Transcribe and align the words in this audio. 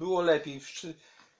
Było 0.00 0.20
lepiej. 0.22 0.60
Wszy- 0.60 0.94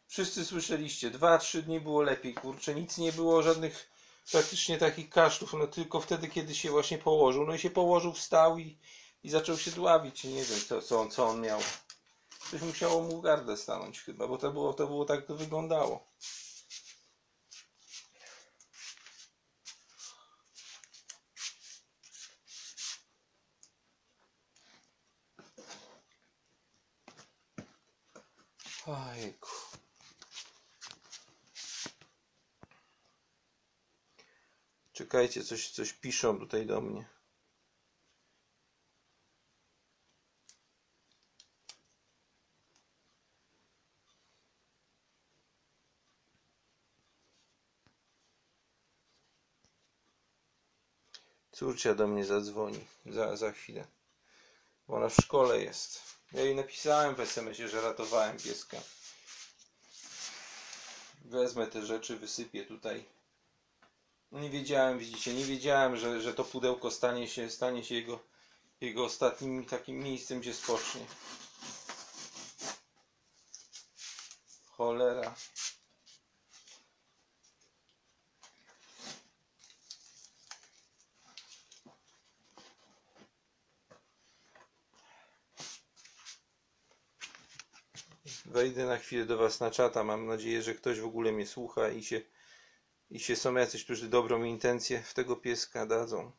Wszyscy 0.06 0.44
słyszeliście. 0.44 1.10
Dwa, 1.10 1.38
trzy 1.38 1.62
dni 1.62 1.80
było 1.80 2.02
lepiej, 2.02 2.34
kurczę. 2.34 2.74
Nic 2.74 2.98
nie 2.98 3.12
było, 3.12 3.42
żadnych 3.42 3.90
praktycznie 4.32 4.78
takich 4.78 5.10
kaszlów. 5.10 5.52
No 5.58 5.66
tylko 5.66 6.00
wtedy, 6.00 6.28
kiedy 6.28 6.54
się 6.54 6.70
właśnie 6.70 6.98
położył. 6.98 7.46
No 7.46 7.54
i 7.54 7.58
się 7.58 7.70
położył, 7.70 8.12
wstał 8.12 8.58
i, 8.58 8.78
i 9.24 9.30
zaczął 9.30 9.58
się 9.58 9.70
dławić. 9.70 10.24
Nie 10.24 10.44
wiem, 10.44 10.60
co, 10.68 10.82
co, 10.82 11.00
on, 11.00 11.10
co 11.10 11.26
on 11.26 11.40
miał. 11.40 11.60
Coś 12.50 12.62
musiało 12.62 13.02
mu 13.02 13.20
gardę 13.22 13.56
stanąć 13.56 14.00
chyba, 14.00 14.28
bo 14.28 14.38
to 14.38 14.52
było, 14.52 14.74
to 14.74 14.86
było 14.86 15.04
tak 15.04 15.26
to 15.26 15.34
wyglądało. 15.34 16.09
Ojejku. 28.90 29.48
Czekajcie, 34.92 35.44
coś, 35.44 35.70
coś 35.70 35.92
piszą 35.92 36.38
tutaj 36.38 36.66
do 36.66 36.80
mnie. 36.80 37.08
Córcia 51.52 51.94
do 51.94 52.06
mnie 52.06 52.24
zadzwoni 52.24 52.86
za, 53.06 53.36
za 53.36 53.52
chwilę. 53.52 53.86
Bo 54.88 54.94
ona 54.96 55.08
w 55.08 55.14
szkole 55.14 55.62
jest. 55.62 56.19
Ja 56.32 56.40
jej 56.40 56.54
napisałem 56.54 57.14
w 57.14 57.20
SMS-ie, 57.20 57.68
że 57.68 57.80
ratowałem 57.80 58.36
pieska. 58.38 58.76
Wezmę 61.24 61.66
te 61.66 61.86
rzeczy, 61.86 62.16
wysypię 62.16 62.64
tutaj. 62.66 63.04
No 64.32 64.40
nie 64.40 64.50
wiedziałem, 64.50 64.98
widzicie, 64.98 65.34
nie 65.34 65.44
wiedziałem, 65.44 65.96
że, 65.96 66.20
że 66.20 66.34
to 66.34 66.44
pudełko 66.44 66.90
stanie 66.90 67.28
się, 67.28 67.50
stanie 67.50 67.84
się 67.84 67.94
jego, 67.94 68.18
jego 68.80 69.04
ostatnim 69.04 69.64
takim 69.66 69.98
miejscem, 69.98 70.40
gdzie 70.40 70.54
spocznie. 70.54 71.06
Cholera. 74.66 75.34
Wejdę 88.50 88.86
na 88.86 88.96
chwilę 88.98 89.24
do 89.26 89.36
Was 89.38 89.60
na 89.60 89.70
czata. 89.70 90.04
Mam 90.04 90.26
nadzieję, 90.26 90.62
że 90.62 90.74
ktoś 90.74 91.00
w 91.00 91.04
ogóle 91.04 91.32
mnie 91.32 91.46
słucha 91.46 91.88
i 91.88 92.02
się, 92.04 92.20
i 93.10 93.20
się 93.20 93.36
są 93.36 93.54
jacyś, 93.54 93.84
którzy 93.84 94.08
dobrą 94.08 94.44
intencję 94.44 95.02
w 95.02 95.14
tego 95.14 95.36
pieska 95.36 95.86
dadzą. 95.86 96.32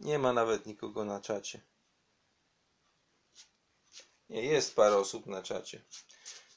Nie 0.00 0.18
ma 0.18 0.32
nawet 0.32 0.66
nikogo 0.66 1.04
na 1.04 1.20
czacie. 1.20 1.60
Nie, 4.28 4.42
jest 4.44 4.76
parę 4.76 4.96
osób 4.96 5.26
na 5.26 5.42
czacie. 5.42 5.84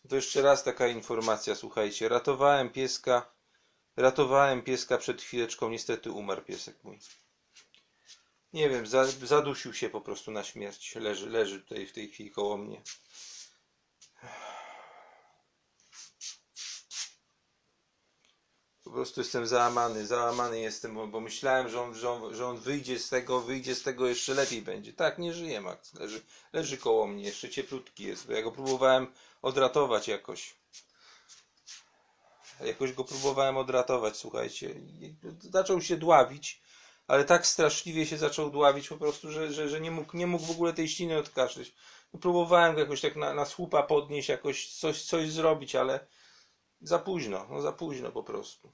To 0.09 0.15
jeszcze 0.15 0.41
raz 0.41 0.63
taka 0.63 0.87
informacja, 0.87 1.55
słuchajcie. 1.55 2.09
Ratowałem 2.09 2.69
pieska. 2.69 3.40
Ratowałem 4.01 4.61
pieska 4.61 4.97
przed 4.97 5.21
chwileczką. 5.21 5.69
Niestety 5.69 6.11
umarł 6.11 6.41
piesek 6.41 6.83
mój. 6.83 6.99
Nie 8.53 8.69
wiem, 8.69 8.87
za, 8.87 9.05
zadusił 9.05 9.73
się 9.73 9.89
po 9.89 10.01
prostu 10.01 10.31
na 10.31 10.43
śmierć. 10.43 10.95
Leży, 10.95 11.29
leży 11.29 11.61
tutaj 11.61 11.85
w 11.85 11.93
tej 11.93 12.09
chwili 12.09 12.31
koło 12.31 12.57
mnie. 12.57 12.81
Po 18.83 18.91
prostu 18.91 19.21
jestem 19.21 19.47
załamany, 19.47 20.07
załamany 20.07 20.59
jestem, 20.59 20.95
bo, 20.95 21.07
bo 21.07 21.19
myślałem, 21.19 21.69
że 21.69 21.81
on, 21.81 21.95
że, 21.95 22.09
on, 22.09 22.35
że 22.35 22.47
on 22.47 22.57
wyjdzie 22.57 22.99
z 22.99 23.09
tego, 23.09 23.41
wyjdzie 23.41 23.75
z 23.75 23.83
tego 23.83 24.07
jeszcze 24.07 24.33
lepiej 24.33 24.61
będzie. 24.61 24.93
Tak, 24.93 25.17
nie 25.19 25.33
żyje 25.33 25.61
Max, 25.61 25.93
leży, 25.93 26.21
leży 26.53 26.77
koło 26.77 27.07
mnie, 27.07 27.23
jeszcze 27.23 27.49
cieplutki 27.49 28.03
jest, 28.03 28.27
bo 28.27 28.33
ja 28.33 28.41
go 28.41 28.51
próbowałem 28.51 29.07
odratować 29.41 30.07
jakoś. 30.07 30.60
Jakoś 32.63 32.93
go 32.93 33.03
próbowałem 33.03 33.57
odratować, 33.57 34.17
słuchajcie. 34.17 34.75
Zaczął 35.39 35.81
się 35.81 35.97
dławić, 35.97 36.61
ale 37.07 37.25
tak 37.25 37.47
straszliwie 37.47 38.05
się 38.05 38.17
zaczął 38.17 38.49
dławić 38.49 38.87
po 38.87 38.97
prostu, 38.97 39.31
że, 39.31 39.53
że, 39.53 39.69
że 39.69 39.81
nie, 39.81 39.91
mógł, 39.91 40.17
nie 40.17 40.27
mógł 40.27 40.45
w 40.45 40.51
ogóle 40.51 40.73
tej 40.73 40.89
śliny 40.89 41.17
odkaszleć. 41.17 41.75
No, 42.13 42.19
próbowałem 42.19 42.73
go 42.73 42.79
jakoś 42.79 43.01
tak 43.01 43.15
na, 43.15 43.33
na 43.33 43.45
słupa 43.45 43.83
podnieść, 43.83 44.29
jakoś 44.29 44.73
coś, 44.73 45.03
coś 45.03 45.31
zrobić, 45.31 45.75
ale 45.75 46.07
za 46.81 46.99
późno, 46.99 47.47
no 47.49 47.61
za 47.61 47.71
późno 47.71 48.11
po 48.11 48.23
prostu. 48.23 48.71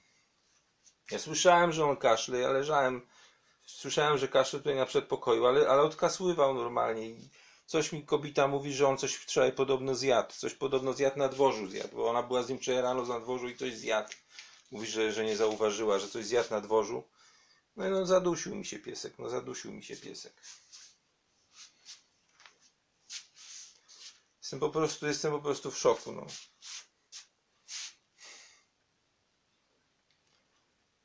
Ja 1.11 1.19
słyszałem, 1.19 1.71
że 1.73 1.85
on 1.85 1.97
kaszle, 1.97 2.39
ja 2.39 2.51
leżałem, 2.51 3.07
słyszałem, 3.65 4.17
że 4.17 4.27
kaszle 4.27 4.59
tutaj 4.59 4.75
na 4.75 4.85
przedpokoju, 4.85 5.45
ale, 5.45 5.69
ale 5.69 5.81
odkasływał 5.81 6.53
normalnie 6.53 7.09
i 7.09 7.29
coś 7.67 7.91
mi 7.91 8.05
kobita 8.05 8.47
mówi, 8.47 8.73
że 8.73 8.87
on 8.87 8.97
coś 8.97 9.13
wczoraj 9.13 9.51
podobno 9.51 9.95
zjadł, 9.95 10.33
coś 10.33 10.53
podobno 10.53 10.93
zjadł 10.93 11.19
na 11.19 11.29
dworzu 11.29 11.67
zjadł, 11.67 11.95
bo 11.95 12.09
ona 12.09 12.23
była 12.23 12.43
z 12.43 12.49
nim 12.49 12.59
wczoraj 12.59 12.81
rano 12.81 13.05
na 13.05 13.19
dworzu 13.19 13.47
i 13.47 13.57
coś 13.57 13.73
zjadł. 13.73 14.13
Mówi, 14.71 14.87
że, 14.87 15.11
że 15.13 15.25
nie 15.25 15.37
zauważyła, 15.37 15.99
że 15.99 16.07
coś 16.07 16.25
zjadł 16.25 16.49
na 16.49 16.61
dworzu. 16.61 17.03
No 17.75 17.87
i 17.87 17.91
no 17.91 18.05
zadusił 18.05 18.55
mi 18.55 18.65
się 18.65 18.79
piesek, 18.79 19.19
no 19.19 19.29
zadusił 19.29 19.73
mi 19.73 19.83
się 19.83 19.95
piesek. 19.95 20.33
Jestem 24.41 24.59
po 24.59 24.69
prostu, 24.69 25.07
jestem 25.07 25.31
po 25.31 25.41
prostu 25.41 25.71
w 25.71 25.77
szoku, 25.77 26.11
no. 26.11 26.27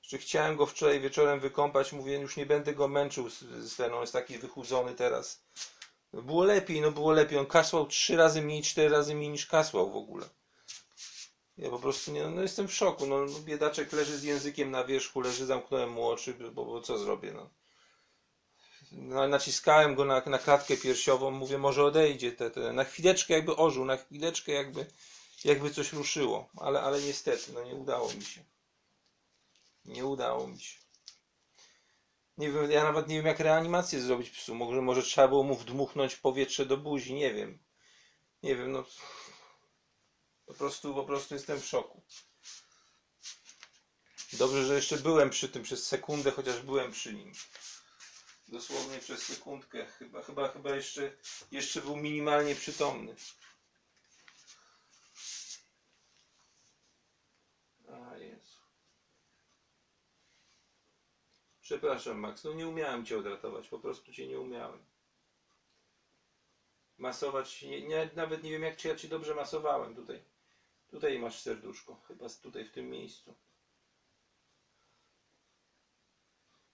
Jeszcze 0.03 0.19
chciałem 0.19 0.57
go 0.57 0.67
wczoraj 0.67 1.01
wieczorem 1.01 1.41
wykąpać, 1.41 1.93
mówię, 1.93 2.19
już 2.19 2.37
nie 2.37 2.47
będę 2.47 2.75
go 2.75 2.89
męczył 2.89 3.31
z, 3.31 3.39
z 3.41 3.77
ten, 3.77 3.93
on 3.93 4.01
jest 4.01 4.13
taki 4.13 4.39
wychudzony 4.39 4.95
teraz. 4.95 5.43
Było 6.13 6.45
lepiej, 6.45 6.81
no 6.81 6.91
było 6.91 7.13
lepiej. 7.13 7.39
On 7.39 7.47
kasłał 7.47 7.87
trzy 7.87 8.17
razy 8.17 8.43
mniej, 8.43 8.63
cztery 8.63 8.89
razy 8.89 9.15
mniej 9.15 9.31
niż 9.31 9.47
kasłał 9.47 9.91
w 9.91 9.97
ogóle. 9.97 10.29
Ja 11.57 11.71
po 11.71 11.79
prostu 11.79 12.13
nie, 12.13 12.27
no 12.27 12.43
jestem 12.43 12.69
w 12.69 12.75
szoku. 12.75 13.07
No, 13.07 13.27
no 13.27 13.39
biedaczek 13.41 13.93
leży 13.93 14.19
z 14.19 14.23
językiem 14.23 14.71
na 14.71 14.85
wierzchu, 14.85 15.21
leży, 15.21 15.47
zamknąłem 15.47 15.91
mu 15.91 16.09
oczy, 16.09 16.35
bo, 16.35 16.65
bo 16.65 16.81
co 16.81 16.99
zrobię, 16.99 17.33
no. 17.33 17.51
no 18.93 19.29
naciskałem 19.29 19.95
go 19.95 20.05
na, 20.05 20.23
na 20.27 20.39
klatkę 20.39 20.77
piersiową, 20.77 21.31
mówię, 21.31 21.59
może 21.59 21.85
odejdzie, 21.85 22.33
te, 22.33 22.51
te, 22.51 22.73
na 22.73 22.85
chwileczkę 22.85 23.35
jakby 23.35 23.57
ożył, 23.57 23.85
na 23.85 23.97
chwileczkę 23.97 24.53
jakby, 24.53 24.87
jakby 25.45 25.71
coś 25.71 25.93
ruszyło, 25.93 26.49
ale, 26.57 26.81
ale 26.81 27.03
niestety, 27.03 27.53
no 27.53 27.65
nie 27.65 27.75
udało 27.75 28.13
mi 28.13 28.25
się. 28.25 28.45
Nie 29.85 30.07
udało 30.07 30.47
mi 30.47 30.61
się. 30.61 30.82
Nie 32.39 32.53
wiem, 32.53 32.71
ja 32.71 32.85
nawet 32.85 33.09
nie 33.09 33.17
wiem 33.17 33.27
jak 33.27 33.41
reanimację 33.41 34.01
zrobić 34.01 34.31
psu. 34.31 34.55
Może, 34.55 34.83
może 34.83 35.03
trzeba 35.03 35.29
było 35.29 35.43
mu 35.43 35.55
wdmuchnąć 35.57 36.17
powietrze 36.17 36.67
do 36.67 36.77
buzi, 36.77 37.15
nie 37.15 37.35
wiem. 37.35 37.59
Nie 38.43 38.57
wiem, 38.57 38.73
no. 38.73 38.85
Po 40.47 40.55
prostu, 40.55 40.95
po 40.95 41.05
prostu 41.05 41.35
jestem 41.35 41.61
w 41.61 41.67
szoku. 41.67 42.03
Dobrze, 44.33 44.65
że 44.67 44.75
jeszcze 44.75 44.97
byłem 44.97 45.31
przy 45.31 45.49
tym 45.49 45.63
przez 45.63 45.87
sekundę, 45.87 46.31
chociaż 46.31 46.61
byłem 46.61 46.93
przy 46.93 47.15
nim. 47.15 47.33
Dosłownie 48.49 48.99
przez 48.99 49.23
sekundkę. 49.23 49.87
Chyba, 49.87 50.23
chyba, 50.23 50.49
chyba 50.49 50.75
jeszcze, 50.75 51.17
jeszcze 51.51 51.81
był 51.81 51.97
minimalnie 51.97 52.55
przytomny. 52.55 53.15
A 57.89 58.17
Jezu. 58.17 58.59
Przepraszam, 61.73 62.19
Max, 62.19 62.45
no 62.45 62.53
nie 62.53 62.69
umiałem 62.69 63.07
cię 63.07 63.19
odratować, 63.19 63.69
po 63.69 63.79
prostu 63.79 64.13
cię 64.13 64.27
nie 64.27 64.41
umiałem. 64.41 64.85
Masować, 66.99 67.63
nie, 67.63 67.83
nie, 67.83 68.11
nawet 68.17 68.43
nie 68.43 68.51
wiem 68.51 68.63
jak 68.63 68.77
cię, 68.77 68.89
ja 68.89 68.97
ci 68.97 69.09
dobrze 69.09 69.35
masowałem 69.35 69.95
tutaj. 69.95 70.23
Tutaj 70.91 71.19
masz 71.19 71.41
serduszko, 71.41 72.01
chyba 72.09 72.29
tutaj 72.43 72.65
w 72.65 72.73
tym 72.73 72.91
miejscu. 72.91 73.35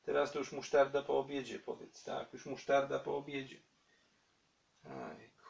Teraz 0.03 0.33
to 0.33 0.39
już 0.39 0.53
musztarda 0.53 1.03
po 1.03 1.19
obiedzie, 1.19 1.59
powiedz, 1.59 2.03
tak, 2.03 2.33
już 2.33 2.47
musztarda 2.47 2.99
po 2.99 3.17
obiedzie. 3.17 3.61
Ajku. 4.85 5.49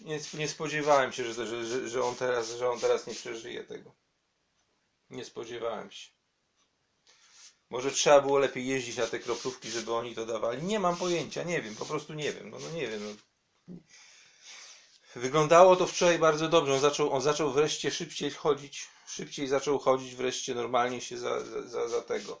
Nie, 0.00 0.20
nie 0.34 0.48
spodziewałem 0.48 1.12
się, 1.12 1.32
że, 1.32 1.46
że, 1.46 1.88
że, 1.88 2.02
on 2.02 2.16
teraz, 2.16 2.50
że 2.50 2.70
on 2.70 2.80
teraz 2.80 3.06
nie 3.06 3.14
przeżyje 3.14 3.64
tego. 3.64 3.94
Nie 5.10 5.24
spodziewałem 5.24 5.90
się. 5.90 6.19
Może 7.70 7.90
trzeba 7.90 8.20
było 8.20 8.38
lepiej 8.38 8.66
jeździć 8.66 8.96
na 8.96 9.06
te 9.06 9.18
kroplówki, 9.18 9.70
żeby 9.70 9.94
oni 9.94 10.14
to 10.14 10.26
dawali. 10.26 10.62
Nie 10.62 10.78
mam 10.78 10.96
pojęcia, 10.96 11.42
nie 11.42 11.62
wiem, 11.62 11.76
po 11.76 11.86
prostu 11.86 12.14
nie 12.14 12.32
wiem. 12.32 12.50
No, 12.50 12.58
no 12.58 12.70
nie 12.70 12.88
wiem. 12.88 13.16
No. 13.68 13.74
Wyglądało 15.16 15.76
to 15.76 15.86
wczoraj 15.86 16.18
bardzo 16.18 16.48
dobrze. 16.48 16.74
On 16.74 16.80
zaczął, 16.80 17.12
on 17.12 17.20
zaczął 17.20 17.52
wreszcie 17.52 17.90
szybciej 17.90 18.30
chodzić. 18.30 18.88
Szybciej 19.06 19.48
zaczął 19.48 19.78
chodzić, 19.78 20.14
wreszcie 20.14 20.54
normalnie 20.54 21.00
się 21.00 21.18
za, 21.18 21.44
za, 21.68 21.88
za 21.88 22.02
tego. 22.02 22.40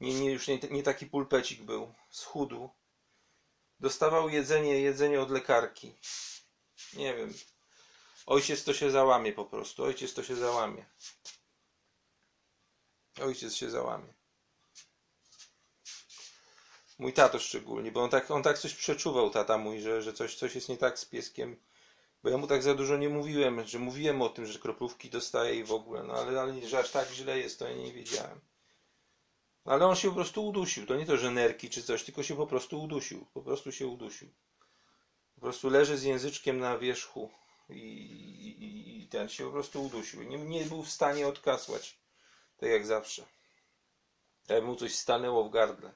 Nie, 0.00 0.14
nie, 0.14 0.30
już 0.30 0.48
nie, 0.48 0.58
nie 0.70 0.82
taki 0.82 1.06
pulpecik 1.06 1.62
był. 1.62 1.94
Schudł. 2.10 2.70
Dostawał 3.80 4.28
jedzenie, 4.28 4.80
jedzenie 4.80 5.20
od 5.20 5.30
lekarki. 5.30 5.94
Nie 6.92 7.14
wiem. 7.14 7.34
Ojciec 8.26 8.64
to 8.64 8.74
się 8.74 8.90
załamie 8.90 9.32
po 9.32 9.44
prostu. 9.44 9.84
Ojciec 9.84 10.14
to 10.14 10.22
się 10.22 10.36
załamie. 10.36 10.86
Ojciec 13.22 13.54
się 13.54 13.70
załamie. 13.70 14.14
Mój 16.98 17.12
tato 17.12 17.38
szczególnie, 17.38 17.92
bo 17.92 18.02
on 18.02 18.10
tak, 18.10 18.30
on 18.30 18.42
tak 18.42 18.58
coś 18.58 18.74
przeczuwał, 18.74 19.30
tata 19.30 19.58
mój, 19.58 19.80
że, 19.80 20.02
że 20.02 20.12
coś, 20.12 20.34
coś 20.34 20.54
jest 20.54 20.68
nie 20.68 20.76
tak 20.76 20.98
z 20.98 21.04
pieskiem. 21.04 21.56
Bo 22.22 22.30
ja 22.30 22.38
mu 22.38 22.46
tak 22.46 22.62
za 22.62 22.74
dużo 22.74 22.96
nie 22.96 23.08
mówiłem, 23.08 23.66
że 23.66 23.78
mówiłem 23.78 24.22
o 24.22 24.28
tym, 24.28 24.46
że 24.46 24.58
kroplówki 24.58 25.10
dostaje 25.10 25.54
i 25.54 25.64
w 25.64 25.72
ogóle, 25.72 26.02
no 26.02 26.14
ale, 26.14 26.40
ale 26.40 26.68
że 26.68 26.78
aż 26.78 26.90
tak 26.90 27.08
źle 27.10 27.38
jest, 27.38 27.58
to 27.58 27.68
ja 27.68 27.76
nie 27.76 27.92
wiedziałem. 27.92 28.40
Ale 29.64 29.86
on 29.86 29.96
się 29.96 30.08
po 30.08 30.14
prostu 30.14 30.46
udusił. 30.46 30.86
To 30.86 30.96
nie 30.96 31.06
to, 31.06 31.16
że 31.16 31.30
nerki 31.30 31.70
czy 31.70 31.82
coś, 31.82 32.04
tylko 32.04 32.22
się 32.22 32.36
po 32.36 32.46
prostu 32.46 32.82
udusił. 32.82 33.26
Po 33.34 33.42
prostu 33.42 33.72
się 33.72 33.86
udusił. 33.86 34.28
Po 35.34 35.40
prostu 35.40 35.70
leży 35.70 35.98
z 35.98 36.02
języczkiem 36.02 36.58
na 36.58 36.78
wierzchu 36.78 37.30
i, 37.68 37.74
i, 37.74 39.02
i 39.02 39.08
ten 39.08 39.28
się 39.28 39.44
po 39.44 39.50
prostu 39.50 39.84
udusił. 39.84 40.22
Nie, 40.22 40.38
nie 40.38 40.64
był 40.64 40.82
w 40.82 40.90
stanie 40.90 41.26
odkasłać. 41.26 41.98
Tak 42.56 42.70
jak 42.70 42.86
zawsze. 42.86 43.26
Jakby 44.48 44.66
mu 44.66 44.76
coś 44.76 44.94
stanęło 44.94 45.44
w 45.44 45.50
gardle. 45.50 45.94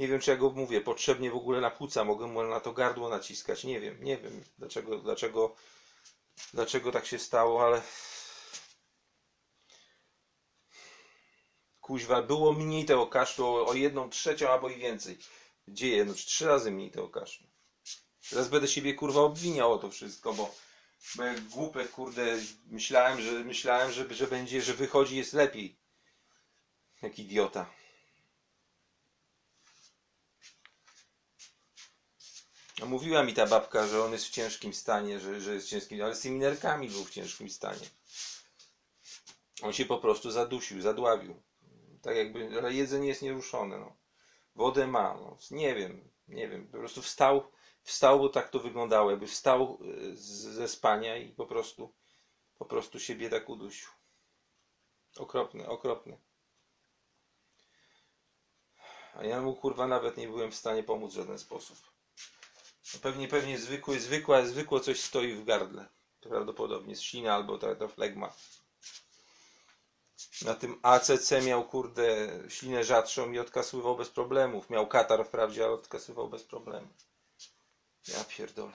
Nie 0.00 0.08
wiem, 0.08 0.20
czy 0.20 0.30
ja 0.30 0.36
go 0.36 0.50
mówię, 0.50 0.80
potrzebnie 0.80 1.30
w 1.30 1.36
ogóle 1.36 1.60
na 1.60 1.70
płuca, 1.70 2.04
mogę 2.04 2.26
mu 2.26 2.42
na 2.42 2.60
to 2.60 2.72
gardło 2.72 3.08
naciskać. 3.08 3.64
Nie 3.64 3.80
wiem, 3.80 4.04
nie 4.04 4.16
wiem, 4.16 4.44
dlaczego, 4.58 4.98
dlaczego, 4.98 5.54
dlaczego 6.54 6.92
tak 6.92 7.06
się 7.06 7.18
stało, 7.18 7.64
ale 7.66 7.82
kuźwa, 11.80 12.22
było 12.22 12.52
mniej 12.52 12.84
tego 12.84 13.06
kaszlu 13.06 13.46
o, 13.46 13.74
jedną 13.74 14.10
trzecią 14.10 14.48
albo 14.48 14.68
i 14.68 14.76
więcej. 14.76 15.18
Dzieje, 15.68 16.04
no 16.04 16.14
trzy 16.14 16.46
razy 16.46 16.70
mniej 16.70 16.90
tego 16.90 17.08
kaszlu. 17.08 17.46
Teraz 18.30 18.48
będę 18.48 18.68
siebie 18.68 18.94
kurwa 18.94 19.20
obwiniał 19.20 19.72
o 19.72 19.78
to 19.78 19.90
wszystko, 19.90 20.32
bo, 20.32 20.54
bo 21.16 21.24
jak 21.24 21.40
głupek, 21.40 21.90
kurde, 21.90 22.38
myślałem, 22.66 23.20
że 23.20 23.32
myślałem, 23.32 23.92
że, 23.92 24.14
że 24.14 24.26
będzie, 24.26 24.62
że 24.62 24.74
wychodzi 24.74 25.16
jest 25.16 25.32
lepiej. 25.32 25.78
Jak 27.02 27.18
idiota. 27.18 27.79
No, 32.80 32.86
mówiła 32.86 33.22
mi 33.22 33.34
ta 33.34 33.46
babka, 33.46 33.86
że 33.86 34.04
on 34.04 34.12
jest 34.12 34.26
w 34.26 34.30
ciężkim 34.30 34.74
stanie, 34.74 35.20
że, 35.20 35.40
że 35.40 35.54
jest 35.54 35.68
ciężkim, 35.68 36.02
ale 36.02 36.14
z 36.14 36.20
tymi 36.20 36.38
nerkami 36.38 36.88
był 36.88 37.04
w 37.04 37.10
ciężkim 37.10 37.50
stanie. 37.50 37.86
On 39.62 39.72
się 39.72 39.84
po 39.84 39.98
prostu 39.98 40.30
zadusił, 40.30 40.80
zadławił. 40.80 41.42
Tak 42.02 42.16
jakby, 42.16 42.58
ale 42.58 42.72
jedzenie 42.72 43.08
jest 43.08 43.22
nieruszone. 43.22 43.78
No. 43.78 43.96
Wodę 44.54 44.86
ma. 44.86 45.14
No. 45.14 45.36
Nie 45.50 45.74
wiem, 45.74 46.10
nie 46.28 46.48
wiem. 46.48 46.66
Po 46.66 46.78
prostu 46.78 47.02
wstał, 47.02 47.50
wstał, 47.82 48.18
bo 48.18 48.28
tak 48.28 48.50
to 48.50 48.58
wyglądało. 48.58 49.10
Jakby 49.10 49.26
wstał 49.26 49.78
z, 50.12 50.30
ze 50.30 50.68
spania 50.68 51.16
i 51.16 51.28
po 51.28 51.46
prostu, 51.46 51.94
po 52.58 52.64
prostu 52.64 53.00
się 53.00 53.14
biedak 53.14 53.48
udusił. 53.48 53.88
Okropny, 55.16 55.68
okropny. 55.68 56.18
A 59.14 59.24
ja 59.24 59.42
mu 59.42 59.56
kurwa 59.56 59.86
nawet 59.86 60.16
nie 60.16 60.28
byłem 60.28 60.50
w 60.50 60.56
stanie 60.56 60.82
pomóc 60.82 61.12
w 61.12 61.16
żaden 61.16 61.38
sposób. 61.38 61.78
Pewnie, 63.02 63.28
pewnie 63.28 63.58
zwykły, 63.58 64.00
zwykła, 64.00 64.46
zwykło 64.46 64.80
coś 64.80 65.00
stoi 65.00 65.34
w 65.34 65.44
gardle. 65.44 65.88
Prawdopodobnie 66.20 66.96
ślina 66.96 67.34
albo 67.34 67.58
ta, 67.58 67.74
ta 67.74 67.88
flegma. 67.88 68.32
Na 70.44 70.54
tym 70.54 70.78
ACC 70.82 71.30
miał, 71.46 71.64
kurde, 71.64 72.28
ślinę 72.48 72.84
rzadszą 72.84 73.32
i 73.32 73.38
odkasywał 73.38 73.96
bez 73.96 74.08
problemów. 74.10 74.70
Miał 74.70 74.86
katar 74.88 75.26
wprawdzie, 75.26 75.64
ale 75.64 75.72
odkasywał 75.72 76.28
bez 76.28 76.42
problemu. 76.44 76.88
Ja 78.08 78.24
pierdolę. 78.24 78.72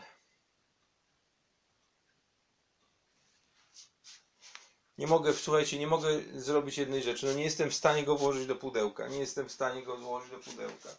Nie 4.97 5.07
mogę, 5.07 5.33
słuchajcie, 5.33 5.79
nie 5.79 5.87
mogę 5.87 6.21
zrobić 6.35 6.77
jednej 6.77 7.03
rzeczy. 7.03 7.25
No 7.25 7.33
nie 7.33 7.43
jestem 7.43 7.71
w 7.71 7.75
stanie 7.75 8.03
go 8.03 8.15
włożyć 8.15 8.47
do 8.47 8.55
pudełka. 8.55 9.07
Nie 9.07 9.19
jestem 9.19 9.49
w 9.49 9.51
stanie 9.51 9.83
go 9.83 9.97
włożyć 9.97 10.31
do 10.31 10.39
pudełka. 10.39 10.89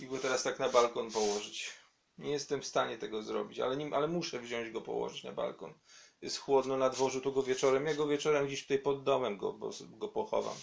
I 0.00 0.06
go 0.06 0.18
teraz 0.18 0.42
tak 0.42 0.58
na 0.58 0.68
balkon 0.68 1.10
położyć. 1.10 1.70
Nie 2.18 2.30
jestem 2.30 2.62
w 2.62 2.66
stanie 2.66 2.98
tego 2.98 3.22
zrobić, 3.22 3.60
ale, 3.60 3.76
nim, 3.76 3.94
ale 3.94 4.08
muszę 4.08 4.40
wziąć 4.40 4.70
go 4.70 4.80
położyć 4.80 5.24
na 5.24 5.32
balkon. 5.32 5.74
Jest 6.22 6.38
chłodno 6.38 6.76
na 6.76 6.90
dworzu, 6.90 7.20
to 7.20 7.32
go 7.32 7.42
wieczorem. 7.42 7.86
Ja 7.86 7.94
go 7.94 8.06
wieczorem 8.06 8.46
gdzieś 8.46 8.62
tutaj 8.62 8.78
pod 8.78 9.04
domem 9.04 9.36
go, 9.36 9.52
bo, 9.52 9.70
go 9.90 10.08
pochowam. 10.08 10.56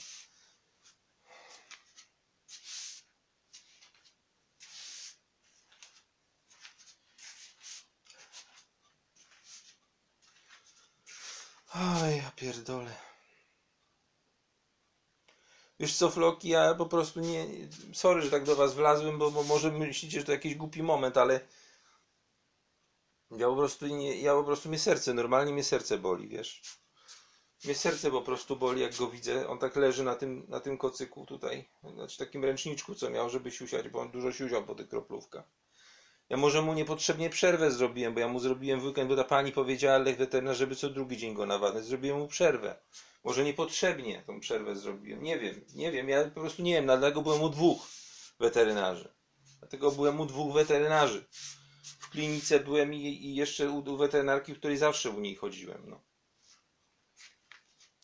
Oj, 11.76 12.18
ja 12.18 12.32
pierdolę. 12.36 12.85
Wiesz 15.80 15.96
co, 15.98 16.10
Floki, 16.10 16.50
ja 16.50 16.74
po 16.74 16.86
prostu 16.86 17.20
nie... 17.20 17.46
Sorry, 17.94 18.22
że 18.22 18.32
tak 18.32 18.44
do 18.44 18.56
was 18.56 18.74
wlazłem, 18.74 19.18
bo, 19.18 19.32
bo 19.32 19.44
może 19.44 19.72
myślicie, 19.72 20.20
że 20.20 20.26
to 20.26 20.32
jakiś 20.32 20.56
głupi 20.56 20.84
moment, 20.84 21.18
ale... 21.18 21.40
Ja 23.32 23.48
po 23.48 23.56
prostu 23.56 23.88
nie... 23.88 24.22
Ja 24.22 24.34
po 24.34 24.44
prostu 24.44 24.70
mnie 24.70 24.80
serce, 24.80 25.14
normalnie 25.14 25.54
mnie 25.54 25.64
serce 25.64 25.98
boli, 25.98 26.28
wiesz. 26.28 26.62
Mnie 27.66 27.76
serce 27.76 28.12
po 28.12 28.22
prostu 28.22 28.56
boli, 28.56 28.82
jak 28.82 28.96
go 28.96 29.08
widzę. 29.08 29.48
On 29.48 29.60
tak 29.60 29.76
leży 29.76 30.04
na 30.04 30.16
tym, 30.16 30.46
na 30.48 30.60
tym 30.60 30.78
kocyku 30.78 31.26
tutaj. 31.26 31.70
Znaczy 31.94 32.18
takim 32.18 32.46
ręczniczku, 32.46 32.96
co 32.96 33.10
miał, 33.10 33.30
żeby 33.30 33.52
siusiać, 33.52 33.90
bo 33.90 34.00
on 34.00 34.12
dużo 34.12 34.32
siusiał 34.32 34.64
po 34.64 34.76
tych 34.76 34.90
kroplówkach. 34.90 35.44
Ja 36.30 36.38
może 36.38 36.62
mu 36.62 36.74
niepotrzebnie 36.74 37.30
przerwę 37.30 37.72
zrobiłem, 37.72 38.14
bo 38.14 38.20
ja 38.20 38.28
mu 38.28 38.40
zrobiłem 38.40 38.80
w 38.80 38.86
weekend, 38.86 39.10
bo 39.10 39.16
ta 39.16 39.24
pani 39.24 39.52
powiedziała 39.52 39.98
lek 39.98 40.18
weterynarz, 40.18 40.58
żeby 40.58 40.76
co 40.76 40.90
drugi 40.90 41.18
dzień 41.18 41.34
go 41.34 41.46
nawadniać. 41.46 41.86
Zrobiłem 41.86 42.20
mu 42.20 42.28
przerwę. 42.28 42.76
Może 43.26 43.44
niepotrzebnie 43.44 44.24
tą 44.28 44.40
przerwę 44.40 44.76
zrobiłem. 44.76 45.24
Nie 45.24 45.40
wiem, 45.40 45.66
nie 45.74 45.92
wiem. 45.92 46.10
Ja 46.10 46.24
po 46.24 46.40
prostu 46.42 46.62
nie 46.62 46.74
wiem, 46.74 46.86
dlatego 46.86 47.22
byłem 47.22 47.42
u 47.42 47.50
dwóch 47.50 47.88
weterynarzy. 48.40 49.14
Dlatego 49.60 49.92
byłem 49.92 50.20
u 50.20 50.26
dwóch 50.26 50.54
weterynarzy. 50.54 51.26
W 52.00 52.10
klinice 52.10 52.60
byłem 52.60 52.94
i, 52.94 52.98
i 52.98 53.36
jeszcze 53.36 53.70
u 53.70 53.98
weterynarki, 53.98 54.54
w 54.54 54.58
której 54.58 54.78
zawsze 54.78 55.10
u 55.10 55.20
niej 55.20 55.36
chodziłem. 55.36 55.90
No. 55.90 56.04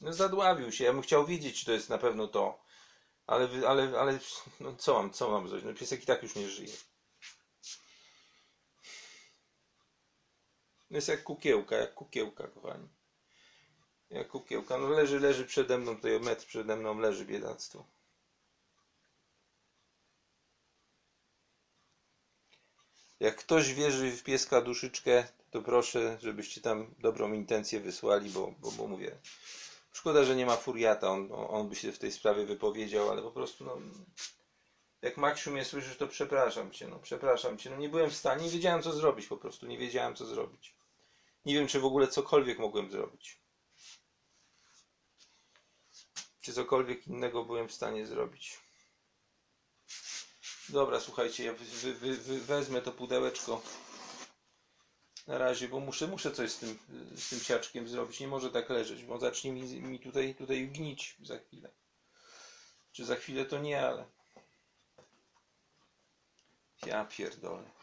no 0.02 0.14
zadławił 0.14 0.72
się. 0.72 0.84
Ja 0.84 0.94
bym 0.94 1.02
chciał 1.02 1.26
wiedzieć, 1.26 1.60
czy 1.60 1.66
to 1.66 1.72
jest 1.72 1.90
na 1.90 1.98
pewno 1.98 2.28
to. 2.28 2.64
Ale, 3.28 3.68
ale, 3.68 4.00
ale 4.00 4.20
no 4.60 4.76
co 4.76 4.94
mam, 4.94 5.14
co 5.14 5.32
mam 5.32 5.48
zrobić? 5.48 5.66
No 5.66 5.74
piesek 5.74 6.04
i 6.04 6.06
tak 6.06 6.24
już 6.24 6.36
nie 6.36 6.50
żyje. 6.50 6.74
No 10.90 10.98
jest 10.98 11.08
jak 11.08 11.24
kukiełka, 11.24 11.76
jak 11.76 11.94
kukiełka, 11.94 12.48
kochani. 12.48 13.01
Jak 14.12 14.28
kukiełka. 14.28 14.78
No 14.78 14.90
leży, 14.90 15.20
leży 15.20 15.46
przede 15.46 15.78
mną, 15.78 15.96
tutaj 15.96 16.20
metr 16.20 16.46
przede 16.46 16.76
mną 16.76 17.00
leży 17.00 17.26
biedactwo. 17.26 17.86
Jak 23.20 23.36
ktoś 23.36 23.74
wierzy 23.74 24.12
w 24.12 24.24
pieska 24.24 24.62
duszyczkę, 24.62 25.28
to 25.52 25.62
proszę, 25.62 26.18
żebyście 26.22 26.62
tam 26.62 26.96
dobrą 27.00 27.34
intencję 27.34 27.80
wysłali, 27.80 28.30
bo, 28.30 28.54
bo, 28.60 28.72
bo 28.72 28.88
mówię, 28.88 29.18
szkoda, 29.94 30.24
że 30.24 30.36
nie 30.36 30.46
ma 30.46 30.56
furiata, 30.56 31.10
on, 31.10 31.30
on 31.32 31.70
by 31.70 31.76
się 31.76 31.92
w 31.92 32.00
tej 32.00 32.12
sprawie 32.12 32.46
wypowiedział, 32.46 33.10
ale 33.10 33.22
po 33.22 33.32
prostu 33.32 33.66
no, 33.66 33.78
jak 35.02 35.18
Maksiu 35.18 35.52
mnie 35.52 35.66
słyszysz, 35.66 35.98
to 35.98 36.08
przepraszam 36.08 36.72
cię, 36.72 36.88
no 36.88 37.00
przepraszam 37.00 37.58
cię, 37.58 37.70
no 37.70 37.78
nie 37.78 37.90
byłem 37.90 38.10
w 38.10 38.16
stanie, 38.16 38.44
nie 38.44 38.50
wiedziałem 38.50 38.82
co 38.82 38.94
zrobić 38.94 39.28
po 39.28 39.38
prostu, 39.38 39.68
nie 39.68 39.78
wiedziałem 39.78 40.16
co 40.16 40.26
zrobić. 40.26 40.76
Nie 41.46 41.54
wiem, 41.54 41.68
czy 41.68 41.80
w 41.80 41.86
ogóle 41.86 42.08
cokolwiek 42.08 42.60
mogłem 42.60 42.92
zrobić. 42.92 43.41
Czy 46.42 46.54
cokolwiek 46.54 47.08
innego 47.08 47.46
byłem 47.46 47.68
w 47.68 47.74
stanie 47.74 48.06
zrobić. 48.06 48.60
Dobra, 50.70 51.00
słuchajcie, 51.00 51.44
ja 51.44 51.54
wy, 51.54 51.94
wy, 51.94 52.18
wy, 52.18 52.40
wezmę 52.40 52.82
to 52.82 52.92
pudełeczko 52.92 53.62
na 55.28 55.38
razie, 55.38 55.68
bo 55.68 55.80
muszę, 55.80 56.08
muszę 56.08 56.32
coś 56.32 56.52
z 56.52 56.58
tym, 56.58 56.80
z 57.16 57.30
tym 57.30 57.40
siaczkiem 57.40 57.88
zrobić. 57.90 58.20
Nie 58.20 58.28
może 58.28 58.52
tak 58.52 58.70
leżeć, 58.70 59.04
bo 59.04 59.20
zacznie 59.20 59.52
mi, 59.52 59.82
mi 59.82 60.00
tutaj, 60.00 60.36
tutaj 60.36 60.68
gnić 60.68 61.18
za 61.24 61.38
chwilę. 61.38 61.70
Czy 62.92 63.06
za 63.06 63.16
chwilę 63.16 63.46
to 63.46 63.60
nie, 63.60 63.82
ale... 63.88 64.06
Ja 66.86 67.06
pierdolę. 67.06 67.81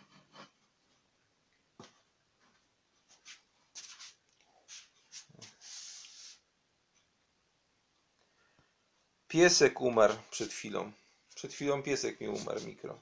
Piesek 9.28 9.80
umarł 9.80 10.14
przed 10.30 10.52
chwilą. 10.52 10.92
Przed 11.34 11.52
chwilą 11.52 11.82
piesek 11.82 12.20
mi 12.20 12.28
umarł 12.28 12.60
mikro. 12.60 13.00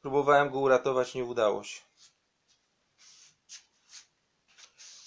Próbowałem 0.00 0.50
go 0.50 0.58
uratować, 0.58 1.14
nie 1.14 1.24
udało 1.24 1.64
się. 1.64 1.80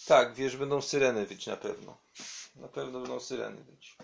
Tak, 0.05 0.33
wiesz, 0.35 0.57
będą 0.57 0.81
syreny 0.81 1.25
wyć 1.25 1.47
na 1.47 1.57
pewno. 1.57 1.97
Na 2.55 2.67
pewno 2.67 2.99
będą 2.99 3.19
syreny 3.19 3.63
wyć. 3.63 3.97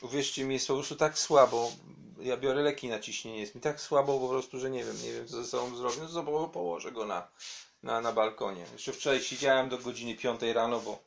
Uwierzcie 0.00 0.44
mi, 0.44 0.54
jest 0.54 0.66
po 0.66 0.74
prostu 0.74 0.96
tak 0.96 1.18
słabo. 1.18 1.72
Ja 2.18 2.36
biorę 2.36 2.62
leki 2.62 2.88
na 2.88 3.00
ciśnienie. 3.00 3.40
Jest 3.40 3.54
mi 3.54 3.60
tak 3.60 3.80
słabo 3.80 4.20
po 4.20 4.28
prostu, 4.28 4.60
że 4.60 4.70
nie 4.70 4.84
wiem, 4.84 5.02
nie 5.02 5.12
wiem 5.12 5.28
co 5.28 5.36
ze 5.36 5.44
sobą 5.44 5.76
zrobię. 5.76 5.96
No 6.14 6.48
położę 6.48 6.92
go 6.92 7.06
na, 7.06 7.28
na, 7.86 8.00
na 8.00 8.12
balkonie. 8.12 8.66
Jeszcze 8.72 8.92
wczoraj 8.92 9.20
siedziałem 9.22 9.68
do 9.68 9.78
godziny 9.78 10.14
5 10.16 10.40
rano, 10.42 10.80
bo 10.80 10.98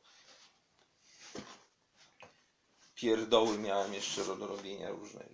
pierdoły 2.95 3.57
miałem 3.57 3.93
jeszcze 3.93 4.25
do 4.25 4.48
robienia 4.48 4.89
różne. 4.89 5.25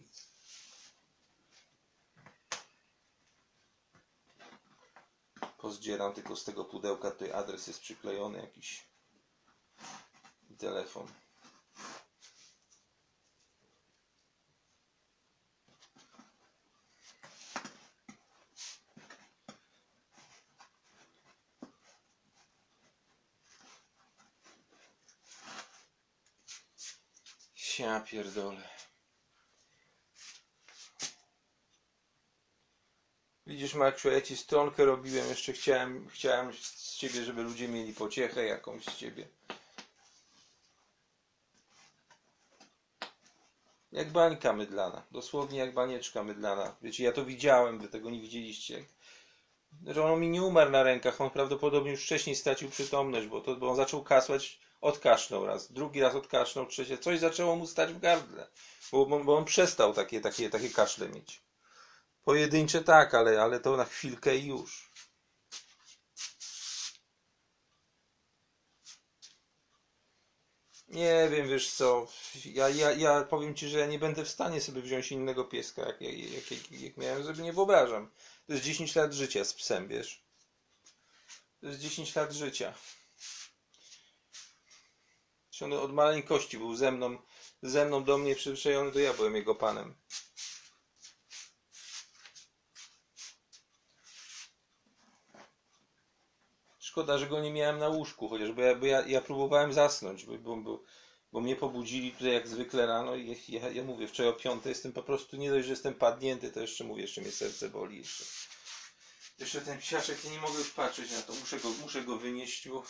Pozdzieram 5.58 6.14
tylko 6.14 6.36
z 6.36 6.44
tego 6.44 6.66
pudełka, 6.66 7.12
tutaj 7.12 7.32
adres 7.32 7.68
jest 7.68 7.82
przyklejony 7.82 8.38
jakiś 8.40 8.88
telefon. 10.58 11.08
Ja 27.80 28.00
pierdolę. 28.00 28.70
Widzisz, 33.48 33.74
Maksiu, 33.74 34.12
ja 34.12 34.22
ci 34.22 34.38
stronkę 34.38 34.86
robiłem, 34.86 35.30
jeszcze 35.30 35.54
chciałem, 35.54 36.10
chciałem 36.10 36.54
z 36.54 36.96
ciebie, 36.96 37.24
żeby 37.24 37.44
ludzie 37.44 37.68
mieli 37.68 37.94
pociechę 37.94 38.46
jakąś 38.46 38.86
z 38.86 38.98
ciebie. 38.98 39.28
Jak 43.92 44.12
bańka 44.12 44.54
mydlana, 44.54 45.04
dosłownie 45.12 45.60
jak 45.60 45.74
banieczka 45.74 46.24
mydlana. 46.24 46.76
Wiecie, 46.82 47.04
ja 47.04 47.12
to 47.12 47.26
widziałem, 47.26 47.80
wy 47.80 47.88
tego 47.88 48.10
nie 48.10 48.22
widzieliście. 48.22 48.86
Że 49.88 50.04
on 50.04 50.20
mi 50.20 50.30
nie 50.30 50.44
umarł 50.44 50.72
na 50.72 50.84
rękach, 50.84 51.22
on 51.22 51.30
prawdopodobnie 51.30 51.92
już 51.92 52.04
wcześniej 52.04 52.36
stracił 52.36 52.70
przytomność, 52.70 53.28
bo, 53.28 53.42
to, 53.42 53.56
bo 53.56 53.70
on 53.70 53.76
zaczął 53.76 54.04
kasłać, 54.04 54.60
odkasznął 54.86 55.46
raz, 55.46 55.72
drugi 55.72 56.02
raz 56.02 56.16
odkasznął, 56.16 56.66
trzecie, 56.66 56.98
coś 56.98 57.20
zaczęło 57.20 57.56
mu 57.56 57.68
stać 57.68 57.94
w 57.94 58.00
gardle, 58.00 58.48
bo, 58.92 59.06
bo, 59.06 59.24
bo 59.24 59.38
on 59.38 59.46
przestał 59.46 59.94
takie, 59.94 60.22
takie, 60.22 60.50
takie 60.50 60.70
kaszle 60.70 61.10
mieć. 61.10 61.42
Pojedyncze 62.24 62.84
tak, 62.84 63.14
ale, 63.14 63.42
ale 63.42 63.60
to 63.60 63.78
na 63.78 63.86
chwilkę 63.86 64.38
i 64.38 64.46
już. 64.46 64.92
Nie 70.88 71.28
wiem, 71.32 71.50
wiesz 71.50 71.72
co, 71.72 72.08
ja, 72.46 72.70
ja, 72.70 72.92
ja 72.92 73.24
powiem 73.24 73.56
ci, 73.56 73.70
że 73.70 73.80
ja 73.80 73.86
nie 73.86 74.00
będę 74.00 74.26
w 74.26 74.30
stanie 74.30 74.62
sobie 74.62 74.82
wziąć 74.82 75.12
innego 75.12 75.46
pieska, 75.46 75.82
jak, 75.86 76.02
jak, 76.02 76.52
jak, 76.52 76.72
jak 76.72 76.98
miałem, 76.98 77.24
sobie 77.24 77.44
nie 77.44 77.54
wyobrażam. 77.54 78.12
To 78.48 78.54
jest 78.54 78.66
10 78.66 78.96
lat 78.96 79.14
życia 79.14 79.46
z 79.46 79.54
psem, 79.54 79.88
wiesz. 79.88 80.24
To 81.62 81.68
jest 81.68 81.80
10 81.80 82.16
lat 82.16 82.34
życia. 82.34 82.74
On 85.62 85.74
od 85.74 85.94
maleńkości 85.94 86.58
był 86.58 86.76
ze 86.76 86.92
mną, 86.92 87.18
ze 87.62 87.86
mną 87.86 88.04
do 88.04 88.18
mnie 88.18 88.36
przyzwyczajony, 88.36 88.92
to 88.92 89.00
ja 89.00 89.14
byłem 89.14 89.36
jego 89.36 89.56
panem. 89.56 89.96
Szkoda, 96.80 97.18
że 97.18 97.28
go 97.28 97.40
nie 97.40 97.52
miałem 97.52 97.80
na 97.80 97.88
łóżku, 97.88 98.30
chociaż 98.30 98.52
bo 98.52 98.62
ja, 98.62 98.76
bo 98.76 98.86
ja, 98.86 99.08
ja 99.08 99.22
próbowałem 99.22 99.74
zasnąć, 99.74 100.26
bo, 100.26 100.38
bo, 100.38 100.58
bo, 100.58 100.84
bo 101.32 101.42
mnie 101.42 101.56
pobudzili 101.56 102.12
tutaj 102.12 102.34
jak 102.34 102.48
zwykle 102.48 102.86
rano 102.86 103.16
i 103.16 103.38
ja, 103.48 103.70
ja 103.70 103.84
mówię, 103.84 104.08
wczoraj 104.08 104.32
o 104.32 104.36
piątej 104.36 104.70
jestem 104.70 104.94
po 104.94 105.04
prostu, 105.04 105.38
nie 105.38 105.50
dość, 105.50 105.66
że 105.66 105.72
jestem 105.72 105.94
padnięty, 105.94 106.52
to 106.52 106.60
jeszcze 106.60 106.84
mówię, 106.84 107.02
jeszcze 107.02 107.22
mnie 107.22 107.32
serce 107.32 107.70
boli 107.70 107.98
jeszcze. 107.98 108.24
Jeszcze 109.40 109.62
ten 109.62 109.80
psiaczek, 109.80 110.26
ja 110.26 110.32
nie 110.32 110.40
mogę 110.40 110.60
już 110.60 110.70
patrzeć 110.70 111.12
na 111.12 111.22
to, 111.22 111.34
muszę 111.34 111.60
go, 111.60 111.70
muszę 111.70 112.02
go 112.02 112.18
wynieść, 112.18 112.70
bo... 112.70 112.84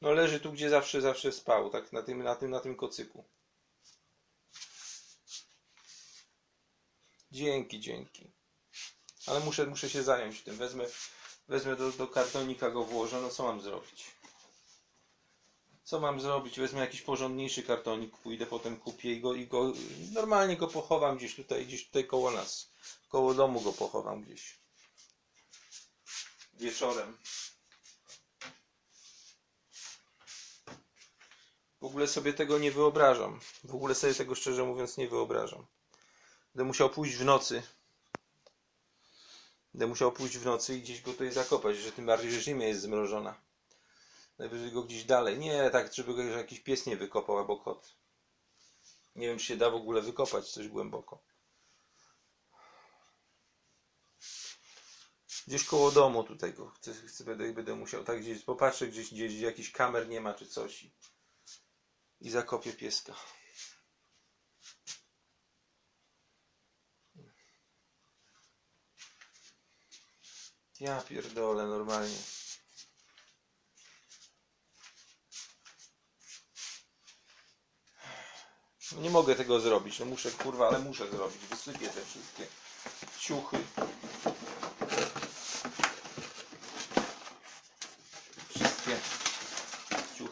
No 0.00 0.12
leży 0.12 0.40
tu, 0.40 0.52
gdzie 0.52 0.70
zawsze, 0.70 1.00
zawsze 1.00 1.32
spał, 1.32 1.70
tak 1.70 1.92
na 1.92 2.02
tym, 2.02 2.22
na 2.22 2.34
tym, 2.34 2.50
na 2.50 2.60
tym 2.60 2.76
kocyku. 2.76 3.24
Dzięki, 7.30 7.80
dzięki. 7.80 8.30
Ale 9.26 9.40
muszę, 9.40 9.66
muszę 9.66 9.90
się 9.90 10.02
zająć 10.02 10.42
tym, 10.42 10.56
wezmę, 10.56 10.86
Wezmę 11.48 11.76
do, 11.76 11.92
do 11.92 12.06
kartonika 12.08 12.70
go 12.70 12.84
włożę, 12.84 13.20
no 13.20 13.30
co 13.30 13.42
mam 13.42 13.60
zrobić? 13.60 14.04
Co 15.84 16.00
mam 16.00 16.20
zrobić? 16.20 16.58
Wezmę 16.58 16.80
jakiś 16.80 17.02
porządniejszy 17.02 17.62
kartonik, 17.62 18.16
pójdę 18.16 18.46
potem 18.46 18.76
kupię 18.76 19.12
i 19.12 19.20
go, 19.20 19.34
i 19.34 19.46
go 19.46 19.72
normalnie 20.12 20.56
go 20.56 20.68
pochowam 20.68 21.16
gdzieś 21.16 21.34
tutaj, 21.34 21.66
gdzieś 21.66 21.86
tutaj 21.86 22.06
koło 22.06 22.30
nas. 22.30 22.70
Koło 23.08 23.34
domu 23.34 23.60
go 23.60 23.72
pochowam 23.72 24.22
gdzieś. 24.22 24.58
Wieczorem. 26.54 27.16
W 31.80 31.84
ogóle 31.84 32.06
sobie 32.06 32.32
tego 32.32 32.58
nie 32.58 32.72
wyobrażam. 32.72 33.40
W 33.64 33.74
ogóle 33.74 33.94
sobie 33.94 34.14
tego 34.14 34.34
szczerze 34.34 34.64
mówiąc 34.64 34.96
nie 34.96 35.08
wyobrażam. 35.08 35.66
Będę 36.54 36.64
musiał 36.64 36.90
pójść 36.90 37.16
w 37.16 37.24
nocy 37.24 37.62
Będę 39.76 39.86
musiał 39.86 40.12
pójść 40.12 40.38
w 40.38 40.44
nocy 40.44 40.76
i 40.76 40.80
gdzieś 40.82 41.02
go 41.02 41.12
tutaj 41.12 41.32
zakopać, 41.32 41.76
że 41.76 41.92
tym 41.92 42.06
bardziej, 42.06 42.32
że 42.32 42.40
ziemia 42.40 42.66
jest 42.66 42.80
zmrożona. 42.80 43.40
Najwyżej 44.38 44.72
go 44.72 44.82
gdzieś 44.82 45.04
dalej. 45.04 45.38
Nie, 45.38 45.70
tak, 45.70 45.94
żeby 45.94 46.14
go 46.14 46.22
jakiś 46.22 46.60
pies 46.60 46.86
nie 46.86 46.96
wykopał 46.96 47.38
albo 47.38 47.56
kot. 47.58 47.94
Nie 49.16 49.26
wiem, 49.26 49.38
czy 49.38 49.44
się 49.44 49.56
da 49.56 49.70
w 49.70 49.74
ogóle 49.74 50.02
wykopać 50.02 50.50
coś 50.50 50.68
głęboko. 50.68 51.22
Gdzieś 55.46 55.64
koło 55.64 55.90
domu 55.90 56.24
tutaj 56.24 56.52
go 56.52 56.70
chcę, 56.70 56.94
chcę 56.94 57.24
będę, 57.24 57.52
będę 57.52 57.74
musiał 57.74 58.04
tak 58.04 58.20
gdzieś 58.20 58.42
popatrzeć, 58.44 58.90
gdzieś, 58.90 59.10
gdzieś 59.14 59.40
jakiś 59.40 59.72
kamer 59.72 60.08
nie 60.08 60.20
ma 60.20 60.34
czy 60.34 60.46
coś 60.46 60.86
i, 62.20 62.30
zakopię 62.30 62.72
pieska. 62.72 63.14
Ja 70.80 71.00
pierdolę 71.00 71.66
normalnie. 71.66 72.16
No 78.92 79.00
nie 79.00 79.10
mogę 79.10 79.34
tego 79.34 79.60
zrobić, 79.60 79.98
no 79.98 80.06
muszę 80.06 80.30
kurwa, 80.30 80.68
ale 80.68 80.78
muszę 80.78 81.10
zrobić. 81.10 81.38
Wysypię 81.50 81.88
te 81.88 82.04
wszystkie 82.04 82.46
ciuchy. 83.20 83.56
Wszystkie 88.48 88.96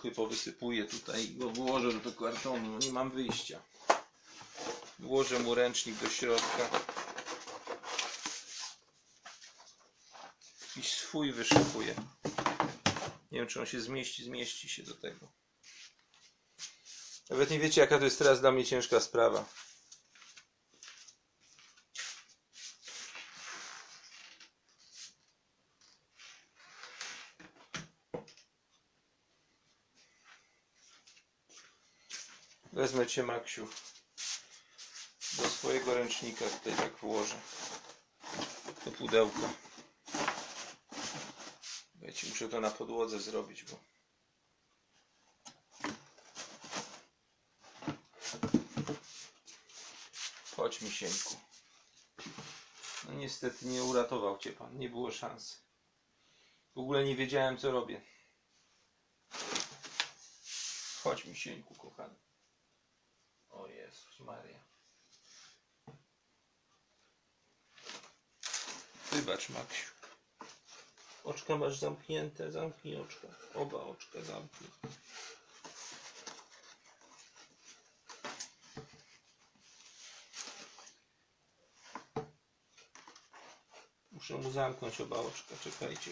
ciuchy 0.04 0.16
powysypuję 0.16 0.84
tutaj 0.84 1.24
i 1.24 1.34
go 1.34 1.48
włożę 1.50 1.92
do 1.92 2.12
kartonu. 2.12 2.68
No 2.70 2.78
nie 2.78 2.92
mam 2.92 3.10
wyjścia. 3.10 3.62
Włożę 4.98 5.38
mu 5.38 5.54
ręcznik 5.54 5.96
do 5.96 6.08
środka. 6.10 6.68
jakiś 10.76 10.92
swój 10.92 11.32
wyszukuję. 11.32 11.94
Nie 13.32 13.38
wiem, 13.38 13.48
czy 13.48 13.60
on 13.60 13.66
się 13.66 13.80
zmieści, 13.80 14.24
zmieści 14.24 14.68
się 14.68 14.82
do 14.82 14.94
tego. 14.94 15.28
Nawet 17.30 17.50
nie 17.50 17.58
wiecie, 17.58 17.80
jaka 17.80 17.98
to 17.98 18.04
jest 18.04 18.18
teraz 18.18 18.40
dla 18.40 18.52
mnie 18.52 18.64
ciężka 18.64 19.00
sprawa. 19.00 19.44
Wezmę 32.74 33.06
cię, 33.06 33.22
Maksiu, 33.22 33.68
do 35.38 35.48
swojego 35.48 35.94
ręcznika, 35.94 36.44
tutaj 36.44 36.76
tak 36.76 36.96
włożę. 36.96 37.40
To 38.84 38.90
pudełko. 38.90 39.50
Wiecie, 41.94 42.26
muszę 42.28 42.48
to 42.48 42.60
na 42.60 42.70
podłodze 42.70 43.20
zrobić, 43.20 43.64
bo... 43.64 43.78
Chodź, 50.56 50.80
misieńku. 50.80 51.36
No 53.08 53.14
niestety 53.14 53.66
nie 53.66 53.82
uratował 53.84 54.38
cię 54.38 54.52
pan, 54.52 54.78
nie 54.78 54.88
było 54.88 55.10
szans. 55.10 55.60
W 56.74 56.78
ogóle 56.78 57.04
nie 57.04 57.16
wiedziałem, 57.16 57.58
co 57.58 57.70
robię. 57.70 58.00
Chodź, 61.02 61.24
misieńku, 61.24 61.74
kochany. 61.74 62.14
Jezus 63.94 64.20
Maria. 64.20 64.60
Wybacz, 69.12 69.48
Maksiu. 69.48 69.90
Oczka 71.24 71.56
masz 71.56 71.78
zamknięte, 71.78 72.50
zamknij 72.52 72.96
oczka. 72.96 73.28
Oba 73.54 73.78
oczka 73.78 74.22
zamknij. 74.22 74.70
Muszę 84.12 84.34
mu 84.34 84.50
zamknąć 84.50 85.00
oba 85.00 85.16
oczka, 85.16 85.54
czekajcie. 85.64 86.10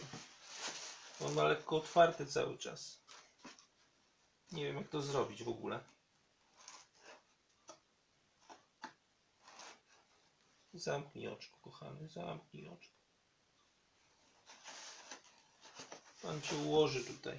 On 1.20 1.34
ma 1.34 1.44
lekko 1.44 1.76
otwarte 1.76 2.26
cały 2.26 2.58
czas. 2.58 2.98
Nie 4.52 4.64
wiem 4.64 4.76
jak 4.76 4.88
to 4.88 5.02
zrobić 5.02 5.42
w 5.44 5.48
ogóle. 5.48 5.80
Zamknij 10.75 11.29
oczko, 11.29 11.59
kochany, 11.62 12.09
zamknij 12.09 12.69
oczko. 12.69 12.97
Pan 16.23 16.41
cię 16.41 16.57
ułoży 16.57 17.05
tutaj. 17.05 17.38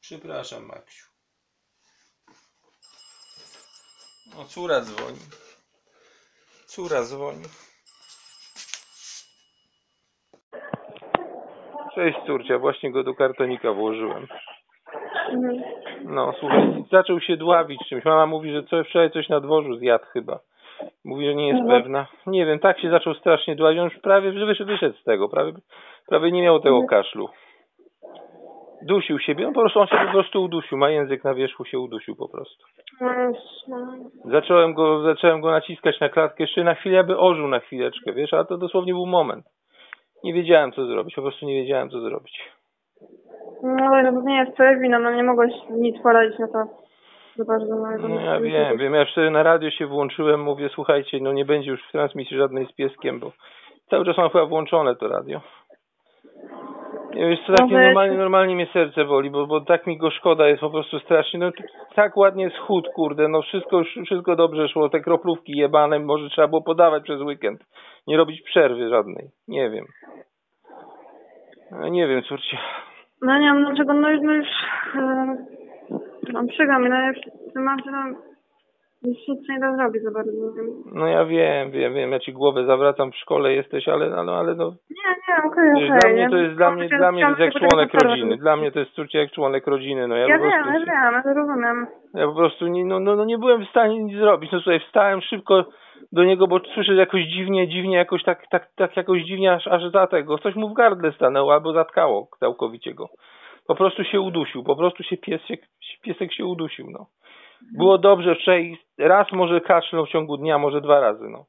Przepraszam, 0.00 0.66
Maksiu. 0.66 1.08
O, 4.36 4.44
córa 4.44 4.80
dzwoni. 4.80 5.20
Córa 6.66 7.02
dzwoni. 7.02 7.44
Cześć, 11.94 12.18
córcia. 12.26 12.58
Właśnie 12.58 12.92
go 12.92 13.04
do 13.04 13.14
kartonika 13.14 13.72
włożyłem. 13.72 14.26
Mhm. 15.32 15.87
No, 16.04 16.32
słuchaj, 16.40 16.84
zaczął 16.92 17.20
się 17.20 17.36
dławić 17.36 17.80
czymś. 17.88 18.04
Mama 18.04 18.26
mówi, 18.26 18.52
że 18.52 18.62
co, 18.62 18.84
wczoraj 18.84 19.10
coś 19.10 19.28
na 19.28 19.40
dworzu 19.40 19.74
zjadł 19.76 20.04
chyba. 20.04 20.38
Mówi, 21.04 21.26
że 21.26 21.34
nie 21.34 21.48
jest 21.48 21.60
Mhm. 21.60 21.82
pewna. 21.82 22.06
Nie 22.26 22.46
wiem, 22.46 22.58
tak 22.58 22.80
się 22.80 22.90
zaczął 22.90 23.14
strasznie 23.14 23.56
dławić. 23.56 23.78
On 23.78 23.84
już 23.84 23.98
prawie 23.98 24.30
wyszedł, 24.32 24.70
wyszedł 24.70 24.96
z 24.98 25.04
tego. 25.04 25.28
Prawie, 25.28 25.52
prawie 26.08 26.32
nie 26.32 26.42
miał 26.42 26.60
tego 26.60 26.76
Mhm. 26.76 26.88
kaszlu. 26.88 27.28
Dusił 28.82 29.18
siebie. 29.18 29.46
On 29.48 29.54
po 29.54 29.60
prostu, 29.60 29.80
on 29.80 29.86
się 29.86 29.96
po 30.06 30.12
prostu 30.12 30.42
udusił. 30.42 30.78
Ma 30.78 30.90
język 30.90 31.24
na 31.24 31.34
wierzchu, 31.34 31.64
się 31.64 31.78
udusił 31.78 32.16
po 32.16 32.28
prostu. 32.28 32.64
No, 33.00 33.10
no. 33.68 33.76
Zacząłem 34.24 34.74
go, 34.74 35.02
zacząłem 35.02 35.40
go 35.40 35.50
naciskać 35.50 36.00
na 36.00 36.08
klatkę 36.08 36.42
jeszcze 36.44 36.64
na 36.64 36.74
chwilę, 36.74 36.98
aby 37.00 37.18
ożył 37.18 37.48
na 37.48 37.60
chwileczkę, 37.60 38.12
wiesz, 38.12 38.32
ale 38.32 38.44
to 38.44 38.58
dosłownie 38.58 38.92
był 38.92 39.06
moment. 39.06 39.44
Nie 40.24 40.32
wiedziałem, 40.34 40.72
co 40.72 40.86
zrobić. 40.86 41.14
Po 41.14 41.22
prostu 41.22 41.46
nie 41.46 41.54
wiedziałem, 41.62 41.90
co 41.90 42.00
zrobić. 42.00 42.40
No 43.62 43.86
ale 43.86 44.12
to 44.12 44.20
nie 44.20 44.36
jest 44.36 44.54
twoja 44.54 44.78
wina, 44.78 44.98
no 44.98 45.12
nie 45.12 45.22
mogłeś 45.22 45.52
nic 45.70 46.02
poradzić 46.02 46.38
na 46.38 46.48
to. 46.48 46.64
Za 47.36 47.44
bardzo, 47.44 47.74
no, 47.74 48.08
No 48.08 48.20
ja 48.20 48.40
wiem, 48.40 48.78
wiem. 48.78 48.94
Ja 48.94 49.04
wtedy 49.12 49.30
na 49.30 49.42
radio 49.42 49.70
się 49.70 49.86
włączyłem, 49.86 50.42
mówię, 50.42 50.68
słuchajcie, 50.74 51.18
no 51.20 51.32
nie 51.32 51.44
będzie 51.44 51.70
już 51.70 51.88
w 51.88 51.92
transmisji 51.92 52.36
żadnej 52.36 52.66
z 52.66 52.72
pieskiem, 52.72 53.20
bo 53.20 53.32
cały 53.90 54.04
czas 54.04 54.16
mam 54.16 54.30
chyba 54.30 54.46
włączone 54.46 54.96
to 54.96 55.08
radio. 55.08 55.40
Nie 57.14 57.28
wiesz, 57.28 57.38
co 57.46 57.52
takie 57.52 57.74
normalnie, 57.74 58.16
normalnie 58.18 58.54
mnie 58.54 58.66
serce 58.72 59.04
boli, 59.04 59.30
bo, 59.30 59.46
bo 59.46 59.60
tak 59.60 59.86
mi 59.86 59.98
go 59.98 60.10
szkoda 60.10 60.48
jest 60.48 60.60
po 60.60 60.70
prostu 60.70 60.98
strasznie. 60.98 61.40
No 61.40 61.50
tak 61.94 62.16
ładnie 62.16 62.50
schód, 62.50 62.88
kurde, 62.94 63.28
no 63.28 63.42
wszystko, 63.42 63.82
wszystko 64.04 64.36
dobrze 64.36 64.68
szło, 64.68 64.88
te 64.88 65.00
kroplówki 65.00 65.52
jebane, 65.56 65.98
może 65.98 66.30
trzeba 66.30 66.48
było 66.48 66.62
podawać 66.62 67.02
przez 67.02 67.20
weekend. 67.20 67.60
Nie 68.06 68.16
robić 68.16 68.42
przerwy 68.42 68.88
żadnej. 68.88 69.30
Nie 69.48 69.70
wiem. 69.70 69.84
No, 71.70 71.88
nie 71.88 72.08
wiem, 72.08 72.22
córcie. 72.22 72.58
No 73.22 73.38
nie 73.38 73.46
wiem 73.46 73.64
dlaczego, 73.64 73.92
no 73.94 74.10
już, 74.10 74.20
no 74.22 74.32
już, 74.32 74.46
no 76.32 76.40
przykro 76.48 76.78
mi, 76.78 76.88
no 76.90 77.06
już 77.08 77.16
tym 77.54 77.64
momencie, 77.64 77.90
no, 77.90 77.98
już 79.02 79.18
nic 79.28 79.48
nie 79.48 79.58
da 79.60 79.76
zrobić 79.76 80.02
za 80.02 80.10
bardzo. 80.10 80.30
nie 80.32 80.38
wiem. 80.56 80.66
No 80.94 81.06
ja 81.06 81.24
wiem, 81.24 81.70
wiem, 81.70 81.94
wiem, 81.94 82.10
ja 82.12 82.18
ci 82.18 82.32
głowę 82.32 82.64
zawracam 82.66 83.10
w 83.12 83.16
szkole 83.16 83.52
jesteś, 83.54 83.88
ale, 83.88 84.14
ale, 84.16 84.32
ale 84.32 84.54
no 84.54 84.64
Nie, 84.90 85.10
nie, 85.28 85.50
okej, 85.50 85.70
Wiesz, 85.80 85.90
okej. 85.90 86.00
dla 86.00 86.10
mnie 86.10 86.22
ja 86.22 86.30
to 86.30 86.36
jest, 86.36 86.54
dla 86.56 86.70
mnie, 86.70 86.88
dla 86.88 87.12
mnie 87.12 87.22
jest 87.28 87.38
jak 87.38 87.54
członek 87.54 87.94
rodziny. 88.02 88.36
Dla 88.36 88.56
mnie 88.56 88.72
to 88.72 88.78
jest 88.80 88.92
córcia 88.92 89.18
jak 89.18 89.30
członek 89.32 89.66
rodziny. 89.66 90.08
No 90.08 90.16
ja, 90.16 90.26
Ja 90.28 90.38
po 90.38 90.44
wiem, 90.44 90.52
prostu, 90.62 90.72
ja 90.72 91.02
wiem, 91.02 91.12
ja 91.14 91.22
to 91.22 91.34
rozumiem. 91.34 91.86
ja 92.14 92.26
po 92.26 92.34
prostu 92.34 92.66
nie, 92.66 92.84
no, 92.84 93.00
no, 93.00 93.16
no 93.16 93.24
nie 93.24 93.38
byłem 93.38 93.64
w 93.64 93.68
stanie 93.70 94.04
nic 94.04 94.18
zrobić. 94.18 94.52
No 94.52 94.60
słuchaj, 94.60 94.80
wstałem 94.80 95.20
szybko 95.20 95.64
do 96.12 96.24
niego, 96.24 96.46
bo 96.46 96.60
słyszę 96.74 96.94
jakoś 96.94 97.22
dziwnie, 97.24 97.68
dziwnie, 97.68 97.96
jakoś 97.96 98.22
tak, 98.22 98.46
tak, 98.50 98.68
tak 98.76 98.96
jakoś 98.96 99.22
dziwnie 99.22 99.52
aż, 99.52 99.66
aż 99.66 99.82
za 99.92 100.06
tego. 100.06 100.38
Coś 100.38 100.54
mu 100.54 100.68
w 100.68 100.74
gardle 100.74 101.12
stanęło 101.12 101.52
albo 101.52 101.72
zatkało 101.72 102.28
całkowicie 102.40 102.94
go. 102.94 103.08
Po 103.66 103.74
prostu 103.74 104.04
się 104.04 104.20
udusił, 104.20 104.64
po 104.64 104.76
prostu 104.76 105.02
się 105.02 105.16
piesek, 105.16 105.60
piesek 106.02 106.32
się 106.32 106.44
udusił, 106.46 106.86
no. 106.90 107.06
Było 107.78 107.98
dobrze, 107.98 108.34
wczoraj 108.34 108.78
raz 108.98 109.32
może 109.32 109.60
kaszlał 109.60 110.06
w 110.06 110.08
ciągu 110.08 110.36
dnia, 110.36 110.58
może 110.58 110.80
dwa 110.80 111.00
razy, 111.00 111.28
no. 111.28 111.44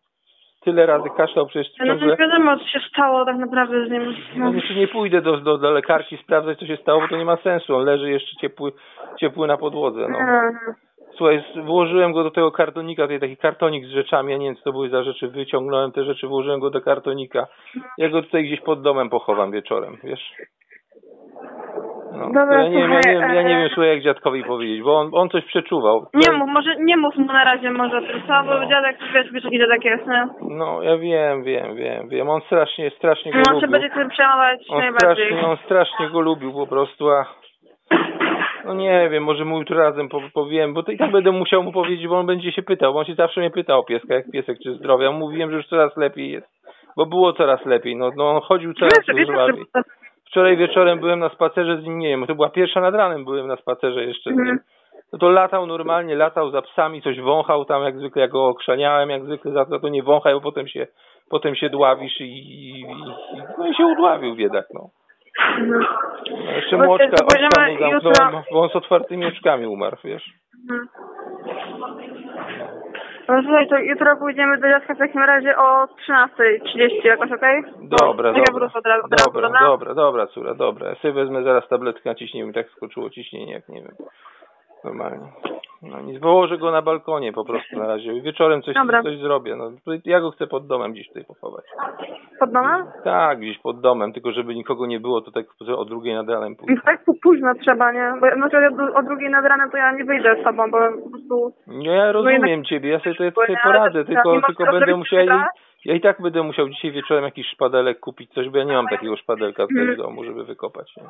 Tyle 0.64 0.86
razy 0.86 1.10
kaszlał 1.18 1.46
przecież 1.48 1.74
No 1.80 1.86
ciągle. 1.86 2.08
nie 2.08 2.16
wiadomo, 2.18 2.58
co 2.58 2.66
się 2.68 2.80
stało 2.80 3.26
tak 3.26 3.38
naprawdę 3.38 3.88
z 3.88 3.92
nim. 3.92 4.16
No 4.36 4.54
jeszcze 4.54 4.74
nie 4.74 4.88
pójdę 4.88 5.22
do, 5.22 5.38
do, 5.38 5.58
do 5.58 5.72
lekarki 5.72 6.18
sprawdzać, 6.18 6.60
co 6.60 6.66
się 6.66 6.78
stało, 6.78 7.02
bo 7.02 7.08
to 7.08 7.18
nie 7.18 7.26
ma 7.26 7.38
sensu. 7.38 7.76
On 7.76 7.86
leży 7.86 8.12
jeszcze 8.12 8.36
ciepły, 8.42 8.72
ciepły 9.20 9.48
na 9.48 9.58
podłodze. 9.58 10.08
No. 10.10 10.18
Słuchaj, 11.20 11.44
włożyłem 11.64 12.14
go 12.14 12.24
do 12.24 12.32
tego 12.32 12.52
kartonika, 12.52 13.04
tutaj 13.04 13.20
taki 13.20 13.38
kartonik 13.38 13.86
z 13.86 13.90
rzeczami, 13.90 14.32
ja 14.32 14.38
nie 14.38 14.46
wiem, 14.46 14.56
co 14.56 14.64
to 14.64 14.72
były 14.72 14.90
za 14.90 15.04
rzeczy, 15.04 15.28
wyciągnąłem 15.28 15.92
te 15.92 16.04
rzeczy, 16.04 16.28
włożyłem 16.28 16.60
go 16.60 16.70
do 16.70 16.82
kartonika. 16.82 17.48
Ja 17.98 18.10
go 18.10 18.22
tutaj 18.22 18.44
gdzieś 18.44 18.62
pod 18.62 18.82
domem 18.82 19.10
pochowam 19.10 19.52
wieczorem, 19.52 19.98
wiesz? 20.04 20.32
No, 22.12 22.26
Dobra, 22.26 22.64
ja 22.64 22.70
nie 22.70 22.78
wiem, 22.88 22.92
ja 22.92 23.00
nie 23.06 23.12
ja 23.14 23.20
nie 23.22 23.34
słuchaj, 23.42 23.46
wiem, 23.62 23.70
słuchaj, 23.74 23.90
jak 23.90 24.02
dziadkowi 24.02 24.44
powiedzieć, 24.44 24.82
bo 24.84 25.00
on, 25.00 25.10
on 25.14 25.30
coś 25.30 25.46
przeczuwał. 25.46 26.06
Nie 26.14 26.32
mów, 26.32 26.50
może 26.50 26.76
nie 26.80 26.98
mów 26.98 27.16
mu 27.16 27.26
na 27.26 27.44
razie 27.44 27.72
może 27.72 28.02
tylko, 28.02 28.44
bo 28.46 28.66
dziadek, 28.66 28.98
wiesz, 29.14 29.32
wiesz 29.32 29.44
jaki 29.44 29.60
dziadek 29.60 29.86
jest, 29.86 30.08
nie? 30.08 30.28
No, 30.42 30.82
ja 30.84 30.98
wiem, 30.98 31.44
wiem, 31.44 31.76
wiem, 31.76 32.10
wiem. 32.10 32.30
On 32.30 32.42
strasznie, 32.42 32.90
strasznie 32.98 33.32
go 33.32 33.38
No, 33.38 33.44
on 33.54 33.62
się 33.62 33.68
lubił. 33.68 33.72
będzie 33.82 33.90
tym 33.96 34.10
przejmować 34.10 34.60
On 34.70 34.80
najbardziej. 34.80 35.26
strasznie, 35.26 35.48
on 35.48 35.58
strasznie 35.66 36.10
go 36.10 36.20
lubił 36.20 36.54
po 36.54 36.68
prostu, 36.68 37.10
a 37.10 37.26
no 38.66 38.74
nie 38.74 39.10
wiem, 39.12 39.24
może 39.24 39.46
mu 39.46 39.60
jutro 39.60 39.78
razem 39.78 40.10
po- 40.10 40.22
powiem, 40.34 40.74
bo 40.74 40.84
to 40.84 40.92
i 40.92 40.98
tak 40.98 41.12
będę 41.12 41.32
musiał 41.32 41.64
mu 41.64 41.72
powiedzieć, 41.72 42.08
bo 42.08 42.20
on 42.20 42.26
będzie 42.26 42.52
się 42.52 42.62
pytał, 42.62 42.94
bo 42.94 43.00
on 43.00 43.06
się 43.06 43.16
zawsze 43.16 43.42
mnie 43.42 43.52
pytał 43.52 43.80
o 43.80 43.84
pieska, 43.84 44.14
jak 44.16 44.32
piesek 44.32 44.58
czy 44.64 44.74
zdrowia. 44.74 45.12
Mówiłem, 45.12 45.52
że 45.52 45.58
już 45.58 45.68
coraz 45.68 45.98
lepiej 45.98 46.32
jest, 46.32 46.48
bo 46.98 47.06
było 47.06 47.34
coraz 47.34 47.66
lepiej, 47.66 47.96
no, 47.96 48.10
no 48.18 48.30
on 48.30 48.42
chodził 48.42 48.74
coraz 48.74 48.94
że- 49.48 49.54
Wczoraj 50.28 50.58
wieczorem 50.58 51.00
byłem 51.00 51.20
na 51.20 51.30
spacerze 51.30 51.78
z 51.78 51.84
nim, 51.84 52.00
nie 52.00 52.08
wiem, 52.10 52.28
to 52.28 52.36
była 52.36 52.50
pierwsza 52.50 52.82
nad 52.82 52.96
ranem 52.96 53.26
byłem 53.26 53.48
na 53.48 53.56
spacerze 53.56 54.04
jeszcze 54.06 54.30
z 54.30 54.34
nim. 54.34 54.40
Mhm. 54.42 54.60
No 55.14 55.20
to 55.20 55.30
latał 55.30 55.66
normalnie, 55.68 56.16
latał 56.16 56.50
za 56.52 56.62
psami, 56.62 57.02
coś 57.02 57.20
wąchał 57.20 57.66
tam 57.66 57.84
jak 57.84 57.98
zwykle, 57.98 58.22
ja 58.22 58.28
go 58.28 58.48
okrzaniałem 58.48 59.10
jak 59.10 59.24
zwykle, 59.26 59.52
za 59.52 59.66
to, 59.66 59.80
to 59.80 59.90
nie 59.90 60.04
wąchaj, 60.04 60.34
bo 60.34 60.42
potem 60.42 60.68
się, 60.68 60.88
potem 61.30 61.56
się 61.56 61.70
dławisz 61.70 62.22
i, 62.22 62.24
i, 62.24 62.80
i, 62.82 62.86
no 63.58 63.68
i 63.68 63.76
się 63.76 63.86
udławił 63.86 64.36
biedak, 64.36 64.66
no. 64.74 64.90
No 65.60 66.52
jeszcze 66.56 66.78
mu 66.78 66.92
oczka, 66.94 67.06
oczka 67.06 67.24
mu 67.26 67.56
zamknąłem, 67.56 67.94
jutro- 67.94 68.44
bo 68.52 68.62
on 68.62 68.70
z 68.70 68.76
otwartymi 68.76 69.26
oczkami 69.26 69.68
umarł, 69.68 69.98
wiesz. 70.04 70.24
Mhm. 70.72 70.88
No 73.30 73.42
słuchaj, 73.44 73.68
to 73.70 73.78
jutro 73.78 74.18
pójdziemy 74.18 74.58
do 74.58 74.68
dziadka 74.70 74.94
w 74.94 74.98
takim 74.98 75.22
razie 75.24 75.58
o 75.58 75.88
13.30 75.88 77.08
jakoś, 77.08 77.32
okej? 77.32 77.64
Dobra, 77.82 78.32
No, 78.32 78.38
dobra, 78.38 78.54
wrócę 78.54 78.80
od 78.80 78.86
razu, 78.86 79.06
od 79.06 79.12
razu, 79.12 79.26
dobra, 79.26 79.50
dobra? 79.50 79.94
dobra, 79.94 80.28
córa, 80.28 80.54
dobra. 80.54 80.90
Ja 80.90 80.96
sobie 80.96 81.14
wezmę 81.14 81.44
zaraz 81.44 81.68
tabletkę 81.68 82.10
na 82.10 82.16
ciśnienie, 82.16 82.54
tak 82.54 82.70
skoczyło 82.70 83.10
ciśnienie, 83.10 83.54
jak 83.54 83.70
nie 83.70 83.82
wiem. 83.82 83.92
Normalnie. 84.84 85.28
No 85.82 86.02
nic, 86.02 86.20
położę 86.20 86.58
go 86.58 86.72
na 86.72 86.82
balkonie 86.82 87.34
po 87.34 87.46
prostu 87.46 87.80
na 87.80 87.88
razie. 87.88 88.22
Wieczorem 88.22 88.62
coś, 88.62 88.74
Dobra. 88.76 89.04
coś 89.04 89.18
zrobię. 89.18 89.56
No, 89.56 89.72
ja 90.06 90.20
go 90.20 90.32
chcę 90.32 90.48
pod 90.48 90.68
domem 90.68 90.92
gdzieś 90.94 91.08
tutaj 91.08 91.26
pochować. 91.26 91.66
Pod 92.40 92.52
domem? 92.52 92.86
Tak, 93.04 93.40
gdzieś 93.40 93.58
pod 93.60 93.82
domem, 93.82 94.14
tylko 94.14 94.32
żeby 94.32 94.56
nikogo 94.56 94.86
nie 94.86 95.00
było, 95.00 95.22
to 95.22 95.32
tak 95.32 95.46
o 95.78 95.86
drugiej 95.86 96.16
nad 96.16 96.30
ranem 96.30 96.56
pójdę. 96.56 96.74
No 96.76 96.82
tak 96.86 97.04
późno 97.24 97.54
trzeba, 97.56 97.92
nie? 97.92 98.14
Bo 98.22 98.28
znaczy 98.36 98.58
o, 98.58 99.00
o 99.00 99.04
drugiej 99.04 99.30
nad 99.30 99.46
ranem 99.46 99.72
to 99.72 99.78
ja 99.78 99.92
nie 99.92 100.06
wyjdę 100.06 100.36
z 100.42 100.44
tobą, 100.44 100.72
bo 100.72 100.78
po 101.04 101.10
prostu... 101.10 101.54
No 101.68 101.92
ja 101.94 102.12
rozumiem 102.12 102.48
jednak- 102.48 102.68
ciebie, 102.68 102.90
ja 102.90 103.00
sobie 103.00 103.16
to 103.16 103.24
ja 103.24 103.32
Bo 103.32 103.42
sobie 103.42 103.54
nie, 103.54 103.62
poradzę, 103.64 104.06
tylko, 104.06 104.42
tylko 104.48 104.72
będę 104.72 104.96
musiał, 104.96 105.28
tak? 105.28 105.50
Ja 105.86 105.94
i 105.94 106.02
tak 106.02 106.22
będę 106.22 106.44
musiał 106.44 106.70
dzisiaj 106.70 106.92
wieczorem 106.92 107.24
jakiś 107.24 107.48
szpadelek 107.48 108.00
kupić, 108.00 108.34
coś, 108.34 108.50
bo 108.50 108.58
ja 108.58 108.64
nie 108.64 108.74
mam 108.74 108.88
takiego 108.88 109.18
szpadelka 109.18 109.68
tutaj 109.68 109.88
w 109.88 109.98
domu, 109.98 110.24
żeby 110.24 110.44
wykopać. 110.44 110.96
Nie? 110.98 111.04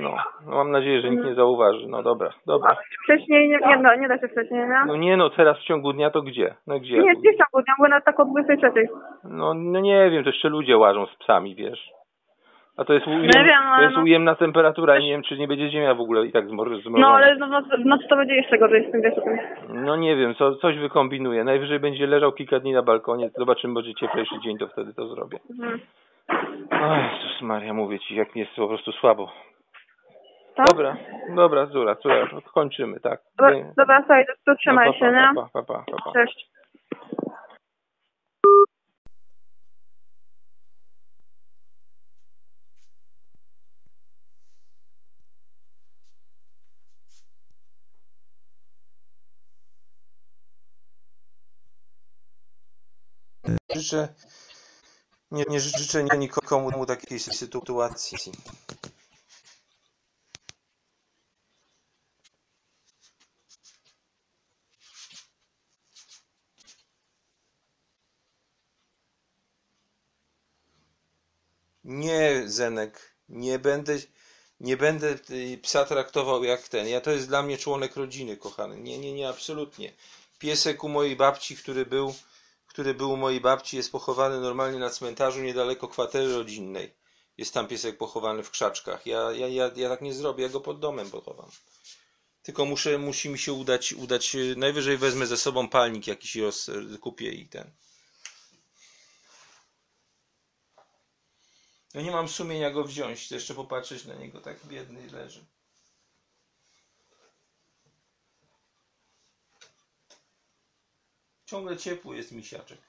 No, 0.00 0.16
no 0.46 0.56
mam 0.56 0.70
nadzieję, 0.70 1.00
że 1.00 1.10
nikt 1.10 1.24
nie 1.24 1.34
zauważy. 1.34 1.86
No 1.88 2.02
dobra, 2.02 2.30
dobra. 2.46 2.76
Wcześniej 3.04 3.48
nie, 3.48 3.58
nie, 3.58 3.82
da, 3.82 3.96
nie 3.96 4.08
da 4.08 4.18
się 4.18 4.28
wcześniej, 4.28 4.60
nie? 4.60 4.84
No 4.86 4.96
nie 4.96 5.16
no, 5.16 5.30
teraz 5.30 5.58
w 5.58 5.64
ciągu 5.64 5.92
dnia 5.92 6.10
to 6.10 6.22
gdzie? 6.22 6.54
No 6.66 6.80
gdzie? 6.80 6.98
Nie, 6.98 7.12
nie 7.12 7.32
chciałbym, 7.32 7.64
ja 7.68 7.74
byłem 7.78 7.90
na 7.90 8.00
tak 8.00 8.20
o 8.20 8.24
23. 8.24 8.88
No, 9.24 9.54
no 9.54 9.80
nie 9.80 10.10
wiem, 10.10 10.24
to 10.24 10.30
jeszcze 10.30 10.48
ludzie 10.48 10.78
łażą 10.78 11.06
z 11.06 11.16
psami, 11.16 11.54
wiesz. 11.54 11.90
A 12.76 12.84
to 12.84 12.92
jest, 12.92 13.06
ujem, 13.06 13.26
No 13.34 13.44
wiem, 13.44 13.62
to 13.62 13.68
ale 13.68 13.84
jest 13.84 13.96
no- 13.96 14.02
ujemna 14.02 14.34
temperatura 14.34 14.98
i 14.98 15.04
nie 15.04 15.10
wiem, 15.10 15.22
czy 15.22 15.38
nie 15.38 15.48
będzie 15.48 15.70
ziemia 15.70 15.94
w 15.94 16.00
ogóle 16.00 16.26
i 16.26 16.32
tak 16.32 16.48
zmrożona. 16.48 16.98
No 16.98 17.08
ale 17.08 17.36
no, 17.36 17.46
no, 17.46 17.60
no 17.84 17.98
to 18.08 18.16
będzie 18.16 18.34
jeszcze 18.34 18.58
gorzej 18.58 18.88
z 18.88 18.92
tym 18.92 19.02
tym. 19.02 19.38
No 19.84 19.96
nie 19.96 20.16
wiem, 20.16 20.34
co, 20.34 20.54
coś 20.56 20.78
wykombinuję. 20.78 21.44
Najwyżej 21.44 21.80
będzie 21.80 22.06
leżał 22.06 22.32
kilka 22.32 22.60
dni 22.60 22.72
na 22.72 22.82
balkonie, 22.82 23.30
zobaczymy, 23.36 23.74
będzie 23.74 23.94
cieplejszy 23.94 24.34
dzień, 24.44 24.58
to 24.58 24.68
wtedy 24.68 24.94
to 24.94 25.06
zrobię. 25.06 25.38
Mhm. 25.50 25.80
O 26.70 26.96
Jezus 26.96 27.42
Maria, 27.42 27.74
mówię 27.74 27.98
ci, 27.98 28.16
jak 28.16 28.34
mi 28.34 28.40
jest 28.40 28.54
po 28.56 28.68
prostu 28.68 28.92
słabo. 28.92 29.32
Tak? 30.56 30.66
Dobra, 30.70 30.96
dobra, 31.36 31.66
Zura, 31.66 31.94
Zura, 31.94 32.26
kończymy, 32.54 33.00
tak. 33.00 33.20
Dobra, 33.38 33.56
dobra, 33.76 33.98
słuchaj, 33.98 34.26
to, 34.26 34.32
to 34.46 34.58
trzymaj 34.58 34.86
No, 34.86 34.92
pa, 34.92 34.98
się, 34.98 35.04
pa, 35.04 35.10
nie? 35.12 35.34
Pa, 35.34 35.48
pa, 35.52 35.62
pa, 35.62 35.84
pa, 35.90 36.02
pa. 36.04 36.12
Cześć. 36.12 36.53
Życzę, 53.84 54.14
nie, 55.30 55.44
nie 55.48 55.60
życzę 55.60 56.04
nikomu 56.04 56.86
takiej 56.86 57.20
sytuacji. 57.20 58.18
Nie, 71.84 72.42
Zenek, 72.46 73.14
nie 73.28 73.58
będę, 73.58 73.98
nie 74.60 74.76
będę 74.76 75.18
psa 75.62 75.84
traktował 75.84 76.44
jak 76.44 76.68
ten. 76.68 76.88
Ja 76.88 77.00
to 77.00 77.10
jest 77.10 77.28
dla 77.28 77.42
mnie 77.42 77.58
członek 77.58 77.96
rodziny, 77.96 78.36
kochany. 78.36 78.76
Nie, 78.76 78.98
nie, 78.98 79.12
nie, 79.12 79.28
absolutnie. 79.28 79.92
Piesek 80.38 80.84
u 80.84 80.88
mojej 80.88 81.16
babci, 81.16 81.56
który 81.56 81.86
był, 81.86 82.14
który 82.74 82.94
był 82.94 83.12
u 83.12 83.16
mojej 83.16 83.40
babci, 83.40 83.76
jest 83.76 83.92
pochowany 83.92 84.40
normalnie 84.40 84.78
na 84.78 84.90
cmentarzu 84.90 85.40
niedaleko 85.42 85.88
kwatery 85.88 86.34
rodzinnej. 86.34 86.94
Jest 87.38 87.54
tam 87.54 87.68
piesek 87.68 87.98
pochowany 87.98 88.42
w 88.42 88.50
krzaczkach. 88.50 89.06
Ja, 89.06 89.32
ja, 89.32 89.48
ja, 89.48 89.70
ja 89.76 89.88
tak 89.88 90.00
nie 90.00 90.14
zrobię, 90.14 90.42
ja 90.42 90.48
go 90.48 90.60
pod 90.60 90.80
domem 90.80 91.10
pochowam. 91.10 91.50
Tylko 92.42 92.64
muszę, 92.64 92.98
musi 92.98 93.28
mi 93.28 93.38
się 93.38 93.52
udać, 93.52 93.92
udać, 93.92 94.36
najwyżej 94.56 94.96
wezmę 94.96 95.26
ze 95.26 95.36
sobą 95.36 95.68
palnik 95.68 96.06
jakiś 96.06 96.36
i 96.36 96.42
kupię 97.00 97.30
i 97.32 97.48
ten. 97.48 97.70
No 101.94 102.00
nie 102.00 102.10
mam 102.10 102.28
sumienia 102.28 102.70
go 102.70 102.84
wziąć, 102.84 103.20
chcę 103.20 103.34
jeszcze 103.34 103.54
popatrzeć 103.54 104.04
na 104.04 104.14
niego, 104.14 104.40
tak 104.40 104.66
biedny 104.66 105.10
leży. 105.10 105.44
Ciągle 111.46 111.76
ciepły 111.76 112.16
jest 112.16 112.32
misiaczek. 112.32 112.80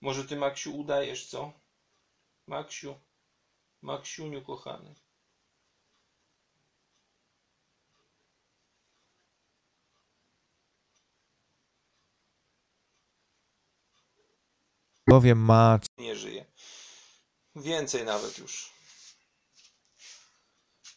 Może 0.00 0.24
ty, 0.24 0.36
Maksiu, 0.36 0.76
udajesz, 0.76 1.26
co? 1.26 1.52
Maksiu, 2.46 3.00
Maksiuniu 3.82 4.42
kochany. 4.42 4.94
bowiem 15.12 15.38
ma 15.38 15.78
nie 15.98 16.16
żyje. 16.16 16.44
Więcej 17.56 18.04
nawet 18.04 18.38
już. 18.38 18.72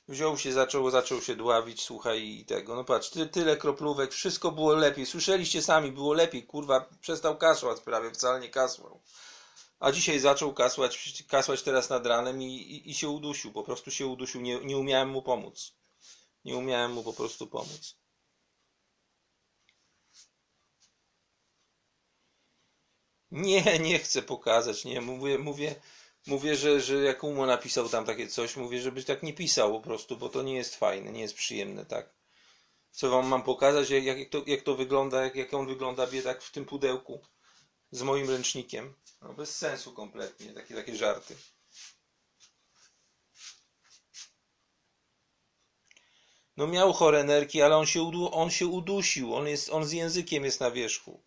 Wziął 0.08 0.38
się, 0.38 0.54
zaczął, 0.54 0.90
zaczął 0.90 1.22
się 1.22 1.36
dławić, 1.36 1.82
słuchaj, 1.82 2.24
i 2.24 2.46
tego. 2.46 2.76
No 2.76 2.84
patrz, 2.84 3.10
ty, 3.10 3.28
tyle 3.28 3.58
kroplówek, 3.58 4.14
wszystko 4.14 4.52
było 4.52 4.74
lepiej. 4.74 5.06
Słyszeliście 5.06 5.62
sami, 5.62 5.92
było 5.92 6.14
lepiej, 6.14 6.44
kurwa, 6.44 6.90
przestał 7.02 7.38
kasłać 7.38 7.82
prawie, 7.82 8.12
wcale 8.12 8.40
nie 8.40 8.50
kasłał. 8.50 9.02
A 9.80 9.92
dzisiaj 9.92 10.20
zaczął 10.20 10.54
kasłać, 10.54 11.24
kasłać 11.28 11.62
teraz 11.62 11.90
nad 11.90 12.06
ranem 12.06 12.42
i, 12.42 12.46
i, 12.46 12.90
i 12.90 12.94
się 12.94 13.10
udusił, 13.10 13.52
po 13.52 13.64
prostu 13.64 13.92
się 13.92 14.08
udusił, 14.08 14.42
nie, 14.42 14.60
nie 14.60 14.78
umiałem 14.78 15.10
mu 15.10 15.22
pomóc. 15.22 15.76
Nie 16.46 16.58
umiałem 16.58 16.94
mu 16.94 17.04
po 17.04 17.14
prostu 17.14 17.48
pomóc. 17.48 17.96
Nie, 23.32 23.80
nie 23.80 24.00
chcę 24.00 24.22
pokazać, 24.22 24.86
nie, 24.86 25.02
mówię, 25.02 25.40
mówię, 25.40 25.76
mówię, 26.28 26.56
że, 26.56 26.82
że 26.82 26.96
jak 26.96 27.24
Umo 27.24 27.46
napisał 27.46 27.90
tam 27.90 28.06
takie 28.06 28.28
coś, 28.28 28.56
mówię, 28.56 28.82
żebyś 28.82 29.06
tak 29.06 29.24
nie 29.24 29.34
pisał 29.34 29.72
po 29.72 29.82
prostu, 29.82 30.18
bo 30.18 30.30
to 30.30 30.44
nie 30.44 30.56
jest 30.56 30.76
fajne, 30.76 31.12
nie 31.12 31.22
jest 31.22 31.34
przyjemne, 31.34 31.86
tak. 31.86 32.16
Co 32.92 33.10
wam 33.10 33.28
mam 33.28 33.44
pokazać, 33.44 33.90
jak, 33.90 34.06
jak, 34.06 34.30
to, 34.30 34.44
jak 34.48 34.62
to 34.62 34.76
wygląda, 34.76 35.24
jak, 35.24 35.36
jak 35.36 35.54
on 35.54 35.68
wygląda 35.68 36.08
biedak 36.08 36.42
w 36.42 36.52
tym 36.52 36.66
pudełku 36.66 37.22
z 37.92 38.02
moim 38.02 38.30
ręcznikiem. 38.30 38.94
No 39.22 39.34
bez 39.34 39.58
sensu 39.58 39.94
kompletnie, 39.94 40.54
takie, 40.54 40.76
takie 40.76 40.96
żarty. 40.96 41.36
No 46.58 46.68
miał 46.68 46.94
chore 46.94 47.24
nerki, 47.24 47.62
ale 47.62 47.78
on 47.78 47.86
się, 47.86 48.02
udu, 48.02 48.30
on 48.34 48.52
się 48.52 48.68
udusił, 48.68 49.36
on, 49.36 49.48
jest, 49.48 49.70
on 49.70 49.86
z 49.86 49.92
językiem 49.92 50.46
jest 50.46 50.60
na 50.60 50.72
wierzchu. 50.72 51.24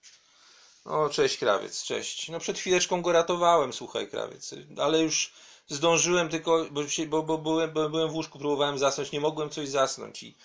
O, 0.88 1.08
cześć 1.08 1.38
krawiec, 1.38 1.82
cześć. 1.82 2.28
No 2.28 2.40
przed 2.40 2.58
chwileczką 2.58 3.02
go 3.02 3.12
ratowałem, 3.12 3.72
słuchaj 3.72 4.08
krawiec, 4.08 4.54
ale 4.82 5.02
już 5.02 5.32
zdążyłem 5.66 6.28
tylko, 6.28 6.66
bo, 6.70 6.88
się, 6.88 7.06
bo, 7.06 7.22
bo, 7.22 7.38
byłem, 7.38 7.72
byłem 7.72 8.10
w 8.10 8.14
łóżku, 8.14 8.38
próbowałem 8.38 8.78
zasnąć, 8.78 9.12
nie 9.12 9.20
mogłem 9.20 9.50
coś 9.50 9.68
zasnąć 9.68 10.22
i 10.22 10.36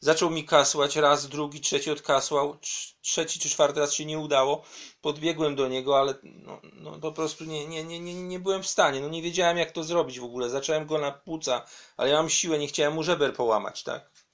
zaczął 0.00 0.30
mi 0.30 0.44
kasłać, 0.44 0.96
raz, 0.96 1.28
drugi, 1.28 1.60
trzeci 1.60 1.90
odkasłał, 1.90 2.58
trzeci 3.00 3.40
czy 3.40 3.50
czwarty 3.50 3.80
raz 3.80 3.92
się 3.92 4.04
nie 4.04 4.18
udało, 4.18 4.64
podbiegłem 5.00 5.56
do 5.56 5.68
niego, 5.68 5.98
ale 5.98 6.14
no, 6.22 6.60
no 6.72 6.98
po 6.98 7.12
prostu 7.12 7.44
nie, 7.44 7.66
nie, 7.66 7.84
nie, 7.84 8.00
nie, 8.00 8.14
nie 8.14 8.40
byłem 8.40 8.62
w 8.62 8.68
stanie, 8.68 9.00
no 9.00 9.08
nie 9.08 9.22
wiedziałem 9.22 9.58
jak 9.58 9.70
to 9.70 9.84
zrobić 9.84 10.20
w 10.20 10.24
ogóle, 10.24 10.50
zacząłem 10.50 10.86
go 10.86 10.98
na 10.98 11.12
płuca, 11.12 11.64
ale 11.96 12.10
ja 12.10 12.16
mam 12.16 12.30
siłę, 12.30 12.58
nie 12.58 12.68
chciałem 12.68 12.94
mu 12.94 13.02
żeber 13.02 13.34
połamać, 13.34 13.82
tak 13.82 14.27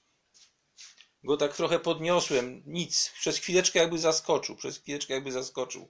go 1.25 1.37
tak 1.37 1.55
trochę 1.55 1.79
podniosłem, 1.79 2.63
nic, 2.65 3.11
przez 3.19 3.37
chwileczkę 3.37 3.79
jakby 3.79 3.99
zaskoczył, 3.99 4.55
przez 4.55 4.77
chwileczkę 4.77 5.13
jakby 5.13 5.31
zaskoczył, 5.31 5.89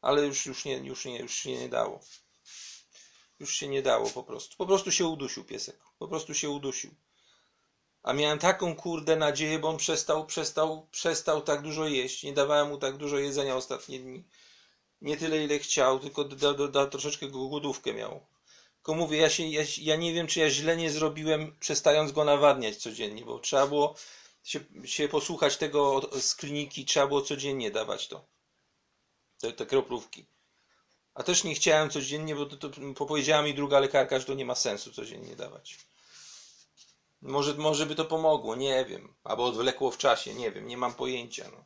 ale 0.00 0.26
już, 0.26 0.46
już, 0.46 0.64
nie, 0.64 0.76
już, 0.76 1.04
nie, 1.04 1.18
już 1.18 1.34
się 1.34 1.52
nie 1.52 1.68
dało. 1.68 2.00
Już 3.40 3.54
się 3.54 3.68
nie 3.68 3.82
dało 3.82 4.10
po 4.10 4.22
prostu. 4.22 4.56
Po 4.56 4.66
prostu 4.66 4.92
się 4.92 5.06
udusił 5.06 5.44
piesek. 5.44 5.78
Po 5.98 6.08
prostu 6.08 6.34
się 6.34 6.50
udusił. 6.50 6.94
A 8.02 8.12
miałem 8.12 8.38
taką 8.38 8.76
kurde 8.76 9.16
nadzieję, 9.16 9.58
bo 9.58 9.68
on 9.68 9.76
przestał, 9.76 10.26
przestał, 10.26 10.86
przestał 10.90 11.42
tak 11.42 11.62
dużo 11.62 11.86
jeść. 11.86 12.22
Nie 12.22 12.32
dawałem 12.32 12.68
mu 12.68 12.78
tak 12.78 12.96
dużo 12.96 13.18
jedzenia 13.18 13.56
ostatnie 13.56 13.98
dni. 13.98 14.24
Nie 15.02 15.16
tyle, 15.16 15.44
ile 15.44 15.58
chciał, 15.58 15.98
tylko 15.98 16.24
da, 16.24 16.54
da, 16.54 16.68
da, 16.68 16.86
troszeczkę 16.86 17.28
głodówkę 17.28 17.94
miał. 17.94 18.26
Tylko 18.76 18.94
mówię, 18.94 19.18
ja, 19.18 19.30
się, 19.30 19.46
ja, 19.46 19.62
ja 19.78 19.96
nie 19.96 20.14
wiem, 20.14 20.26
czy 20.26 20.40
ja 20.40 20.50
źle 20.50 20.76
nie 20.76 20.90
zrobiłem, 20.90 21.56
przestając 21.60 22.12
go 22.12 22.24
nawadniać 22.24 22.76
codziennie, 22.76 23.24
bo 23.24 23.38
trzeba 23.38 23.66
było 23.66 23.94
się, 24.44 24.60
się 24.84 25.08
posłuchać 25.08 25.56
tego 25.56 26.00
z 26.20 26.34
kliniki, 26.34 26.84
trzeba 26.84 27.06
było 27.06 27.22
codziennie 27.22 27.70
dawać 27.70 28.08
to. 28.08 28.26
Te, 29.40 29.52
te 29.52 29.66
kroplówki. 29.66 30.26
A 31.14 31.22
też 31.22 31.44
nie 31.44 31.54
chciałem 31.54 31.90
codziennie, 31.90 32.34
bo 32.34 32.46
to, 32.46 32.68
to 32.68 33.06
powiedziała 33.06 33.42
mi 33.42 33.54
druga 33.54 33.78
lekarka, 33.80 34.18
że 34.18 34.24
to 34.24 34.34
nie 34.34 34.44
ma 34.44 34.54
sensu 34.54 34.92
codziennie 34.92 35.36
dawać. 35.36 35.78
Może, 37.22 37.54
może 37.54 37.86
by 37.86 37.94
to 37.94 38.04
pomogło, 38.04 38.56
nie 38.56 38.84
wiem. 38.84 39.14
Albo 39.24 39.44
odwlekło 39.44 39.90
w 39.90 39.98
czasie, 39.98 40.34
nie 40.34 40.50
wiem, 40.50 40.66
nie 40.66 40.76
mam 40.76 40.94
pojęcia. 40.94 41.50
No. 41.52 41.64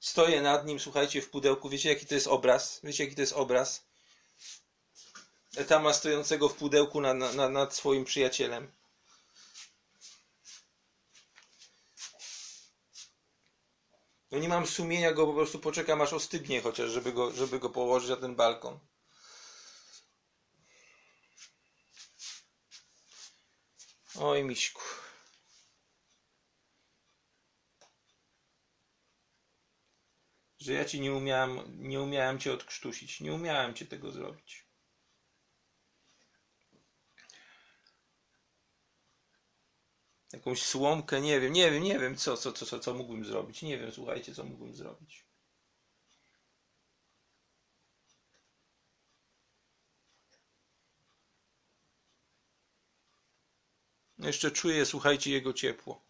Stoję 0.00 0.42
nad 0.42 0.66
nim, 0.66 0.80
słuchajcie, 0.80 1.22
w 1.22 1.30
pudełku. 1.30 1.68
Wiecie, 1.68 1.88
jaki 1.88 2.06
to 2.06 2.14
jest 2.14 2.26
obraz? 2.26 2.80
Wiecie, 2.84 3.04
jaki 3.04 3.16
to 3.16 3.20
jest 3.20 3.32
obraz? 3.32 3.84
Etama 5.56 5.92
stojącego 5.92 6.48
w 6.48 6.54
pudełku 6.54 7.00
na, 7.00 7.14
na, 7.14 7.48
nad 7.48 7.74
swoim 7.74 8.04
przyjacielem. 8.04 8.72
No 14.34 14.40
nie 14.40 14.48
mam 14.48 14.66
sumienia 14.66 15.12
go, 15.12 15.26
po 15.26 15.32
prostu 15.32 15.58
poczekam 15.58 16.00
aż 16.02 16.12
ostygnie 16.12 16.60
chociaż, 16.60 16.90
żeby 16.90 17.12
go, 17.12 17.32
żeby 17.32 17.58
go 17.58 17.70
położyć 17.70 18.10
na 18.10 18.16
ten 18.16 18.36
balkon. 18.36 18.78
Oj, 24.14 24.44
miśku. 24.44 24.82
Że 30.58 30.72
ja 30.72 30.84
ci 30.84 31.00
nie 31.00 31.12
umiałem, 31.12 31.60
nie 31.88 32.00
umiałem 32.00 32.38
cię 32.38 32.52
odkrztusić. 32.52 33.20
Nie 33.20 33.32
umiałem 33.32 33.74
cię 33.74 33.86
tego 33.86 34.10
zrobić. 34.10 34.63
Jakąś 40.34 40.62
słomkę, 40.62 41.20
nie 41.20 41.40
wiem, 41.40 41.52
nie 41.52 41.70
wiem, 41.70 41.82
nie 41.82 41.98
wiem, 41.98 42.16
co, 42.16 42.36
co, 42.36 42.52
co, 42.52 42.66
co, 42.66 42.78
co 42.80 42.94
mógłbym 42.94 43.24
zrobić. 43.24 43.62
Nie 43.62 43.78
wiem, 43.78 43.92
słuchajcie, 43.92 44.34
co 44.34 44.44
mógłbym 44.44 44.74
zrobić. 44.74 45.24
Jeszcze 54.18 54.50
czuję, 54.50 54.86
słuchajcie, 54.86 55.30
jego 55.30 55.52
ciepło. 55.52 56.00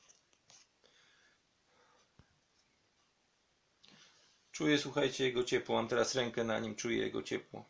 Czuję, 4.52 4.78
słuchajcie, 4.78 5.24
jego 5.24 5.44
ciepło. 5.44 5.74
Mam 5.76 5.88
teraz 5.88 6.14
rękę 6.14 6.44
na 6.44 6.58
nim, 6.58 6.74
czuję 6.74 6.98
jego 6.98 7.22
ciepło. 7.22 7.64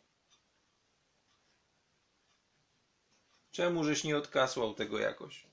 Czemu 3.51 3.83
żeś 3.83 4.03
nie 4.03 4.17
odkasłał 4.17 4.73
tego 4.73 4.99
jakoś? 4.99 5.47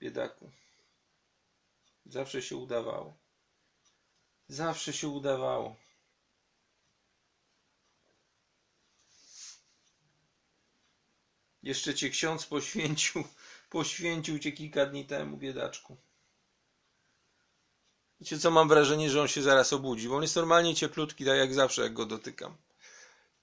Biedaku. 0.00 0.50
Zawsze 2.06 2.42
się 2.42 2.56
udawało. 2.56 3.16
Zawsze 4.48 4.92
się 4.92 5.08
udawało. 5.08 5.76
Jeszcze 11.62 11.94
cię 11.94 12.10
ksiądz 12.10 12.46
poświęcił, 12.46 13.24
poświęcił 13.70 14.38
cię 14.38 14.52
kilka 14.52 14.86
dni 14.86 15.04
temu, 15.04 15.36
biedaczku. 15.36 15.96
Wiecie 18.20 18.38
co, 18.38 18.50
mam 18.50 18.68
wrażenie, 18.68 19.10
że 19.10 19.20
on 19.20 19.28
się 19.28 19.42
zaraz 19.42 19.72
obudzi, 19.72 20.08
bo 20.08 20.16
on 20.16 20.22
jest 20.22 20.36
normalnie 20.36 20.74
cieplutki, 20.74 21.24
tak 21.24 21.38
jak 21.38 21.54
zawsze, 21.54 21.82
jak 21.82 21.92
go 21.92 22.06
dotykam. 22.06 22.56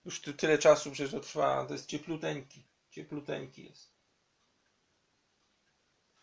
Już 0.05 0.21
ty, 0.21 0.33
tyle 0.33 0.57
czasu 0.57 0.91
przecież 0.91 1.11
to 1.11 1.19
trwa, 1.19 1.65
to 1.65 1.73
jest 1.73 1.85
ciepluteńki. 1.85 2.63
Ciepluteńki 2.91 3.65
jest. 3.65 3.96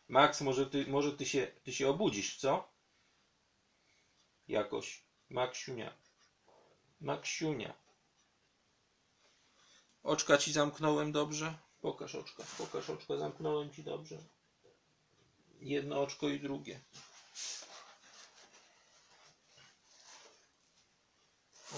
Max, 0.08 0.40
może 0.40 0.66
ty, 0.66 0.86
może 0.86 1.12
ty 1.12 1.26
się, 1.26 1.46
ty 1.46 1.72
się 1.72 1.88
obudzisz, 1.88 2.36
co? 2.36 2.68
Jakoś. 4.48 5.04
Maksiunia. 5.30 5.98
Maksiunia. 7.00 7.74
Oczka 10.02 10.38
ci 10.38 10.52
zamknąłem 10.52 11.12
dobrze? 11.12 11.58
Pokaż 11.80 12.14
oczka, 12.14 12.44
pokaż 12.58 12.90
oczka, 12.90 13.16
zamknąłem 13.16 13.72
ci 13.72 13.82
dobrze. 13.82 14.18
Jedno 15.60 16.02
oczko 16.02 16.28
i 16.28 16.40
drugie. 16.40 16.80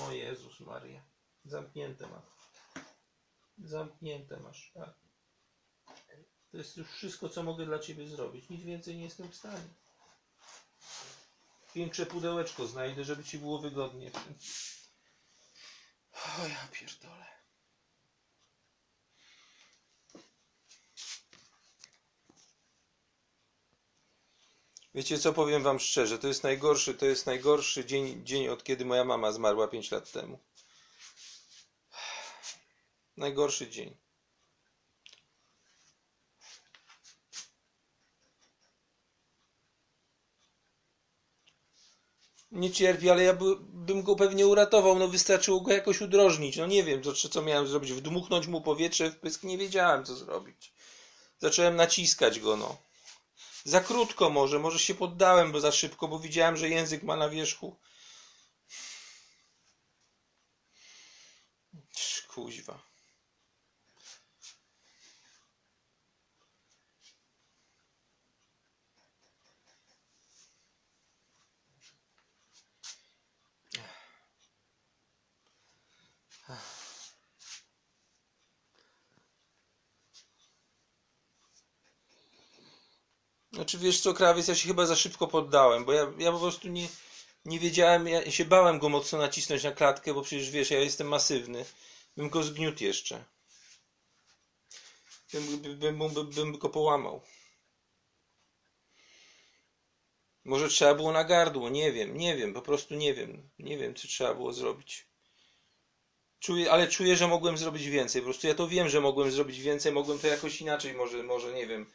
O 0.00 0.12
Jezus 0.12 0.60
Maria. 0.60 1.02
Zamknięte 1.44 2.06
masz. 2.06 2.24
Zamknięte 3.58 4.40
masz, 4.40 4.70
tak. 4.74 5.05
To 6.56 6.60
jest 6.60 6.76
już 6.76 6.88
wszystko, 6.90 7.28
co 7.28 7.42
mogę 7.42 7.66
dla 7.66 7.78
Ciebie 7.78 8.08
zrobić. 8.08 8.48
Nic 8.50 8.62
więcej 8.62 8.96
nie 8.96 9.04
jestem 9.04 9.28
w 9.28 9.34
stanie. 9.34 9.68
Większe 11.74 12.06
pudełeczko 12.06 12.66
znajdę, 12.66 13.04
żeby 13.04 13.24
Ci 13.24 13.38
było 13.38 13.58
wygodnie. 13.58 14.10
O 16.38 16.48
ja 16.48 16.68
pierdolę. 16.72 17.26
Wiecie 24.94 25.18
co, 25.18 25.32
powiem 25.32 25.62
wam 25.62 25.80
szczerze, 25.80 26.18
to 26.18 26.28
jest 26.28 26.42
najgorszy, 26.42 26.94
to 26.94 27.06
jest 27.06 27.26
najgorszy 27.26 27.84
dzień, 27.84 28.26
dzień 28.26 28.48
od 28.48 28.64
kiedy 28.64 28.84
moja 28.84 29.04
mama 29.04 29.32
zmarła 29.32 29.68
5 29.68 29.90
lat 29.90 30.12
temu. 30.12 30.38
Najgorszy 33.16 33.70
dzień. 33.70 34.05
Nie 42.56 42.70
cierpi, 42.70 43.10
ale 43.10 43.22
ja 43.22 43.34
by, 43.34 43.56
bym 43.58 44.02
go 44.02 44.16
pewnie 44.16 44.46
uratował. 44.46 44.98
No 44.98 45.08
wystarczyło 45.08 45.60
go 45.60 45.72
jakoś 45.72 46.00
udrożnić. 46.00 46.56
No 46.56 46.66
nie 46.66 46.84
wiem, 46.84 47.02
co, 47.02 47.28
co 47.28 47.42
miałem 47.42 47.66
zrobić. 47.66 47.92
Wdmuchnąć 47.92 48.46
mu 48.46 48.60
powietrze 48.60 49.10
w 49.10 49.16
pysk. 49.16 49.42
Nie 49.42 49.58
wiedziałem, 49.58 50.04
co 50.04 50.16
zrobić. 50.16 50.72
Zacząłem 51.38 51.76
naciskać 51.76 52.40
go, 52.40 52.56
no. 52.56 52.76
Za 53.64 53.80
krótko 53.80 54.30
może, 54.30 54.58
może 54.58 54.78
się 54.78 54.94
poddałem, 54.94 55.52
bo 55.52 55.60
za 55.60 55.72
szybko, 55.72 56.08
bo 56.08 56.18
widziałem, 56.18 56.56
że 56.56 56.68
język 56.68 57.02
ma 57.02 57.16
na 57.16 57.28
wierzchu. 57.28 57.76
Kuźwa. 62.28 62.82
Znaczy 83.76 83.86
wiesz 83.86 84.00
co, 84.00 84.14
krawiec, 84.14 84.48
ja 84.48 84.54
się 84.54 84.68
chyba 84.68 84.86
za 84.86 84.96
szybko 84.96 85.26
poddałem, 85.26 85.84
bo 85.84 85.92
ja, 85.92 86.12
ja 86.18 86.32
po 86.32 86.38
prostu 86.38 86.68
nie, 86.68 86.88
nie 87.44 87.58
wiedziałem, 87.58 88.08
ja 88.08 88.30
się 88.30 88.44
bałem 88.44 88.78
go 88.78 88.88
mocno 88.88 89.18
nacisnąć 89.18 89.62
na 89.62 89.72
klatkę, 89.72 90.14
bo 90.14 90.22
przecież 90.22 90.50
wiesz, 90.50 90.70
ja 90.70 90.80
jestem 90.80 91.08
masywny. 91.08 91.64
Bym 92.16 92.28
go 92.28 92.42
zgniótł 92.42 92.84
jeszcze. 92.84 93.24
Bym, 95.32 95.58
bym, 95.78 95.98
bym, 95.98 96.30
bym 96.30 96.58
go 96.58 96.68
połamał. 96.68 97.22
Może 100.44 100.68
trzeba 100.68 100.94
było 100.94 101.12
na 101.12 101.24
gardło, 101.24 101.68
nie 101.68 101.92
wiem, 101.92 102.16
nie 102.16 102.36
wiem, 102.36 102.54
po 102.54 102.62
prostu 102.62 102.94
nie 102.94 103.14
wiem. 103.14 103.50
Nie 103.58 103.78
wiem, 103.78 103.94
co 103.94 104.08
trzeba 104.08 104.34
było 104.34 104.52
zrobić. 104.52 105.06
Czuję, 106.40 106.72
ale 106.72 106.88
czuję, 106.88 107.16
że 107.16 107.28
mogłem 107.28 107.58
zrobić 107.58 107.86
więcej. 107.86 108.22
Po 108.22 108.24
prostu 108.24 108.46
ja 108.46 108.54
to 108.54 108.68
wiem, 108.68 108.88
że 108.88 109.00
mogłem 109.00 109.30
zrobić 109.30 109.60
więcej, 109.60 109.92
mogłem 109.92 110.18
to 110.18 110.26
jakoś 110.26 110.60
inaczej, 110.60 110.94
może, 110.94 111.22
może 111.22 111.52
nie 111.52 111.66
wiem, 111.66 111.86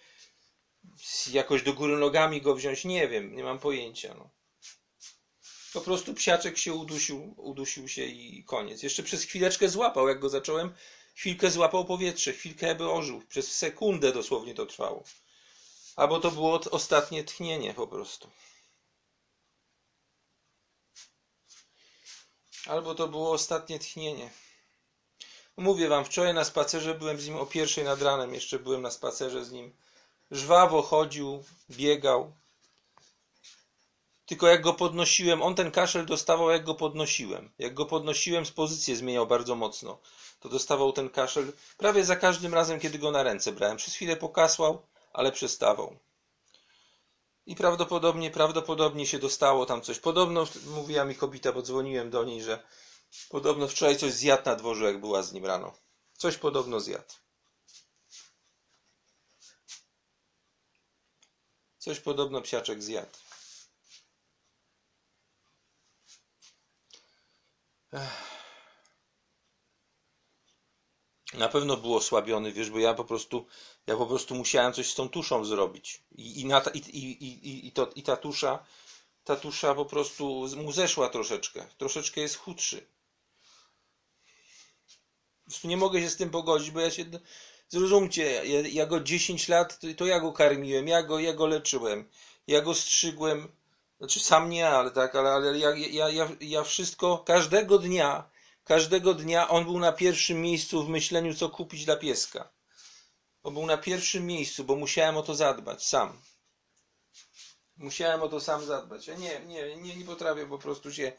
jakoś 1.31 1.63
do 1.63 1.73
góry 1.73 1.97
nogami 1.97 2.41
go 2.41 2.55
wziąć, 2.55 2.85
nie 2.85 3.07
wiem, 3.07 3.35
nie 3.35 3.43
mam 3.43 3.59
pojęcia. 3.59 4.13
No. 4.13 4.29
Po 5.73 5.81
prostu 5.81 6.13
psiaczek 6.13 6.57
się 6.57 6.73
udusił, 6.73 7.33
udusił 7.37 7.87
się 7.87 8.05
i 8.05 8.43
koniec. 8.43 8.83
Jeszcze 8.83 9.03
przez 9.03 9.23
chwileczkę 9.23 9.69
złapał, 9.69 10.07
jak 10.07 10.19
go 10.19 10.29
zacząłem, 10.29 10.73
chwilkę 11.15 11.51
złapał 11.51 11.85
powietrze, 11.85 12.33
chwilkę 12.33 12.75
by 12.75 12.91
ożył. 12.91 13.21
Przez 13.21 13.57
sekundę 13.57 14.11
dosłownie 14.11 14.55
to 14.55 14.65
trwało. 14.65 15.03
Albo 15.95 16.19
to 16.19 16.31
było 16.31 16.59
ostatnie 16.71 17.23
tchnienie 17.23 17.73
po 17.73 17.87
prostu. 17.87 18.29
Albo 22.65 22.95
to 22.95 23.07
było 23.07 23.31
ostatnie 23.31 23.79
tchnienie. 23.79 24.29
Mówię 25.57 25.87
wam, 25.87 26.05
wczoraj 26.05 26.33
na 26.33 26.45
spacerze 26.45 26.95
byłem 26.95 27.19
z 27.19 27.27
nim 27.27 27.37
o 27.37 27.45
pierwszej 27.45 27.83
nad 27.83 28.01
ranem, 28.01 28.33
jeszcze 28.33 28.59
byłem 28.59 28.81
na 28.81 28.91
spacerze 28.91 29.45
z 29.45 29.51
nim. 29.51 29.73
Żwawo 30.31 30.81
chodził, 30.81 31.43
biegał. 31.69 32.33
Tylko 34.25 34.47
jak 34.47 34.61
go 34.61 34.73
podnosiłem, 34.73 35.41
on 35.41 35.55
ten 35.55 35.71
kaszel 35.71 36.05
dostawał 36.05 36.49
jak 36.49 36.63
go 36.63 36.75
podnosiłem. 36.75 37.51
Jak 37.59 37.73
go 37.73 37.85
podnosiłem, 37.85 38.45
z 38.45 38.51
pozycję 38.51 38.95
zmieniał 38.95 39.27
bardzo 39.27 39.55
mocno. 39.55 39.99
To 40.39 40.49
dostawał 40.49 40.91
ten 40.91 41.09
kaszel 41.09 41.53
prawie 41.77 42.05
za 42.05 42.15
każdym 42.15 42.53
razem, 42.53 42.79
kiedy 42.79 42.99
go 42.99 43.11
na 43.11 43.23
ręce 43.23 43.51
brałem. 43.51 43.77
Przez 43.77 43.93
chwilę 43.93 44.17
pokasłał, 44.17 44.81
ale 45.13 45.31
przestawał. 45.31 45.99
I 47.45 47.55
prawdopodobnie, 47.55 48.31
prawdopodobnie 48.31 49.07
się 49.07 49.19
dostało 49.19 49.65
tam 49.65 49.81
coś. 49.81 49.99
Podobno 49.99 50.47
mówiła 50.65 51.05
mi 51.05 51.15
kobieta, 51.15 51.51
bo 51.51 51.61
dzwoniłem 51.61 52.09
do 52.09 52.23
niej, 52.23 52.41
że 52.43 52.63
podobno 53.29 53.67
wczoraj 53.67 53.97
coś 53.97 54.11
zjadł 54.11 54.45
na 54.45 54.55
dworzu, 54.55 54.83
jak 54.85 54.99
była 54.99 55.23
z 55.23 55.33
nim 55.33 55.45
rano. 55.45 55.73
Coś 56.17 56.37
podobno 56.37 56.79
zjadł. 56.79 57.13
Coś 61.81 61.99
podobno 61.99 62.41
psiaczek 62.41 62.83
zjadł. 62.83 63.17
Na 71.33 71.49
pewno 71.49 71.77
był 71.77 71.95
osłabiony, 71.95 72.51
wiesz, 72.51 72.69
bo 72.69 72.79
ja 72.79 72.93
po 72.93 73.05
prostu, 73.05 73.45
ja 73.87 73.97
po 73.97 74.05
prostu 74.05 74.35
musiałem 74.35 74.73
coś 74.73 74.91
z 74.91 74.95
tą 74.95 75.09
tuszą 75.09 75.45
zrobić. 75.45 76.03
I, 76.15 76.41
i, 76.41 76.45
na 76.45 76.61
i, 76.73 76.77
i, 76.77 77.67
i, 77.67 77.71
to, 77.71 77.89
i 77.95 78.03
ta 78.03 78.17
tusza, 78.17 78.65
ta 79.23 79.35
tusza 79.35 79.75
po 79.75 79.85
prostu 79.85 80.47
mu 80.57 80.71
zeszła 80.71 81.09
troszeczkę. 81.09 81.67
Troszeczkę 81.77 82.21
jest 82.21 82.35
chudszy. 82.35 82.87
Po 85.43 85.51
prostu 85.51 85.67
nie 85.67 85.77
mogę 85.77 86.01
się 86.01 86.09
z 86.09 86.17
tym 86.17 86.29
pogodzić, 86.29 86.71
bo 86.71 86.79
ja 86.79 86.91
się, 86.91 87.05
zrozumcie, 87.71 88.45
ja, 88.45 88.61
ja 88.67 88.85
go 88.85 88.99
10 88.99 89.47
lat, 89.47 89.79
to, 89.97 90.05
ja 90.05 90.19
go 90.19 90.33
karmiłem, 90.33 90.87
ja 90.87 91.03
go, 91.03 91.19
ja 91.19 91.33
go 91.33 91.47
leczyłem, 91.47 92.09
ja 92.47 92.61
go 92.61 92.73
strzygłem, 92.73 93.47
znaczy 93.97 94.19
sam 94.19 94.49
nie, 94.49 94.69
ale 94.69 94.91
tak, 94.91 95.15
ale, 95.15 95.29
ale 95.29 95.59
ja, 95.59 95.75
ja, 95.75 96.09
ja, 96.09 96.29
ja 96.41 96.63
wszystko, 96.63 97.17
każdego 97.17 97.77
dnia, 97.77 98.29
każdego 98.63 99.13
dnia 99.13 99.49
on 99.49 99.63
był 99.63 99.79
na 99.79 99.91
pierwszym 99.91 100.41
miejscu 100.41 100.83
w 100.85 100.89
myśleniu, 100.89 101.33
co 101.33 101.49
kupić 101.49 101.85
dla 101.85 101.95
pieska. 101.95 102.49
On 103.43 103.53
był 103.53 103.65
na 103.65 103.77
pierwszym 103.77 104.25
miejscu, 104.25 104.63
bo 104.63 104.75
musiałem 104.75 105.17
o 105.17 105.23
to 105.23 105.35
zadbać 105.35 105.85
sam. 105.85 106.21
Musiałem 107.77 108.21
o 108.21 108.29
to 108.29 108.39
sam 108.39 108.65
zadbać. 108.65 109.07
Ja 109.07 109.15
nie, 109.15 109.39
nie, 109.39 109.75
nie, 109.75 109.95
nie 109.95 110.05
potrafię 110.05 110.45
po 110.45 110.57
prostu 110.57 110.93
się, 110.93 111.11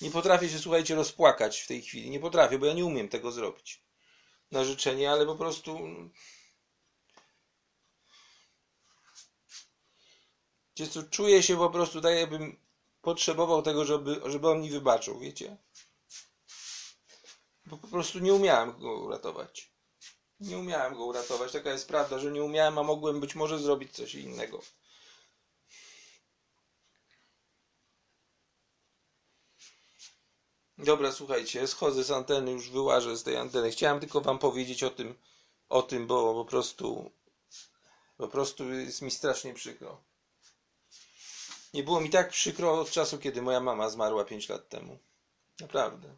nie 0.00 0.10
potrafię 0.10 0.48
się, 0.48 0.58
słuchajcie, 0.58 0.94
rozpłakać 0.94 1.60
w 1.60 1.66
tej 1.66 1.82
chwili. 1.82 2.10
Nie 2.10 2.20
potrafię, 2.20 2.58
bo 2.58 2.66
ja 2.66 2.72
nie 2.72 2.84
umiem 2.84 3.08
tego 3.08 3.32
zrobić. 3.32 3.82
Na 4.50 4.64
życzenie, 4.64 5.10
ale 5.10 5.26
po 5.26 5.34
prostu 5.34 5.78
co, 10.86 11.02
czuję 11.02 11.42
się 11.42 11.56
po 11.56 11.70
prostu 11.70 12.00
tak, 12.00 12.16
jakbym 12.16 12.56
potrzebował 13.02 13.62
tego, 13.62 13.84
żeby, 13.84 14.20
żeby 14.26 14.48
on 14.48 14.60
mi 14.60 14.70
wybaczył, 14.70 15.18
wiecie? 15.18 15.56
Bo 17.66 17.76
po 17.76 17.88
prostu 17.88 18.18
nie 18.18 18.34
umiałem 18.34 18.78
go 18.78 19.00
uratować. 19.00 19.70
Nie 20.40 20.58
umiałem 20.58 20.94
go 20.94 21.04
uratować. 21.04 21.52
Taka 21.52 21.70
jest 21.70 21.88
prawda, 21.88 22.18
że 22.18 22.32
nie 22.32 22.42
umiałem, 22.42 22.78
a 22.78 22.82
mogłem 22.82 23.20
być 23.20 23.34
może 23.34 23.58
zrobić 23.58 23.92
coś 23.92 24.14
innego. 24.14 24.60
Dobra, 30.84 31.12
słuchajcie, 31.12 31.66
schodzę 31.66 32.04
z 32.04 32.10
anteny, 32.10 32.50
już 32.50 32.70
wyłażę 32.70 33.16
z 33.16 33.22
tej 33.22 33.36
anteny. 33.36 33.70
Chciałem 33.70 34.00
tylko 34.00 34.20
wam 34.20 34.38
powiedzieć 34.38 34.82
o 34.82 34.90
tym, 34.90 35.14
o 35.68 35.82
tym, 35.82 36.06
bo 36.06 36.34
po 36.34 36.44
prostu 36.50 37.10
po 38.16 38.28
prostu 38.28 38.72
jest 38.72 39.02
mi 39.02 39.10
strasznie 39.10 39.54
przykro. 39.54 40.00
Nie 41.74 41.82
było 41.82 42.00
mi 42.00 42.10
tak 42.10 42.30
przykro 42.30 42.80
od 42.80 42.90
czasu, 42.90 43.18
kiedy 43.18 43.42
moja 43.42 43.60
mama 43.60 43.90
zmarła 43.90 44.24
5 44.24 44.48
lat 44.48 44.68
temu. 44.68 44.98
Naprawdę. 45.60 46.16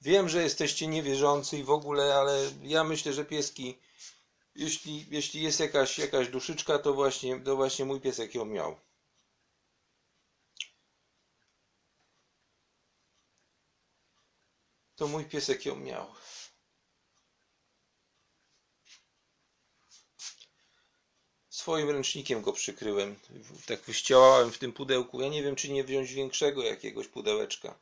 Wiem, 0.00 0.28
że 0.28 0.42
jesteście 0.42 0.86
niewierzący 0.86 1.58
i 1.58 1.62
w 1.64 1.70
ogóle, 1.70 2.14
ale 2.14 2.50
ja 2.62 2.84
myślę, 2.84 3.12
że 3.12 3.24
pieski, 3.24 3.78
jeśli, 4.56 5.06
jeśli 5.10 5.42
jest 5.42 5.60
jakaś, 5.60 5.98
jakaś 5.98 6.28
duszyczka, 6.28 6.78
to 6.78 6.94
właśnie, 6.94 7.40
to 7.40 7.56
właśnie 7.56 7.84
mój 7.84 8.00
piesek 8.00 8.34
ją 8.34 8.44
miał. 8.44 8.76
To 15.02 15.08
mój 15.08 15.24
piesek 15.24 15.66
ją 15.66 15.76
miał. 15.76 16.06
Swoim 21.48 21.90
ręcznikiem 21.90 22.42
go 22.42 22.52
przykryłem. 22.52 23.16
Tak 23.66 23.80
wyściełałem 23.80 24.52
w 24.52 24.58
tym 24.58 24.72
pudełku. 24.72 25.20
Ja 25.20 25.28
nie 25.28 25.42
wiem, 25.42 25.56
czy 25.56 25.72
nie 25.72 25.84
wziąć 25.84 26.12
większego 26.12 26.62
jakiegoś 26.62 27.08
pudełeczka. 27.08 27.78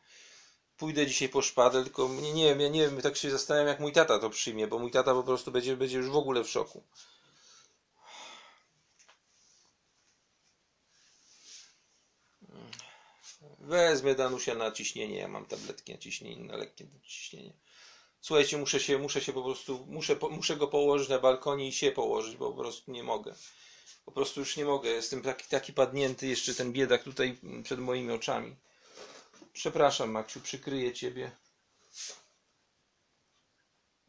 Pójdę 0.76 1.06
dzisiaj 1.06 1.28
po 1.28 1.42
szpadę, 1.42 1.82
tylko 1.84 2.08
nie, 2.08 2.32
nie 2.32 2.44
wiem, 2.44 2.60
ja 2.60 2.68
nie 2.68 2.80
wiem, 2.80 3.02
tak 3.02 3.16
się 3.16 3.30
zastanawiam, 3.30 3.68
jak 3.68 3.80
mój 3.80 3.92
tata 3.92 4.18
to 4.18 4.30
przyjmie, 4.30 4.66
bo 4.66 4.78
mój 4.78 4.90
tata 4.90 5.14
po 5.14 5.22
prostu 5.22 5.52
będzie, 5.52 5.76
będzie 5.76 5.96
już 5.96 6.08
w 6.08 6.16
ogóle 6.16 6.44
w 6.44 6.50
szoku. 6.50 6.82
Wezmę 13.70 14.14
Danusia 14.14 14.54
na 14.54 14.72
ciśnienie. 14.72 15.18
Ja 15.18 15.28
mam 15.28 15.46
tabletki 15.46 15.92
na 15.92 15.98
ciśnienie, 15.98 16.44
na 16.44 16.56
lekkie 16.56 16.86
ciśnienie. 17.02 17.52
Słuchajcie, 18.20 18.58
muszę 18.58 18.80
się, 18.80 18.98
muszę 18.98 19.20
się 19.20 19.32
po 19.32 19.42
prostu, 19.42 19.86
muszę, 19.88 20.16
muszę 20.30 20.56
go 20.56 20.68
położyć 20.68 21.08
na 21.08 21.18
balkonie 21.18 21.68
i 21.68 21.72
się 21.72 21.92
położyć, 21.92 22.36
bo 22.36 22.52
po 22.52 22.58
prostu 22.58 22.92
nie 22.92 23.02
mogę. 23.02 23.34
Po 24.04 24.12
prostu 24.12 24.40
już 24.40 24.56
nie 24.56 24.64
mogę. 24.64 24.90
Jestem 24.90 25.22
taki, 25.22 25.48
taki 25.48 25.72
padnięty, 25.72 26.26
jeszcze 26.26 26.54
ten 26.54 26.72
biedak 26.72 27.02
tutaj 27.02 27.38
przed 27.64 27.80
moimi 27.80 28.12
oczami. 28.12 28.56
Przepraszam, 29.52 30.10
Maksiu, 30.10 30.40
przykryję 30.40 30.92
ciebie. 30.92 31.30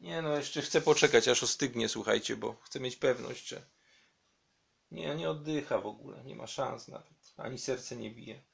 Nie 0.00 0.22
no, 0.22 0.36
jeszcze 0.36 0.62
chcę 0.62 0.80
poczekać, 0.80 1.28
aż 1.28 1.42
ostygnie, 1.42 1.88
słuchajcie, 1.88 2.36
bo 2.36 2.56
chcę 2.62 2.80
mieć 2.80 2.96
pewność, 2.96 3.48
że 3.48 3.62
nie, 4.90 5.14
nie 5.14 5.30
oddycha 5.30 5.78
w 5.78 5.86
ogóle, 5.86 6.24
nie 6.24 6.36
ma 6.36 6.46
szans 6.46 6.88
nawet, 6.88 7.34
ani 7.36 7.58
serce 7.58 7.96
nie 7.96 8.10
bije. 8.10 8.51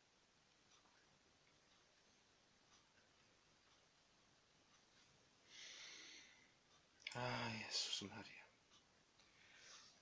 Jezus 7.69 8.03
Maria. 8.03 8.45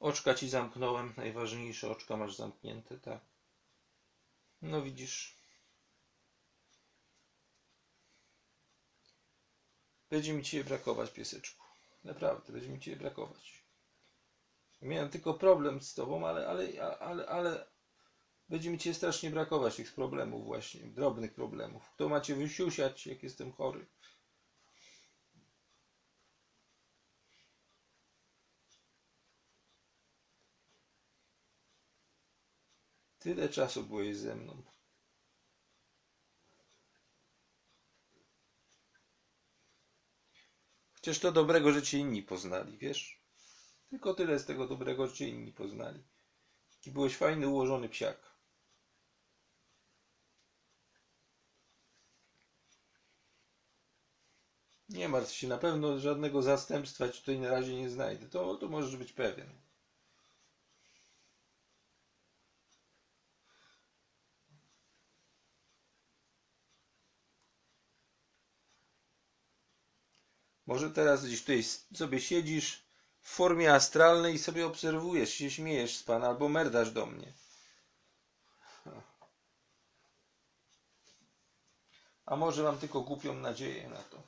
Oczka 0.00 0.34
ci 0.34 0.48
zamknąłem, 0.48 1.14
najważniejsze 1.16 1.90
oczka 1.90 2.16
masz 2.16 2.36
zamknięte, 2.36 2.98
tak. 2.98 3.20
No 4.62 4.82
widzisz. 4.82 5.36
Będzie 10.10 10.32
mi 10.32 10.44
cię 10.44 10.64
brakować, 10.64 11.10
pieseczku. 11.10 11.66
Naprawdę, 12.04 12.52
będzie 12.52 12.68
mi 12.68 12.80
cię 12.80 12.96
brakować. 12.96 13.64
Miałem 14.82 15.10
tylko 15.10 15.34
problem 15.34 15.82
z 15.82 15.94
tobą, 15.94 16.26
ale, 16.26 16.48
ale, 16.48 16.98
ale, 16.98 17.26
ale 17.26 17.66
będzie 18.48 18.70
mi 18.70 18.78
cię 18.78 18.94
strasznie 18.94 19.30
brakować 19.30 19.76
tych 19.76 19.94
problemów 19.94 20.44
właśnie, 20.44 20.80
drobnych 20.80 21.34
problemów. 21.34 21.90
Kto 21.90 22.08
macie 22.08 22.34
wysiusiać, 22.34 23.06
jak 23.06 23.22
jestem 23.22 23.52
chory? 23.52 23.86
Tyle 33.26 33.48
czasu 33.48 33.82
byłeś 33.82 34.16
ze 34.16 34.34
mną. 34.34 34.62
Chociaż 40.94 41.18
to 41.18 41.32
dobrego, 41.32 41.72
że 41.72 41.82
cię 41.82 41.98
inni 41.98 42.22
poznali, 42.22 42.78
wiesz? 42.78 43.20
Tylko 43.90 44.14
tyle 44.14 44.38
z 44.38 44.46
tego 44.46 44.68
dobrego, 44.68 45.06
że 45.06 45.14
cię 45.14 45.28
inni 45.28 45.52
poznali. 45.52 46.04
Jaki 46.76 46.90
byłeś 46.90 47.16
fajny, 47.16 47.48
ułożony 47.48 47.88
psiak. 47.88 48.36
Nie 54.88 55.08
martw 55.08 55.32
się, 55.32 55.48
na 55.48 55.58
pewno 55.58 55.98
żadnego 55.98 56.42
zastępstwa 56.42 57.08
ci 57.08 57.20
tutaj 57.20 57.38
na 57.38 57.50
razie 57.50 57.74
nie 57.74 57.90
znajdę. 57.90 58.28
To, 58.28 58.54
to 58.54 58.68
możesz 58.68 58.96
być 58.96 59.12
pewien. 59.12 59.65
Może 70.66 70.90
teraz 70.90 71.24
gdzieś 71.26 71.40
tutaj 71.40 71.64
sobie 71.94 72.20
siedzisz 72.20 72.82
w 73.20 73.28
formie 73.28 73.74
astralnej 73.74 74.34
i 74.34 74.38
sobie 74.38 74.66
obserwujesz, 74.66 75.34
się 75.34 75.50
śmiejesz 75.50 75.96
z 75.96 76.02
Pana 76.02 76.26
albo 76.26 76.48
merdasz 76.48 76.90
do 76.90 77.06
mnie. 77.06 77.32
A 82.26 82.36
może 82.36 82.62
mam 82.62 82.78
tylko 82.78 83.00
głupią 83.00 83.34
nadzieję 83.34 83.88
na 83.88 84.02
to. 84.02 84.22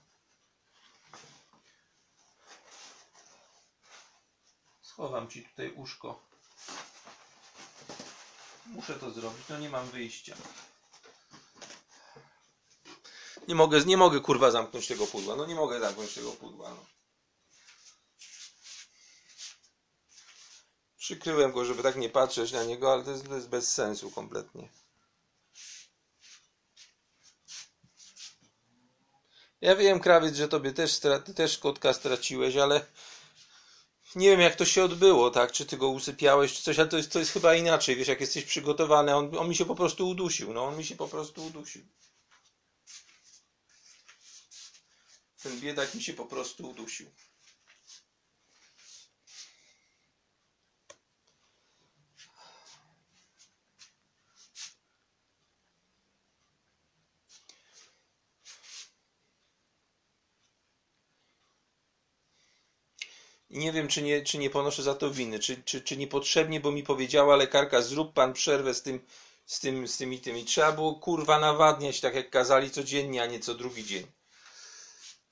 Schowam 4.83 5.29
Ci 5.29 5.43
tutaj 5.45 5.73
uszko. 5.73 6.29
Muszę 8.67 8.95
to 8.95 9.11
zrobić, 9.11 9.49
no 9.49 9.59
nie 9.59 9.71
mam 9.71 9.87
wyjścia. 9.87 10.37
Nie 13.49 13.55
mogę, 13.55 13.81
nie 13.81 13.97
mogę 13.97 14.21
kurwa 14.21 14.51
zamknąć 14.51 14.87
tego 14.87 15.07
pudła. 15.07 15.37
No 15.37 15.47
nie 15.47 15.55
mogę 15.55 15.81
zamknąć 15.81 16.15
tego 16.15 16.33
pudła. 16.33 16.71
No. 16.71 16.87
Przykryłem 20.99 21.53
go, 21.53 21.65
żeby 21.65 21.83
tak 21.83 21.97
nie 21.97 22.09
patrzeć 22.09 22.53
na 22.53 22.65
niego, 22.65 22.93
ale 22.93 23.05
to 23.05 23.11
jest, 23.11 23.29
to 23.29 23.35
jest 23.35 23.49
bez 23.49 23.73
sensu 23.73 24.11
kompletnie. 24.11 24.69
Ja 29.61 29.77
wiem, 29.77 30.01
krawiec, 30.01 30.35
że 30.35 30.49
tobie 30.49 30.73
też, 30.73 31.01
ty 31.25 31.35
też 31.35 31.59
kotka 31.59 31.93
straciłeś, 31.93 32.57
ale 32.57 32.87
nie 34.15 34.31
wiem, 34.31 34.41
jak 34.41 34.57
to 34.57 34.65
się 34.65 34.85
odbyło, 34.85 35.31
tak? 35.31 35.53
Czy 35.53 35.67
ty 35.67 35.77
go 35.77 35.89
usypiałeś, 35.89 36.53
czy 36.53 36.63
coś, 36.63 36.79
ale 36.79 36.89
to 36.89 36.97
jest, 36.97 37.13
to 37.13 37.19
jest 37.19 37.33
chyba 37.33 37.55
inaczej, 37.55 37.97
wiesz, 37.97 38.09
jak 38.09 38.21
jesteś 38.21 38.45
przygotowany, 38.45 39.17
on, 39.17 39.39
on 39.39 39.49
mi 39.49 39.57
się 39.57 39.65
po 39.65 39.75
prostu 39.75 40.09
udusił, 40.09 40.53
no, 40.53 40.65
on 40.65 40.77
mi 40.77 40.85
się 40.85 40.97
po 40.97 41.09
prostu 41.09 41.47
udusił. 41.47 41.83
Ten 45.43 45.61
biedak 45.61 45.95
mi 45.95 46.03
się 46.03 46.13
po 46.15 46.27
prostu 46.27 46.69
udusił. 46.71 47.11
Nie 63.51 63.73
wiem, 63.73 63.89
czy 63.89 64.03
nie, 64.03 64.23
czy 64.23 64.39
nie 64.39 64.51
ponoszę 64.51 64.83
za 64.83 64.95
to 64.95 65.11
winy, 65.11 65.39
czy, 65.39 65.63
czy, 65.63 65.81
czy 65.81 65.97
niepotrzebnie, 65.97 66.61
bo 66.61 66.73
mi 66.73 66.83
powiedziała 66.83 67.37
lekarka, 67.37 67.83
zrób 67.83 68.13
pan 68.13 68.33
przerwę 68.33 68.75
z 68.75 68.83
tym, 68.83 69.01
z 69.47 69.61
tym, 69.61 69.89
z 69.89 69.97
tymi, 69.97 70.21
tymi. 70.21 70.45
Trzeba 70.45 70.73
było 70.73 70.95
kurwa 70.95 71.39
nawadniać, 71.39 72.01
tak 72.01 72.15
jak 72.15 72.31
kazali 72.31 72.71
codziennie, 72.71 73.23
a 73.23 73.27
nie 73.27 73.41
co 73.41 73.55
drugi 73.55 73.85
dzień. 73.85 74.18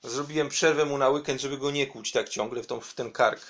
Zrobiłem 0.09 0.49
przerwę 0.49 0.85
mu 0.85 0.97
na 0.97 1.09
weekend, 1.09 1.41
żeby 1.41 1.57
go 1.57 1.71
nie 1.71 1.87
kłuć 1.87 2.11
tak 2.11 2.29
ciągle 2.29 2.63
w, 2.63 2.67
tą, 2.67 2.79
w 2.79 2.93
ten 2.93 3.11
kark. 3.11 3.41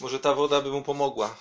Może 0.00 0.20
ta 0.20 0.34
woda 0.34 0.60
by 0.60 0.70
mu 0.70 0.82
pomogła. 0.82 1.36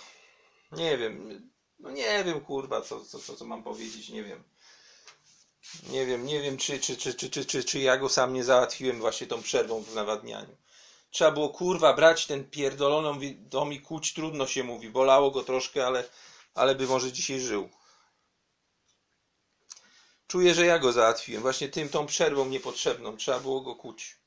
Nie 0.72 0.98
wiem. 0.98 1.52
No 1.80 1.92
nie 1.92 2.24
wiem, 2.24 2.42
kurwa, 2.42 2.82
co, 2.82 3.06
co, 3.06 3.20
co, 3.20 3.36
co 3.36 3.46
mam 3.46 3.64
powiedzieć, 3.64 4.10
nie 4.10 4.24
wiem. 4.24 4.44
Nie 5.90 6.06
wiem, 6.06 6.26
nie 6.26 6.42
wiem, 6.42 6.58
czy, 6.58 6.80
czy, 6.80 6.98
czy, 6.98 7.14
czy, 7.14 7.30
czy, 7.30 7.46
czy, 7.46 7.64
czy 7.64 7.80
ja 7.80 7.98
go 7.98 8.10
sam 8.10 8.34
nie 8.34 8.44
załatwiłem 8.44 9.00
właśnie 9.00 9.28
tą 9.28 9.42
przerwą 9.42 9.84
w 9.84 9.96
nawadnianiu. 9.96 10.56
Trzeba 11.12 11.32
było, 11.32 11.50
kurwa, 11.50 11.94
brać 11.94 12.26
ten 12.26 12.50
pierdoloną 12.50 13.20
dom 13.38 13.74
i 13.74 13.82
kłuć, 13.82 14.14
trudno 14.14 14.48
się 14.48 14.64
mówi. 14.64 14.90
Bolało 14.90 15.32
go 15.32 15.44
troszkę, 15.44 15.88
ale, 15.88 16.04
ale 16.56 16.76
by 16.76 16.88
może 16.88 17.12
dzisiaj 17.12 17.40
żył. 17.40 17.70
Czuję, 20.28 20.54
że 20.54 20.66
ja 20.66 20.80
go 20.80 20.92
załatwiłem. 20.92 21.42
Właśnie 21.42 21.70
tym, 21.70 21.90
tą 21.90 22.06
przerwą 22.06 22.46
niepotrzebną. 22.46 23.18
Trzeba 23.18 23.40
było 23.40 23.62
go 23.62 23.76
kuć. 23.76 24.18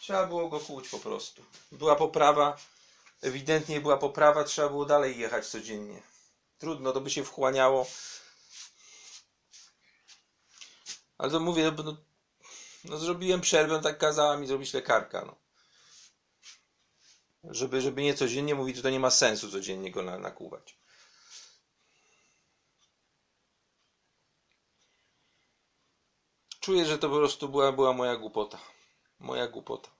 Trzeba 0.00 0.26
było 0.26 0.48
go 0.48 0.60
kłuć 0.60 0.88
po 0.88 0.98
prostu. 0.98 1.44
Była 1.72 1.96
poprawa. 1.96 2.56
Ewidentnie 3.22 3.80
była 3.80 3.96
poprawa. 3.96 4.44
Trzeba 4.44 4.68
było 4.68 4.84
dalej 4.84 5.18
jechać 5.18 5.46
codziennie. 5.46 6.02
Trudno, 6.58 6.92
to 6.92 7.00
by 7.00 7.10
się 7.10 7.24
wchłaniało. 7.24 7.86
Ale 11.18 11.30
to 11.30 11.40
mówię, 11.40 11.72
no, 11.84 11.96
no 12.84 12.98
zrobiłem 12.98 13.40
przerwę, 13.40 13.80
tak 13.82 13.98
kazała 13.98 14.36
mi 14.36 14.46
zrobić 14.46 14.74
lekarka. 14.74 15.24
No. 15.24 15.36
Żeby, 17.44 17.80
żeby 17.80 18.02
nie 18.02 18.14
codziennie 18.14 18.54
mówić, 18.54 18.82
to, 18.82 18.90
nie 18.90 19.00
ma 19.00 19.10
sensu 19.10 19.50
codziennie 19.50 19.90
go 19.90 20.02
na. 20.02 20.32
Czuję, 26.66 26.86
że 26.86 26.98
to 26.98 27.08
po 27.08 27.16
prostu 27.16 27.48
była, 27.48 27.72
była 27.72 27.92
moja 27.92 28.16
głupota. 28.16 28.58
Moja 29.18 29.48
głupota. 29.48 29.90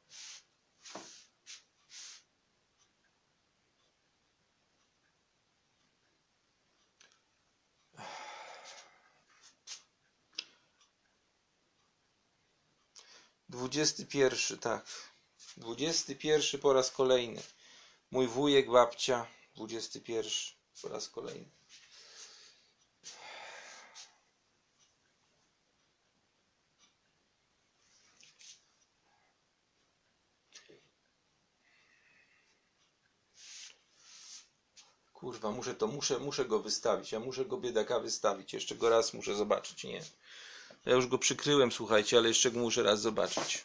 Dwudziesty 13.48 14.06
pierwszy, 14.06 14.58
tak. 14.58 14.86
Dwudziesty 15.56 16.16
pierwszy 16.16 16.58
po 16.58 16.72
raz 16.72 16.90
kolejny. 16.90 17.42
Mój 18.10 18.26
wujek, 18.26 18.70
babcia. 18.70 19.26
Dwudziesty 19.54 20.00
pierwszy 20.00 20.54
po 20.82 20.88
raz 20.88 21.08
kolejny. 21.08 21.50
Kurwa, 35.26 35.50
muszę 35.50 35.74
to, 35.74 35.86
muszę, 35.86 36.18
muszę 36.18 36.44
go 36.44 36.58
wystawić. 36.58 37.12
Ja 37.12 37.20
muszę 37.20 37.44
go 37.44 37.56
biedaka 37.56 38.00
wystawić. 38.00 38.52
Jeszcze 38.52 38.74
go 38.74 38.88
raz 38.88 39.14
muszę 39.14 39.34
zobaczyć, 39.34 39.84
nie? 39.84 40.02
Ja 40.84 40.92
już 40.92 41.06
go 41.06 41.18
przykryłem, 41.18 41.72
słuchajcie, 41.72 42.18
ale 42.18 42.28
jeszcze 42.28 42.50
go 42.50 42.60
muszę 42.60 42.82
raz 42.82 43.00
zobaczyć. 43.00 43.64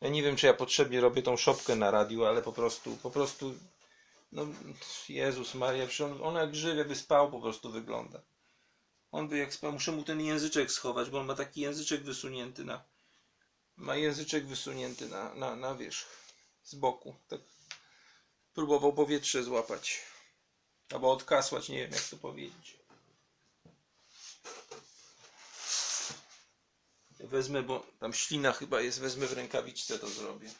Ja 0.00 0.08
nie 0.08 0.22
wiem, 0.22 0.36
czy 0.36 0.46
ja 0.46 0.54
potrzebnie 0.54 1.00
robię 1.00 1.22
tą 1.22 1.36
szopkę 1.36 1.76
na 1.76 1.90
radiu, 1.90 2.24
ale 2.24 2.42
po 2.42 2.52
prostu, 2.52 2.96
po 2.96 3.10
prostu, 3.10 3.54
no, 4.32 4.46
Jezus 5.08 5.54
Maria, 5.54 5.86
on 6.22 6.34
jak 6.34 6.56
żywy 6.56 6.84
by 6.84 6.96
spał 6.96 7.30
po 7.30 7.40
prostu 7.40 7.70
wygląda. 7.70 8.20
On 9.12 9.28
by 9.28 9.38
jak 9.38 9.54
spał, 9.54 9.72
muszę 9.72 9.92
mu 9.92 10.02
ten 10.02 10.20
języczek 10.20 10.72
schować, 10.72 11.10
bo 11.10 11.20
on 11.20 11.26
ma 11.26 11.34
taki 11.34 11.60
języczek 11.60 12.02
wysunięty 12.04 12.64
na, 12.64 12.82
ma 13.76 13.96
języczek 13.96 14.46
wysunięty 14.46 15.08
na, 15.08 15.34
na, 15.34 15.56
na 15.56 15.74
wierzch, 15.74 16.06
z 16.64 16.74
boku, 16.74 17.14
tak. 17.28 17.40
Próbował 18.54 18.92
powietrze 18.92 19.42
złapać, 19.44 20.00
albo 20.90 21.12
odkasłać, 21.12 21.68
nie 21.68 21.78
wiem 21.78 21.92
jak 21.92 22.02
to 22.02 22.16
powiedzieć. 22.16 22.76
Wezmę, 27.20 27.62
bo 27.62 27.86
tam 28.00 28.12
ślina 28.14 28.52
chyba 28.52 28.80
jest, 28.80 29.00
wezmę 29.00 29.26
w 29.26 29.32
rękawiczce 29.32 29.98
to 29.98 30.08
zrobię. 30.08 30.50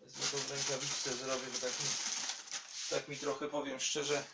Wezmę 0.00 0.26
to 0.30 0.36
w 0.38 0.50
rękawiczce 0.50 1.14
zrobię, 1.14 1.46
bo 1.52 1.58
tak 1.58 1.70
mi, 1.80 1.86
tak 2.90 3.08
mi 3.08 3.16
trochę 3.16 3.48
powiem 3.48 3.80
szczerze. 3.80 4.24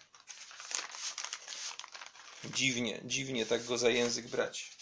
Dziwnie, 2.45 3.01
dziwnie 3.05 3.47
tak 3.47 3.65
go 3.65 3.79
za 3.79 3.91
język 3.91 4.29
brać. 4.29 4.77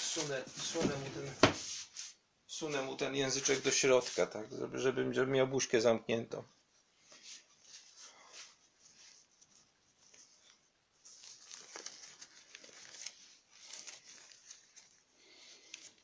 Wsunę, 0.00 0.44
wsunę 0.58 0.96
mu 0.96 1.10
ten, 1.10 1.54
wsunę 2.56 2.82
mu 2.82 2.96
ten 2.96 3.16
języczek 3.16 3.60
do 3.60 3.70
środka, 3.70 4.26
tak, 4.26 4.46
żeby, 4.58 4.78
żeby, 5.14 5.32
miał 5.32 5.46
buźkę 5.46 5.80
zamkniętą. 5.80 6.42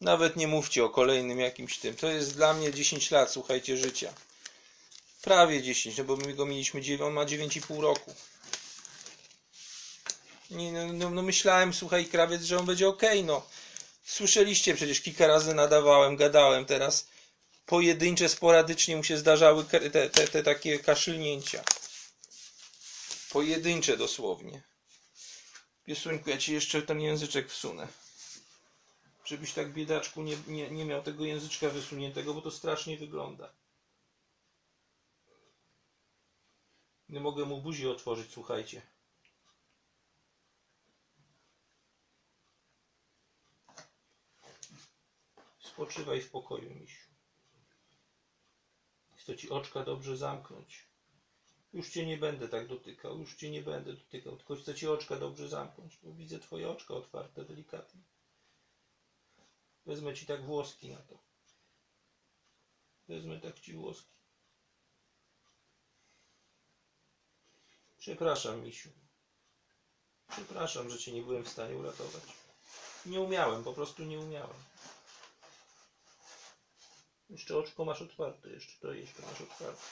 Nawet 0.00 0.36
nie 0.36 0.46
mówcie 0.46 0.84
o 0.84 0.90
kolejnym 0.90 1.40
jakimś 1.40 1.78
tym. 1.78 1.96
To 1.96 2.07
jest 2.09 2.36
dla 2.36 2.55
mnie 2.55 2.72
10 2.72 3.11
lat, 3.11 3.30
słuchajcie, 3.30 3.76
życia. 3.76 4.12
Prawie 5.22 5.62
10, 5.62 5.98
no 5.98 6.05
bo 6.05 6.16
my 6.16 6.34
go 6.34 6.46
mieliśmy, 6.46 6.80
on 7.05 7.12
ma 7.12 7.24
9,5 7.24 7.80
roku. 7.80 8.14
No, 10.50 10.92
no, 10.92 11.11
no 11.11 11.22
myślałem, 11.22 11.74
słuchaj, 11.74 12.07
krawiec, 12.07 12.42
że 12.42 12.59
on 12.59 12.66
będzie 12.66 12.88
ok, 12.88 13.03
no. 13.24 13.42
Słyszeliście 14.03 14.74
przecież, 14.74 15.00
kilka 15.00 15.26
razy 15.26 15.55
nadawałem, 15.55 16.16
gadałem 16.16 16.64
teraz. 16.64 17.09
Pojedyncze, 17.66 18.28
sporadycznie 18.28 18.96
mu 18.96 19.05
się 19.05 19.18
zdarzały 19.18 19.64
te, 19.64 19.90
te, 19.90 20.28
te, 20.28 20.42
takie 20.42 20.78
kaszlnięcia. 20.78 21.64
Pojedyncze 23.30 23.96
dosłownie. 23.96 24.62
Piesuńku, 25.84 26.30
ja 26.30 26.38
ci 26.38 26.53
jeszcze 26.53 26.82
ten 26.82 27.00
języczek 27.00 27.50
wsunę 27.50 27.88
żebyś 29.24 29.53
tak 29.53 29.72
biedaczku 29.72 30.22
nie, 30.22 30.36
nie, 30.46 30.70
nie 30.70 30.84
miał 30.84 31.03
tego 31.03 31.24
języczka 31.24 31.68
wysuniętego, 31.68 32.34
bo 32.34 32.42
to 32.42 32.50
strasznie 32.50 32.96
wygląda. 32.96 33.53
Nie 37.09 37.20
mogę 37.20 37.44
mu 37.44 37.62
buzi 37.62 37.88
otworzyć, 37.88 38.32
słuchajcie. 38.32 38.82
Spoczywaj 45.73 46.20
w 46.20 46.31
pokoju, 46.31 46.75
misiu. 46.75 47.11
Chcę 49.16 49.37
ci 49.37 49.51
oczka 49.51 49.85
dobrze 49.85 50.16
zamknąć. 50.16 50.87
Już 51.73 51.91
cię 51.91 52.07
nie 52.07 52.16
będę 52.16 52.49
tak 52.49 52.68
dotykał, 52.68 53.18
już 53.18 53.35
cię 53.35 53.51
nie 53.51 53.62
będę 53.62 53.93
dotykał, 53.93 54.37
tylko 54.37 54.57
chcę 54.57 54.75
ci 54.75 54.89
oczka 54.89 55.16
dobrze 55.16 55.49
zamknąć, 55.49 55.97
bo 56.03 56.12
widzę 56.12 56.39
twoje 56.39 56.70
oczka 56.70 56.95
otwarte 56.95 57.45
delikatnie. 57.45 58.01
Wezmę 59.87 60.14
ci 60.14 60.27
tak 60.27 60.45
włoski 60.45 60.89
na 60.89 60.99
to. 60.99 61.18
Wezmę 63.09 63.41
tak 63.41 63.61
ci 63.61 63.73
włoski. 63.73 64.12
Przepraszam, 67.99 68.62
misiu. 68.64 68.89
Przepraszam, 70.31 70.91
że 70.91 70.99
cię 70.99 71.12
nie 71.12 71.23
byłem 71.23 71.45
w 71.45 71.49
stanie 71.49 71.77
uratować. 71.77 72.23
Nie 73.07 73.20
umiałem, 73.20 73.64
po 73.64 73.73
prostu 73.73 74.05
nie 74.05 74.20
umiałem. 74.20 74.57
Jeszcze 77.33 77.59
oczko 77.59 77.85
masz 77.85 78.03
otwarte, 78.03 78.49
jeszcze 78.51 78.72
to 78.80 78.93
jeszcze 78.93 79.22
masz 79.22 79.41
otwarte. 79.41 79.83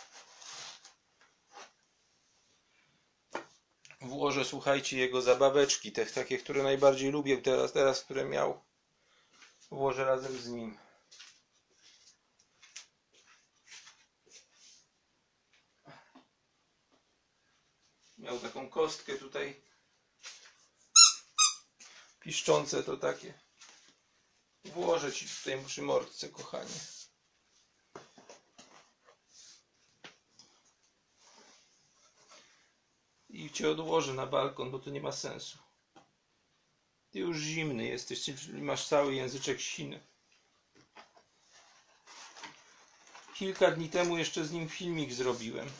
Włożę, 4.01 4.45
słuchajcie, 4.45 4.99
jego 4.99 5.22
zabaweczki, 5.22 5.93
te 5.93 6.07
takie, 6.07 6.38
które 6.38 6.62
najbardziej 6.62 7.11
lubię 7.11 7.38
teraz, 7.38 7.72
teraz, 7.72 8.05
które 8.05 8.24
miał 8.24 8.64
włożę 9.70 10.05
razem 10.05 10.38
z 10.38 10.49
nim. 10.49 10.78
Miał 18.18 18.38
taką 18.38 18.68
kostkę 18.70 19.14
tutaj. 19.14 19.62
Piszczące 22.20 22.82
to 22.82 22.97
takie. 22.97 23.34
Włożę 24.64 25.12
ci 25.12 25.28
tutaj 25.28 25.64
przy 25.64 25.82
mordce, 25.82 26.28
kochanie. 26.28 26.99
I 33.51 33.53
cię 33.53 33.70
odłożę 33.70 34.14
na 34.14 34.26
balkon, 34.26 34.70
bo 34.70 34.78
to 34.78 34.90
nie 34.90 35.01
ma 35.01 35.12
sensu. 35.12 35.59
Ty 37.11 37.18
już 37.18 37.38
zimny 37.38 37.84
jesteś, 37.84 38.30
masz 38.53 38.88
cały 38.88 39.14
języczek 39.14 39.61
siny. 39.61 40.01
Kilka 43.34 43.70
dni 43.70 43.88
temu 43.88 44.18
jeszcze 44.18 44.44
z 44.44 44.53
nim 44.53 44.68
filmik 44.68 45.12
zrobiłem. 45.12 45.70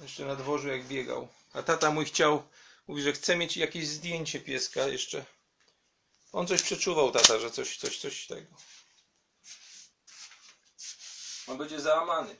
Jeszcze 0.00 0.24
na 0.24 0.36
dworzu 0.36 0.68
jak 0.68 0.86
biegał. 0.86 1.28
A 1.52 1.62
tata 1.62 1.90
mój 1.90 2.04
chciał, 2.04 2.48
mówi, 2.86 3.02
że 3.02 3.12
chce 3.12 3.36
mieć 3.36 3.56
jakieś 3.56 3.88
zdjęcie 3.88 4.40
pieska 4.40 4.86
jeszcze. 4.86 5.24
On 6.32 6.46
coś 6.46 6.62
przeczuwał, 6.62 7.10
tata, 7.10 7.38
że 7.38 7.50
coś, 7.50 7.76
coś, 7.76 7.98
coś 7.98 8.26
tego. 8.26 8.56
On 11.46 11.58
będzie 11.58 11.80
załamany. 11.80 12.36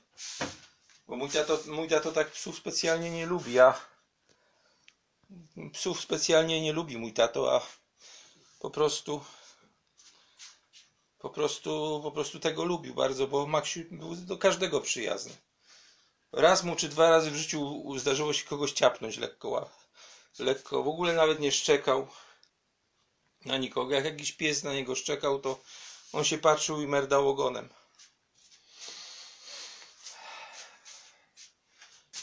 Bo 1.08 1.16
mój 1.16 1.30
tato, 1.30 1.58
mój 1.66 1.88
tato 1.88 2.12
tak 2.12 2.30
psów 2.30 2.56
specjalnie 2.56 3.10
nie 3.10 3.26
lubi. 3.26 3.52
Ja 3.52 3.80
psów 5.72 6.00
specjalnie 6.00 6.60
nie 6.60 6.72
lubi 6.72 6.96
mój 6.96 7.12
tato, 7.12 7.56
a 7.56 7.66
po 8.60 8.70
prostu 8.70 9.24
po 11.24 11.30
prostu, 11.30 12.00
po 12.02 12.10
prostu 12.12 12.40
tego 12.40 12.64
lubił 12.64 12.94
bardzo, 12.94 13.26
bo 13.26 13.46
Maksiu 13.46 13.80
był 13.90 14.16
do 14.16 14.38
każdego 14.38 14.80
przyjazny. 14.80 15.32
Raz 16.32 16.62
mu 16.62 16.76
czy 16.76 16.88
dwa 16.88 17.10
razy 17.10 17.30
w 17.30 17.36
życiu 17.36 17.84
zdarzyło 17.98 18.32
się 18.32 18.44
kogoś 18.44 18.72
ciapnąć 18.72 19.16
lekko, 19.16 19.70
lekko, 20.38 20.82
w 20.82 20.88
ogóle 20.88 21.12
nawet 21.12 21.40
nie 21.40 21.52
szczekał 21.52 22.08
na 23.44 23.56
nikogo. 23.56 23.94
Jak 23.94 24.04
jakiś 24.04 24.32
pies 24.32 24.64
na 24.64 24.72
niego 24.72 24.94
szczekał, 24.94 25.38
to 25.38 25.60
on 26.12 26.24
się 26.24 26.38
patrzył 26.38 26.82
i 26.82 26.86
merdał 26.86 27.28
ogonem. 27.28 27.68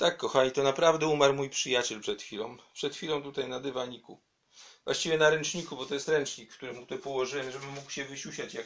Tak, 0.02 0.18
kochani, 0.18 0.52
to 0.52 0.64
naprawdę 0.64 1.08
umarł 1.08 1.34
mój 1.34 1.50
przyjaciel 1.50 2.02
przed 2.02 2.22
chwilą. 2.22 2.58
Przed 2.74 2.96
chwilą 2.96 3.24
tutaj 3.24 3.48
na 3.48 3.60
dywaniku. 3.60 4.22
właściwie 4.84 5.18
na 5.18 5.30
ręczniku, 5.30 5.76
bo 5.76 5.86
to 5.86 5.94
jest 5.94 6.08
ręcznik, 6.08 6.54
który 6.54 6.74
mu 6.74 6.82
tutaj 6.82 6.98
położyłem, 6.98 7.52
żeby 7.52 7.66
mógł 7.66 7.92
się 7.92 8.06
wysiusiać, 8.06 8.54
jak, 8.54 8.66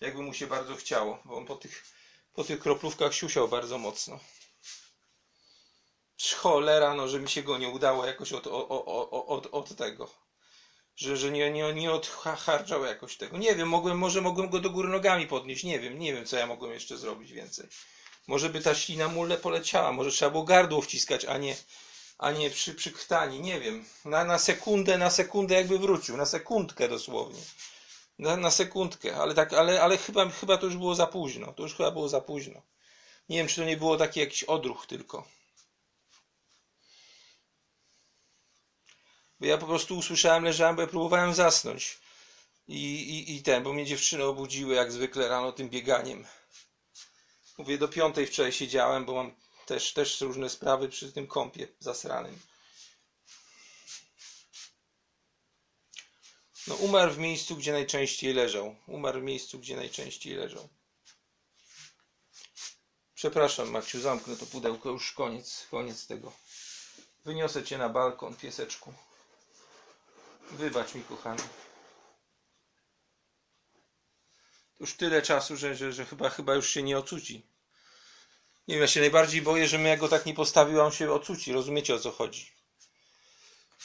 jakby 0.00 0.22
mu 0.22 0.34
się 0.34 0.46
bardzo 0.46 0.76
chciało, 0.76 1.22
bo 1.24 1.36
on 1.36 1.46
po 1.46 1.56
tych, 1.56 1.84
po 2.32 2.44
tych 2.44 2.60
kroplówkach 2.60 3.14
siusiał 3.14 3.48
bardzo 3.48 3.78
mocno. 3.78 4.20
Cholera, 6.36 6.94
no, 6.94 7.08
że 7.08 7.20
mi 7.20 7.28
się 7.28 7.42
go 7.42 7.58
nie 7.58 7.68
udało 7.68 8.06
jakoś 8.06 8.32
od, 8.32 8.46
od, 8.46 8.72
od, 9.10 9.46
od, 9.46 9.76
tego. 9.76 10.10
Że, 10.96 11.16
że 11.16 11.30
nie, 11.30 11.50
nie, 11.50 11.74
nie 11.74 11.92
odharczał 11.92 12.84
jakoś 12.84 13.16
tego. 13.16 13.38
Nie 13.38 13.54
wiem, 13.54 13.68
mogłem, 13.68 13.98
może 13.98 14.20
mogłem 14.20 14.50
go 14.50 14.58
do 14.58 14.70
góry 14.70 14.88
nogami 14.88 15.26
podnieść. 15.26 15.64
Nie 15.64 15.80
wiem, 15.80 15.98
nie 15.98 16.14
wiem, 16.14 16.26
co 16.26 16.36
ja 16.36 16.46
mogłem 16.46 16.72
jeszcze 16.72 16.96
zrobić 16.96 17.32
więcej. 17.32 17.68
Może 18.26 18.48
by 18.50 18.60
ta 18.60 18.74
ślina 18.74 19.08
mu 19.08 19.24
le- 19.24 19.36
poleciała, 19.38 19.92
może 19.92 20.10
trzeba 20.10 20.30
było 20.30 20.44
gardło 20.44 20.82
wciskać, 20.82 21.24
a 21.24 21.38
nie, 21.38 21.56
a 22.18 22.30
nie 22.30 22.50
przy, 22.50 22.74
przy 22.74 22.90
krtani, 22.92 23.40
nie 23.40 23.60
wiem. 23.60 23.84
Na, 24.04 24.24
na 24.24 24.38
sekundę, 24.38 24.98
na 24.98 25.10
sekundę 25.10 25.54
jakby 25.54 25.78
wrócił, 25.78 26.16
na 26.16 26.26
sekundkę 26.26 26.88
dosłownie. 26.88 27.40
Na, 28.18 28.36
na 28.36 28.50
sekundkę, 28.50 29.16
ale 29.16 29.34
tak, 29.34 29.52
ale, 29.52 29.82
ale 29.82 29.98
chyba, 29.98 30.30
chyba 30.30 30.58
to 30.58 30.66
już 30.66 30.76
było 30.76 30.94
za 30.94 31.06
późno. 31.06 31.52
To 31.52 31.62
już 31.62 31.74
chyba 31.74 31.90
było 31.90 32.08
za 32.08 32.20
późno. 32.20 32.62
Nie 33.28 33.36
wiem, 33.36 33.46
czy 33.48 33.56
to 33.56 33.64
nie 33.64 33.76
było 33.76 33.96
taki 33.96 34.20
jakiś 34.20 34.44
odruch 34.44 34.86
tylko. 34.86 35.26
Bo 39.40 39.46
ja 39.46 39.58
po 39.58 39.66
prostu 39.66 39.96
usłyszałem, 39.98 40.44
leżałem, 40.44 40.76
bo 40.76 40.82
ja 40.82 40.88
próbowałem 40.88 41.34
zasnąć. 41.34 41.98
I, 42.68 42.82
i, 43.16 43.36
i 43.36 43.42
ten, 43.42 43.62
bo 43.62 43.72
mnie 43.72 43.86
dziewczyny 43.86 44.24
obudziły 44.24 44.74
jak 44.74 44.92
zwykle 44.92 45.28
rano 45.28 45.52
tym 45.52 45.68
bieganiem. 45.70 46.26
Mówię, 47.60 47.78
do 47.78 47.88
piątej 47.88 48.26
wczoraj 48.26 48.52
siedziałem, 48.52 49.04
bo 49.04 49.14
mam 49.14 49.32
też, 49.66 49.92
też 49.92 50.20
różne 50.20 50.50
sprawy 50.50 50.88
przy 50.88 51.12
tym 51.12 51.26
kąpie 51.26 51.68
zasranym. 51.80 52.38
No 56.66 56.74
umarł 56.74 57.12
w 57.12 57.18
miejscu, 57.18 57.56
gdzie 57.56 57.72
najczęściej 57.72 58.34
leżał. 58.34 58.76
Umarł 58.86 59.20
w 59.20 59.22
miejscu, 59.22 59.58
gdzie 59.58 59.76
najczęściej 59.76 60.34
leżał. 60.34 60.68
Przepraszam, 63.14 63.70
Maksiu, 63.70 64.00
zamknę 64.00 64.36
to 64.36 64.46
pudełko, 64.46 64.88
już 64.90 65.12
koniec, 65.12 65.66
koniec 65.70 66.06
tego. 66.06 66.32
Wyniosę 67.24 67.64
cię 67.64 67.78
na 67.78 67.88
balkon, 67.88 68.36
pieseczku. 68.36 68.94
Wybacz 70.50 70.94
mi, 70.94 71.02
kochany. 71.04 71.42
Już 74.80 74.94
tyle 74.94 75.22
czasu, 75.22 75.56
że, 75.56 75.74
że, 75.74 75.92
że 75.92 76.06
chyba, 76.06 76.30
chyba 76.30 76.54
już 76.54 76.70
się 76.70 76.82
nie 76.82 76.98
ocuci. 76.98 77.49
Nie 78.70 78.76
wiem, 78.76 78.82
ja 78.82 78.88
się 78.88 79.00
najbardziej 79.00 79.42
boję, 79.42 79.68
że 79.68 79.80
ja 79.80 79.96
go 79.96 80.08
tak 80.08 80.26
nie 80.26 80.34
postawił, 80.34 80.80
a 80.80 80.84
on 80.84 80.92
się 80.92 81.12
ocuci. 81.12 81.52
Rozumiecie 81.52 81.94
o 81.94 81.98
co 81.98 82.10
chodzi? 82.10 82.50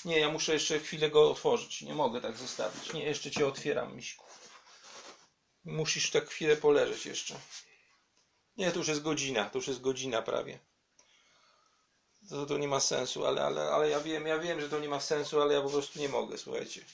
Nie, 0.06 0.20
ja 0.20 0.30
muszę 0.30 0.54
jeszcze 0.54 0.80
chwilę 0.80 1.10
go 1.10 1.32
otworzyć. 1.32 1.82
Nie 1.82 1.94
mogę 1.94 2.22
tak 2.22 2.38
zostawić. 2.38 2.94
Nie, 2.94 3.04
jeszcze 3.04 3.32
cię 3.32 3.48
otwieram, 3.48 3.96
miśku. 3.96 4.26
Musisz 5.66 6.12
tak 6.12 6.30
chwilę 6.30 6.58
poleżeć 6.58 7.06
jeszcze. 7.06 7.36
Nie, 8.58 8.72
to 8.72 8.78
już 8.80 8.88
jest 8.88 9.02
godzina. 9.02 9.50
To 9.50 9.58
już 9.58 9.68
jest 9.68 9.82
godzina 9.82 10.22
prawie. 10.22 10.60
To, 12.30 12.46
to 12.46 12.58
nie 12.58 12.68
ma 12.68 12.80
sensu, 12.80 13.26
ale, 13.26 13.44
ale, 13.44 13.72
ale 13.72 13.90
ja 13.90 14.00
wiem, 14.00 14.28
ja 14.28 14.40
wiem, 14.40 14.62
że 14.62 14.70
to 14.70 14.80
nie 14.80 14.90
ma 14.90 15.00
sensu, 15.00 15.42
ale 15.42 15.54
ja 15.54 15.62
po 15.62 15.70
prostu 15.70 16.00
nie 16.00 16.10
mogę, 16.10 16.38
słuchajcie. 16.38 16.86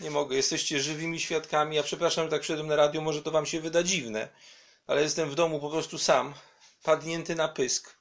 Nie 0.00 0.10
mogę. 0.10 0.36
Jesteście 0.36 0.80
żywymi 0.80 1.20
świadkami. 1.20 1.76
Ja 1.76 1.82
przepraszam, 1.82 2.24
że 2.24 2.30
tak 2.30 2.42
wszedłem 2.42 2.66
na 2.66 2.76
radio, 2.76 3.00
może 3.00 3.22
to 3.22 3.30
wam 3.30 3.46
się 3.46 3.60
wyda 3.60 3.82
dziwne, 3.82 4.28
ale 4.86 5.02
jestem 5.02 5.30
w 5.30 5.34
domu 5.34 5.60
po 5.60 5.70
prostu 5.70 5.98
sam, 5.98 6.34
padnięty 6.82 7.34
na 7.34 7.48
pysk. 7.48 7.96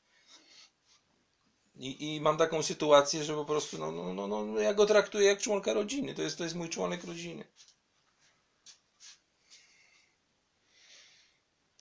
I, 1.75 2.15
i 2.15 2.21
mam 2.21 2.37
taką 2.37 2.63
sytuację, 2.63 3.23
że 3.23 3.33
po 3.33 3.45
prostu, 3.45 3.77
no, 3.77 3.91
no, 3.91 4.27
no, 4.27 4.45
no, 4.45 4.59
ja 4.59 4.73
go 4.73 4.85
traktuję 4.85 5.27
jak 5.27 5.41
członka 5.41 5.73
rodziny. 5.73 6.15
To 6.15 6.21
jest, 6.21 6.37
to 6.37 6.43
jest 6.43 6.55
mój 6.55 6.69
członek 6.69 7.03
rodziny. 7.03 7.45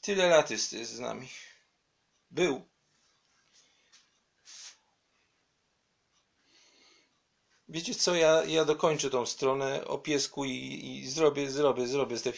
Tyle 0.00 0.28
lat 0.28 0.50
jest, 0.50 0.72
jest 0.72 0.92
z 0.92 0.98
nami. 0.98 1.28
Był. 2.30 2.68
Wiecie 7.68 7.94
co, 7.94 8.14
ja, 8.14 8.44
ja 8.44 8.64
dokończę 8.64 9.10
tą 9.10 9.26
stronę 9.26 9.84
o 9.84 9.98
piesku 9.98 10.44
i, 10.44 10.50
i 10.84 11.10
zrobię, 11.10 11.50
zrobię, 11.50 11.86
zrobię 11.86 12.18
te, 12.18 12.32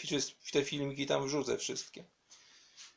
te 0.52 0.64
filmiki 0.64 1.06
tam 1.06 1.26
wrzucę 1.26 1.58
wszystkie. 1.58 2.04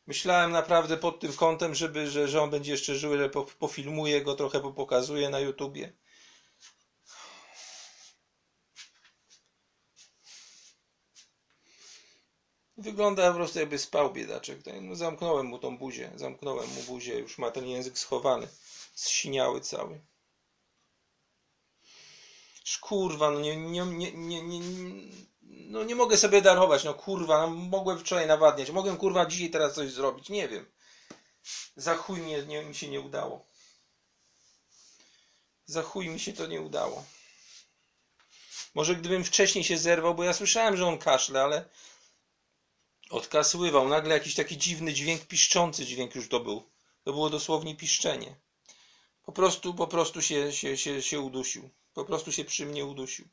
Myślałem 0.07 0.51
naprawdę 0.51 0.97
pod 0.97 1.19
tym 1.19 1.33
kątem, 1.33 1.75
żeby, 1.75 2.11
że, 2.11 2.27
że 2.27 2.41
on 2.41 2.49
będzie 2.49 2.71
jeszcze 2.71 2.95
żył, 2.95 3.17
że 3.17 3.29
po, 3.29 3.43
pofilmuję 3.43 4.21
go, 4.21 4.35
trochę 4.35 4.59
popokazuję 4.59 5.29
na 5.29 5.39
YouTubie. 5.39 5.93
Wygląda 12.77 13.29
po 13.29 13.35
prostu 13.35 13.59
jakby 13.59 13.79
spał 13.79 14.13
biedaczek. 14.13 14.63
Tak, 14.63 14.73
No, 14.81 14.95
zamknąłem 14.95 15.45
mu 15.45 15.59
tą 15.59 15.77
buzię, 15.77 16.11
zamknąłem 16.15 16.69
mu 16.69 16.83
buzię, 16.83 17.19
już 17.19 17.37
ma 17.37 17.51
ten 17.51 17.67
język 17.67 17.99
schowany, 17.99 18.47
zsiniały 18.95 19.61
cały. 19.61 19.99
Kurwa, 22.81 23.31
no 23.31 23.39
nie, 23.39 23.55
nie, 23.57 23.85
nie, 23.85 24.11
nie, 24.11 24.41
nie, 24.41 24.59
no 25.67 25.83
nie 25.83 25.95
mogę 25.95 26.17
sobie 26.17 26.41
darować, 26.41 26.83
no 26.83 26.93
kurwa, 26.93 27.41
no 27.41 27.47
mogłem 27.47 27.99
wczoraj 27.99 28.27
nawadniać, 28.27 28.71
mogłem 28.71 28.97
kurwa 28.97 29.25
dzisiaj 29.25 29.49
teraz 29.49 29.73
coś 29.73 29.91
zrobić, 29.91 30.29
nie 30.29 30.47
wiem. 30.47 30.65
Za 31.75 31.95
chuj 31.95 32.21
nie, 32.21 32.63
mi 32.63 32.75
się 32.75 32.87
nie 32.87 33.01
udało. 33.01 33.45
Za 35.65 35.81
chuj 35.81 36.09
mi 36.09 36.19
się 36.19 36.33
to 36.33 36.47
nie 36.47 36.61
udało. 36.61 37.05
Może 38.75 38.95
gdybym 38.95 39.23
wcześniej 39.23 39.63
się 39.63 39.77
zerwał, 39.77 40.15
bo 40.15 40.23
ja 40.23 40.33
słyszałem, 40.33 40.77
że 40.77 40.85
on 40.85 40.97
kaszle, 40.97 41.43
ale 41.43 41.69
odkasływał. 43.09 43.87
Nagle 43.87 44.13
jakiś 44.13 44.35
taki 44.35 44.57
dziwny 44.57 44.93
dźwięk, 44.93 45.25
piszczący 45.25 45.85
dźwięk 45.85 46.15
już 46.15 46.29
to 46.29 46.39
był. 46.39 46.63
To 47.03 47.13
było 47.13 47.29
dosłownie 47.29 47.75
piszczenie. 47.75 48.35
Po 49.23 49.31
prostu, 49.31 49.73
po 49.73 49.87
prostu 49.87 50.21
się, 50.21 50.53
się, 50.53 50.77
się, 50.77 51.01
się 51.01 51.19
udusił. 51.19 51.69
Po 51.93 52.05
prostu 52.05 52.31
się 52.31 52.45
przy 52.45 52.65
mnie 52.65 52.85
udusił. 52.85 53.27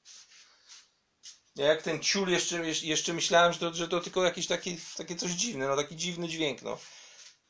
Ja 1.57 1.67
jak 1.67 1.83
ten 1.83 2.01
ciul 2.01 2.29
jeszcze, 2.29 2.65
jeszcze 2.83 3.13
myślałem, 3.13 3.53
że 3.53 3.59
to, 3.59 3.75
że 3.75 3.89
to 3.89 4.01
tylko 4.01 4.25
jakieś 4.25 4.47
takie, 4.47 4.77
takie 4.97 5.17
coś 5.17 5.31
dziwne, 5.31 5.69
no 5.69 5.77
taki 5.77 5.97
dziwny 5.97 6.29
dźwięk, 6.29 6.63
no. 6.63 6.79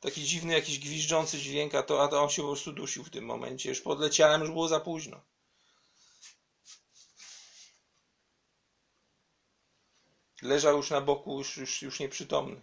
Taki 0.00 0.24
dziwny, 0.24 0.53
jakiś 0.53 0.78
gwizdzący 0.78 1.38
dźwięk, 1.38 1.74
a 1.74 1.82
to, 1.82 2.03
a 2.03 2.09
to 2.09 2.22
on 2.22 2.30
się 2.30 2.42
po 2.42 2.48
prostu 2.48 2.72
dusił 2.72 3.05
w 3.05 3.11
tym 3.11 3.24
momencie. 3.24 3.68
Już 3.68 3.80
podleciałem, 3.80 4.40
już 4.40 4.50
było 4.50 4.68
za 4.68 4.80
późno. 4.80 5.20
Leżał 10.42 10.76
już 10.76 10.90
na 10.90 11.00
boku, 11.00 11.38
już, 11.38 11.57
już, 11.57 11.82
już 11.82 12.00
nieprzytomny. 12.00 12.62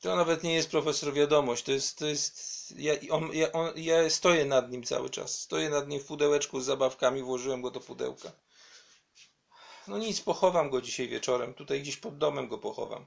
To 0.00 0.16
nawet 0.16 0.42
nie 0.42 0.54
jest 0.54 0.70
profesor 0.70 1.14
wiadomość, 1.14 1.64
to 1.64 1.72
jest, 1.72 1.98
to 1.98 2.06
jest, 2.06 2.74
ja, 2.78 2.94
on, 3.10 3.30
ja, 3.32 3.52
on, 3.52 3.72
ja 3.76 4.10
stoję 4.10 4.44
nad 4.44 4.70
nim 4.70 4.82
cały 4.82 5.10
czas, 5.10 5.40
stoję 5.40 5.70
nad 5.70 5.88
nim 5.88 6.00
w 6.00 6.06
pudełeczku 6.06 6.60
z 6.60 6.64
zabawkami, 6.64 7.22
włożyłem 7.22 7.62
go 7.62 7.70
do 7.70 7.80
pudełka. 7.80 8.32
No 9.88 9.98
nic, 9.98 10.20
pochowam 10.20 10.70
go 10.70 10.80
dzisiaj 10.80 11.08
wieczorem, 11.08 11.54
tutaj 11.54 11.80
gdzieś 11.80 11.96
pod 11.96 12.18
domem 12.18 12.48
go 12.48 12.58
pochowam. 12.58 13.06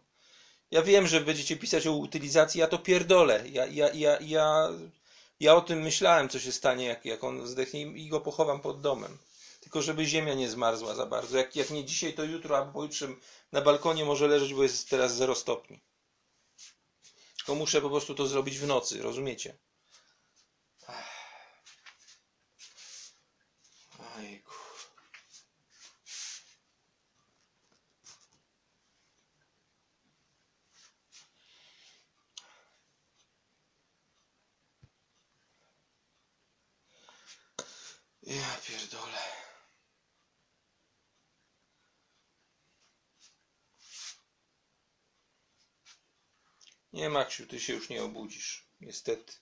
Ja 0.71 0.81
wiem, 0.81 1.07
że 1.07 1.21
będziecie 1.21 1.57
pisać 1.57 1.87
o 1.87 1.91
utylizacji, 1.91 2.59
ja 2.59 2.67
to 2.67 2.77
pierdolę, 2.77 3.43
ja, 3.49 3.65
ja, 3.65 3.89
ja, 3.93 4.17
ja, 4.21 4.69
ja 5.39 5.55
o 5.55 5.61
tym 5.61 5.81
myślałem, 5.81 6.29
co 6.29 6.39
się 6.39 6.51
stanie, 6.51 6.85
jak, 6.85 7.05
jak 7.05 7.23
on 7.23 7.47
zdechnie 7.47 7.81
i 7.81 8.09
go 8.09 8.21
pochowam 8.21 8.61
pod 8.61 8.81
domem. 8.81 9.17
Tylko 9.59 9.81
żeby 9.81 10.05
ziemia 10.05 10.33
nie 10.33 10.49
zmarzła 10.49 10.95
za 10.95 11.05
bardzo, 11.05 11.37
jak, 11.37 11.55
jak 11.55 11.69
nie 11.69 11.85
dzisiaj, 11.85 12.13
to 12.13 12.23
jutro 12.23 12.57
albo 12.57 12.71
pojutrze 12.71 13.07
na 13.51 13.61
balkonie 13.61 14.05
może 14.05 14.27
leżeć, 14.27 14.53
bo 14.53 14.63
jest 14.63 14.89
teraz 14.89 15.15
0 15.15 15.35
stopni. 15.35 15.79
Tylko 17.43 17.55
muszę 17.55 17.81
po 17.81 17.89
prostu 17.89 18.15
to 18.15 18.27
zrobić 18.27 18.59
w 18.59 18.67
nocy, 18.67 19.01
rozumiecie? 19.01 19.57
Ojku. 24.17 24.53
Ja 38.23 38.57
pierdolę. 38.67 39.52
Nie, 46.93 47.09
Maksiu, 47.09 47.47
ty 47.47 47.59
się 47.59 47.73
już 47.73 47.89
nie 47.89 48.03
obudzisz. 48.03 48.65
Niestety. 48.81 49.33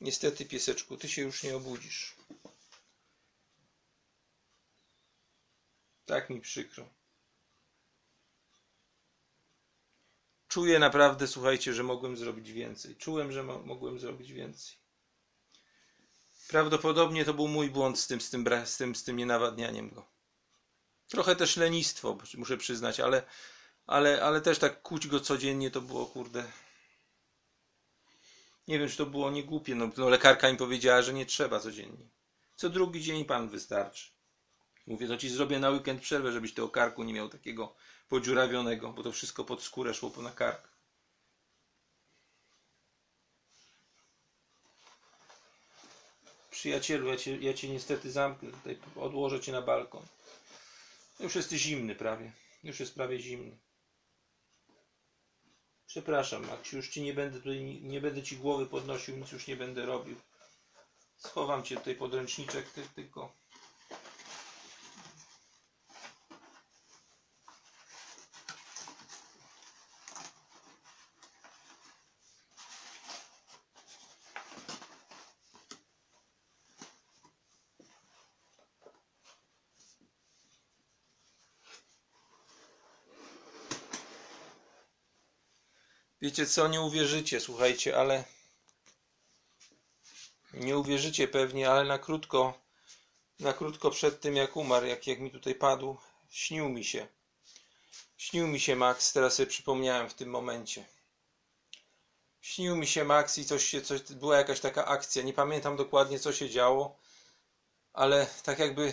Niestety, 0.00 0.44
pieseczku, 0.44 0.96
ty 0.96 1.08
się 1.08 1.22
już 1.22 1.42
nie 1.42 1.56
obudzisz. 1.56 2.16
Tak 6.06 6.30
mi 6.30 6.40
przykro. 6.40 6.88
czuję 10.58 10.78
naprawdę, 10.78 11.26
słuchajcie, 11.26 11.74
że 11.74 11.82
mogłem 11.82 12.16
zrobić 12.16 12.52
więcej. 12.52 12.96
Czułem, 12.96 13.32
że 13.32 13.42
mo 13.42 13.58
mogłem 13.58 13.98
zrobić 13.98 14.32
więcej. 14.32 14.76
Prawdopodobnie 16.48 17.24
to 17.24 17.34
był 17.34 17.48
mój 17.48 17.70
błąd 17.70 17.98
z 17.98 18.06
tym, 18.06 18.20
z 18.20 18.30
tym, 18.30 18.44
z 18.64 18.76
tym, 18.76 18.94
z 18.94 19.04
tym 19.04 19.16
nienawadnianiem 19.16 19.90
go. 19.90 20.06
Trochę 21.08 21.36
też 21.36 21.56
lenistwo, 21.56 22.18
muszę 22.36 22.56
przyznać, 22.56 23.00
ale, 23.00 23.22
ale, 23.88 24.22
ale 24.22 24.40
też 24.40 24.58
tak 24.58 24.82
kuć 24.82 25.06
go 25.06 25.20
codziennie 25.20 25.70
to 25.70 25.80
było, 25.80 26.06
kurde. 26.06 26.44
Nie 28.68 28.78
wiem, 28.78 28.88
czy 28.88 28.96
to 28.96 29.06
było 29.06 29.30
niegłupie. 29.30 29.74
No, 29.74 29.90
no 29.96 30.08
lekarka 30.08 30.52
mi 30.52 30.58
powiedziała, 30.58 31.02
że 31.02 31.12
nie 31.12 31.26
trzeba 31.26 31.60
codziennie. 31.60 32.08
Co 32.56 32.68
drugi 32.68 33.02
dzień 33.02 33.24
pan 33.24 33.48
wystarczy. 33.48 34.10
Mówię, 34.86 35.08
to 35.08 35.16
ci 35.16 35.28
zrobię 35.28 35.58
na 35.58 35.70
weekend 35.70 36.02
przerwę, 36.02 36.32
żebyś 36.32 36.54
tego 36.54 36.68
karku 36.68 37.04
nie 37.04 37.12
miał 37.12 37.28
takiego 37.28 37.74
podziurawionego, 38.08 38.92
bo 38.92 39.02
to 39.02 39.12
wszystko 39.12 39.44
pod 39.44 39.62
skórę 39.62 39.94
szło 39.94 40.10
po 40.10 40.22
na 40.22 40.30
kark. 40.30 40.68
Przyjacielu, 46.50 47.08
ja 47.08 47.16
cię, 47.16 47.36
ja 47.36 47.54
cię 47.54 47.68
niestety 47.68 48.10
zamknę, 48.10 48.50
tutaj 48.50 48.78
odłożę 48.96 49.40
cię 49.40 49.52
na 49.52 49.62
balkon. 49.62 50.02
Już 51.20 51.34
jest 51.34 51.52
zimny 51.52 51.94
prawie. 51.94 52.32
Już 52.62 52.80
jest 52.80 52.94
prawie 52.94 53.20
zimny. 53.20 53.58
Przepraszam, 55.88 56.46
Maksiu, 56.46 56.76
już 56.76 56.88
ci 56.88 57.02
nie 57.02 57.14
będę 57.14 57.38
tutaj, 57.38 57.80
nie 57.82 58.00
będę 58.00 58.22
ci 58.22 58.36
głowy 58.36 58.66
podnosił, 58.66 59.16
nic 59.16 59.32
już 59.32 59.46
nie 59.46 59.56
będę 59.56 59.86
robił. 59.86 60.16
Schowam 61.16 61.62
cię 61.62 61.76
tutaj 61.76 61.94
pod 61.94 62.14
ręczniczek, 62.14 62.70
ty, 62.70 62.82
tylko. 62.94 63.32
Wiecie 86.28 86.46
co, 86.46 86.68
nie 86.68 86.80
uwierzycie, 86.80 87.40
słuchajcie, 87.40 87.98
ale 87.98 88.24
nie 90.54 90.78
uwierzycie 90.78 91.28
pewnie, 91.28 91.70
ale 91.70 91.84
na 91.84 91.98
krótko, 91.98 92.58
na 93.40 93.52
krótko 93.52 93.90
przed 93.90 94.20
tym 94.20 94.36
jak 94.36 94.56
umarł, 94.56 94.86
jak, 94.86 95.06
jak 95.06 95.20
mi 95.20 95.30
tutaj 95.30 95.54
padł, 95.54 95.96
śnił 96.30 96.68
mi 96.68 96.84
się. 96.84 97.06
Śnił 98.16 98.46
mi 98.46 98.60
się 98.60 98.76
Max, 98.76 99.12
teraz 99.12 99.34
sobie 99.34 99.46
przypomniałem 99.46 100.08
w 100.08 100.14
tym 100.14 100.30
momencie. 100.30 100.84
Śnił 102.40 102.76
mi 102.76 102.86
się 102.86 103.04
Max 103.04 103.38
i 103.38 103.44
coś 103.44 103.64
się, 103.64 103.82
coś, 103.82 104.02
była 104.02 104.36
jakaś 104.36 104.60
taka 104.60 104.86
akcja, 104.86 105.22
nie 105.22 105.32
pamiętam 105.32 105.76
dokładnie 105.76 106.18
co 106.18 106.32
się 106.32 106.50
działo, 106.50 106.98
ale 107.92 108.26
tak 108.42 108.58
jakby 108.58 108.92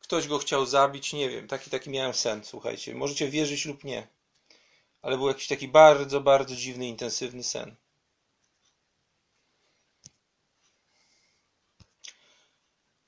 ktoś 0.00 0.28
go 0.28 0.38
chciał 0.38 0.66
zabić, 0.66 1.12
nie 1.12 1.30
wiem, 1.30 1.48
taki, 1.48 1.70
taki 1.70 1.90
miałem 1.90 2.14
sen, 2.14 2.44
słuchajcie, 2.44 2.94
możecie 2.94 3.28
wierzyć 3.28 3.64
lub 3.64 3.84
nie 3.84 4.19
ale 5.02 5.16
był 5.18 5.28
jakiś 5.28 5.46
taki 5.46 5.68
bardzo, 5.68 6.20
bardzo 6.20 6.56
dziwny, 6.56 6.86
intensywny 6.86 7.42
sen. 7.42 7.76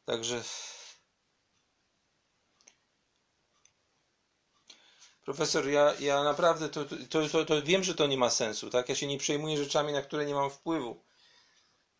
Także 0.04 0.42
profesor, 5.24 5.68
ja, 5.68 5.94
ja 6.00 6.22
naprawdę 6.24 6.68
to, 6.68 6.84
to, 6.84 7.28
to, 7.28 7.44
to 7.44 7.62
wiem, 7.62 7.84
że 7.84 7.94
to 7.94 8.06
nie 8.06 8.16
ma 8.18 8.30
sensu, 8.30 8.70
tak? 8.70 8.88
Ja 8.88 8.94
się 8.94 9.06
nie 9.06 9.18
przejmuję 9.18 9.56
rzeczami, 9.56 9.92
na 9.92 10.02
które 10.02 10.26
nie 10.26 10.34
mam 10.34 10.50
wpływu. 10.50 11.02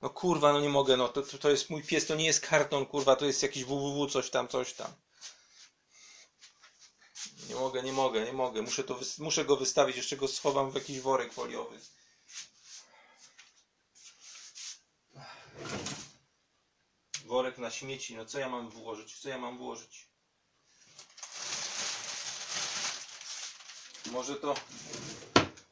No 0.03 0.11
kurwa, 0.11 0.53
no 0.53 0.61
nie 0.61 0.69
mogę, 0.69 0.97
no 0.97 1.09
to, 1.09 1.23
to, 1.23 1.51
jest 1.51 1.71
mój 1.71 1.83
pies, 1.83 2.07
to 2.07 2.15
nie 2.15 2.27
jest 2.27 2.47
karton, 2.47 2.87
kurwa, 2.87 3.17
to 3.17 3.27
jest 3.27 3.43
jakiś 3.43 3.65
www, 3.65 4.07
coś 4.07 4.31
tam, 4.31 4.49
coś 4.49 4.73
tam. 4.73 4.93
Nie 7.53 7.61
mogę, 7.61 7.83
nie 7.83 7.93
mogę, 7.93 8.25
nie 8.25 8.33
mogę. 8.33 8.63
Muszę, 8.63 8.85
to, 8.85 9.01
muszę 9.19 9.45
go 9.45 9.57
wystawić, 9.57 9.97
jeszcze 9.97 10.17
go 10.17 10.29
schowam 10.29 10.71
w 10.71 10.75
jakiś 10.75 11.01
worek 11.01 11.33
foliowy. 11.33 11.79
Worek 17.25 17.59
na 17.59 17.71
śmieci, 17.71 18.17
no 18.17 18.27
co 18.27 18.39
ja 18.39 18.49
mam 18.49 18.71
włożyć? 18.71 19.19
Co 19.21 19.29
ja 19.29 19.39
mam 19.39 19.59
włożyć? 19.59 20.07
Może 24.07 24.37
to, 24.37 24.55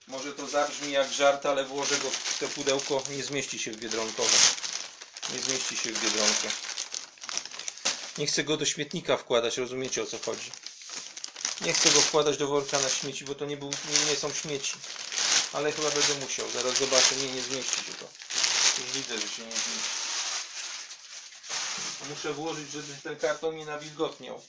może 0.08 0.32
to 0.32 0.46
zabrzmi 0.46 0.92
jak 0.92 1.12
żart, 1.12 1.46
ale 1.46 1.64
włożę 1.64 1.96
go 1.98 2.10
w 2.10 2.38
to 2.38 2.48
pudełko, 2.48 3.02
nie 3.10 3.24
zmieści 3.24 3.58
się 3.58 3.72
w 3.72 3.76
biedronkowe. 3.76 4.38
Nie 5.32 5.38
zmieści 5.38 5.76
się 5.76 5.92
w 5.92 6.04
biedronkę. 6.04 6.48
Nie 8.18 8.26
chcę 8.26 8.44
go 8.44 8.56
do 8.56 8.64
śmietnika 8.64 9.16
wkładać, 9.16 9.56
rozumiecie 9.56 10.02
o 10.02 10.06
co 10.06 10.18
chodzi. 10.18 10.50
Nie 11.60 11.72
chcę 11.72 11.90
go 11.90 12.00
wkładać 12.00 12.36
do 12.36 12.48
worka 12.48 12.78
na 12.78 12.88
śmieci, 12.88 13.24
bo 13.24 13.34
to 13.34 13.46
nie, 13.46 13.56
był, 13.56 13.70
nie, 14.08 14.16
są 14.16 14.32
śmieci. 14.32 14.74
Ale 15.52 15.72
chyba 15.72 15.90
będę 15.90 16.14
musiał. 16.14 16.50
Zaraz 16.50 16.78
zobaczę. 16.78 17.16
Nie, 17.16 17.32
nie 17.32 17.42
zmieści 17.42 17.76
się 17.76 17.92
to. 17.92 18.08
Już 18.82 18.90
widzę, 18.92 19.20
że 19.20 19.28
się 19.28 19.42
nie 19.42 19.52
zmieści. 19.52 20.00
Muszę 22.08 22.32
włożyć, 22.32 22.70
żeby 22.70 22.94
ten 23.02 23.16
karton 23.16 23.56
nie 23.56 23.66
nawilgotniał. 23.66 24.42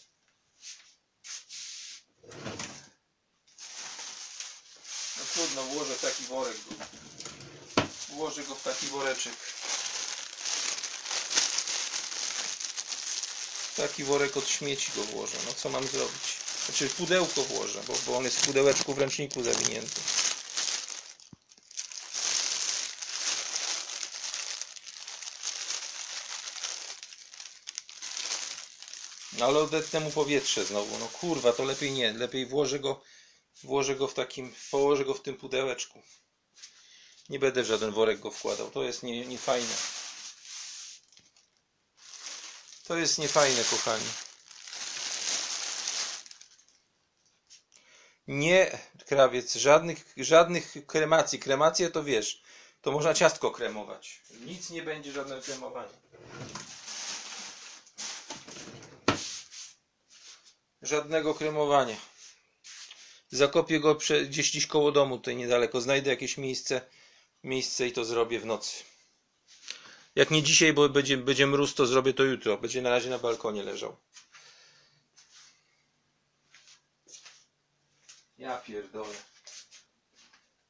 No 5.17 5.23
trudno, 5.33 5.63
włożę 5.63 5.95
w 5.95 6.01
taki 6.01 6.23
worek 6.23 6.57
go. 6.69 6.75
Włożę 8.09 8.43
go 8.43 8.55
w 8.55 8.63
taki 8.63 8.87
woreczek. 8.87 9.33
Taki 13.77 14.03
worek 14.03 14.37
od 14.37 14.49
śmieci 14.49 14.91
go 14.95 15.03
włożę. 15.03 15.37
No 15.45 15.53
co 15.53 15.69
mam 15.69 15.87
zrobić? 15.87 16.40
Znaczy 16.65 16.89
pudełko 16.89 17.43
włożę, 17.43 17.81
bo, 17.87 17.93
bo 18.07 18.17
on 18.17 18.23
jest 18.23 18.37
w 18.37 18.45
pudełeczku 18.45 18.93
w 18.93 18.99
ręczniku 18.99 19.43
zawinięty. 19.43 20.01
No 29.41 29.45
ale 29.47 29.59
odetnę 29.59 29.99
mu 29.99 30.11
powietrze 30.11 30.65
znowu. 30.65 30.97
No 30.97 31.07
kurwa, 31.07 31.53
to 31.53 31.63
lepiej 31.63 31.91
nie. 31.91 32.13
Lepiej 32.13 32.45
włożę 32.45 32.79
go, 32.79 33.01
włożę 33.63 33.95
go 33.95 34.07
w 34.07 34.13
takim, 34.13 34.55
położę 34.71 35.05
go 35.05 35.13
w 35.13 35.21
tym 35.21 35.37
pudełeczku. 35.37 36.01
Nie 37.29 37.39
będę 37.39 37.63
w 37.63 37.65
żaden 37.65 37.91
worek 37.91 38.19
go 38.19 38.31
wkładał. 38.31 38.71
To 38.71 38.83
jest 38.83 39.03
niefajne. 39.03 39.67
Nie, 39.67 39.75
to 42.87 42.97
jest 42.97 43.17
niefajne, 43.17 43.63
kochani. 43.63 44.05
Nie, 48.31 48.79
krawiec, 49.05 49.55
żadnych, 49.55 50.13
żadnych 50.17 50.73
kremacji. 50.87 51.39
Kremacje 51.39 51.89
to 51.89 52.03
wiesz, 52.03 52.41
to 52.81 52.91
można 52.91 53.13
ciastko 53.13 53.51
kremować. 53.51 54.21
Nic 54.45 54.69
nie 54.69 54.81
będzie 54.83 55.11
żadne 55.11 55.41
kremowanie. 55.41 55.93
Żadnego 60.81 61.33
kremowania. 61.33 61.95
Zakopię 63.29 63.79
go 63.79 63.95
gdzieś, 63.95 64.49
gdzieś 64.49 64.67
koło 64.67 64.91
domu, 64.91 65.17
tutaj 65.17 65.35
niedaleko. 65.35 65.81
Znajdę 65.81 66.09
jakieś 66.09 66.37
miejsce, 66.37 66.81
miejsce 67.43 67.87
i 67.87 67.91
to 67.91 68.05
zrobię 68.05 68.39
w 68.39 68.45
nocy. 68.45 68.83
Jak 70.15 70.31
nie 70.31 70.43
dzisiaj, 70.43 70.73
bo 70.73 70.89
będzie, 70.89 71.17
będzie 71.17 71.47
mróz, 71.47 71.73
to 71.73 71.85
zrobię 71.85 72.13
to 72.13 72.23
jutro. 72.23 72.57
Będzie 72.57 72.81
na 72.81 72.89
razie 72.89 73.09
na 73.09 73.19
balkonie 73.19 73.63
leżał. 73.63 73.97
Ja 78.41 78.57
pierdolę. 78.57 79.15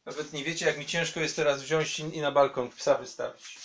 Nawet 0.05 0.33
nie 0.33 0.43
wiecie, 0.43 0.65
jak 0.65 0.77
mi 0.77 0.85
ciężko 0.85 1.19
jest 1.19 1.35
teraz 1.35 1.61
wziąć 1.61 1.99
i 1.99 2.21
na 2.21 2.31
balkon 2.31 2.69
psa 2.69 2.97
wystawić. 2.97 3.59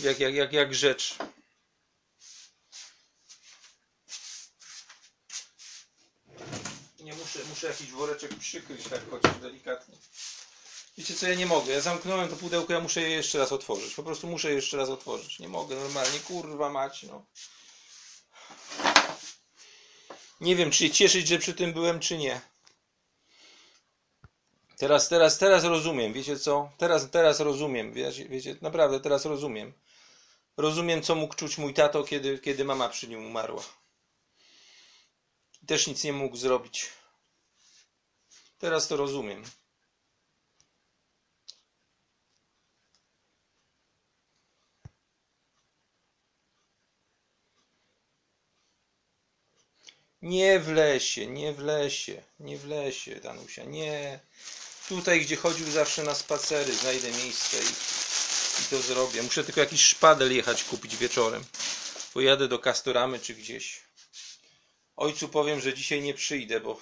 Jak, 0.00 0.20
jak, 0.20 0.34
jak, 0.34 0.52
jak 0.52 0.74
rzecz. 0.74 1.16
Nie 7.00 7.14
muszę, 7.14 7.38
muszę 7.48 7.66
jakiś 7.66 7.90
woreczek 7.90 8.34
przykryć 8.34 8.84
tak 8.88 9.00
chociaż 9.10 9.36
delikatnie. 9.36 9.94
Wiecie 10.98 11.14
co, 11.14 11.28
ja 11.28 11.34
nie 11.34 11.46
mogę. 11.46 11.72
Ja 11.72 11.80
zamknąłem 11.80 12.28
to 12.28 12.36
pudełko, 12.36 12.72
ja 12.72 12.80
muszę 12.80 13.00
je 13.00 13.10
jeszcze 13.10 13.38
raz 13.38 13.52
otworzyć. 13.52 13.94
Po 13.94 14.02
prostu 14.02 14.26
muszę 14.26 14.48
je 14.48 14.54
jeszcze 14.54 14.76
raz 14.76 14.88
otworzyć. 14.88 15.38
Nie 15.38 15.48
mogę 15.48 15.76
normalnie, 15.76 16.20
kurwa 16.20 16.70
mać, 16.70 17.02
no. 17.02 17.26
Nie 20.40 20.56
wiem, 20.56 20.70
czy 20.70 20.78
się 20.78 20.90
cieszyć, 20.90 21.28
że 21.28 21.38
przy 21.38 21.54
tym 21.54 21.72
byłem, 21.72 22.00
czy 22.00 22.18
nie. 22.18 22.53
Teraz, 24.78 25.08
teraz, 25.08 25.38
teraz 25.38 25.64
rozumiem, 25.64 26.12
wiecie 26.12 26.38
co? 26.38 26.70
Teraz, 26.78 27.10
teraz 27.10 27.40
rozumiem, 27.40 27.92
wiecie, 27.92 28.28
wiecie, 28.28 28.56
naprawdę 28.60 29.00
teraz 29.00 29.24
rozumiem. 29.24 29.72
Rozumiem, 30.56 31.02
co 31.02 31.14
mógł 31.14 31.34
czuć 31.34 31.58
mój 31.58 31.74
tato, 31.74 32.04
kiedy, 32.04 32.38
kiedy 32.38 32.64
mama 32.64 32.88
przy 32.88 33.08
nim 33.08 33.26
umarła. 33.26 33.62
Też 35.66 35.86
nic 35.86 36.04
nie 36.04 36.12
mógł 36.12 36.36
zrobić. 36.36 36.90
Teraz 38.58 38.88
to 38.88 38.96
rozumiem. 38.96 39.44
Nie 50.24 50.60
w 50.60 50.68
lesie, 50.68 51.26
nie 51.26 51.52
w 51.52 51.58
lesie, 51.58 52.22
nie 52.40 52.58
w 52.58 52.66
lesie, 52.66 53.20
Danusia, 53.20 53.64
nie. 53.64 54.20
Tutaj, 54.88 55.20
gdzie 55.20 55.36
chodził 55.36 55.70
zawsze 55.70 56.02
na 56.02 56.14
spacery, 56.14 56.74
znajdę 56.74 57.10
miejsce 57.10 57.56
i, 57.56 57.66
i 58.62 58.70
to 58.70 58.82
zrobię. 58.82 59.22
Muszę 59.22 59.44
tylko 59.44 59.60
jakiś 59.60 59.82
szpadel 59.82 60.36
jechać 60.36 60.64
kupić 60.64 60.96
wieczorem. 60.96 61.44
Pojadę 62.14 62.48
do 62.48 62.58
Kastoramy 62.58 63.18
czy 63.18 63.34
gdzieś. 63.34 63.82
Ojcu 64.96 65.28
powiem, 65.28 65.60
że 65.60 65.74
dzisiaj 65.74 66.02
nie 66.02 66.14
przyjdę, 66.14 66.60
bo 66.60 66.80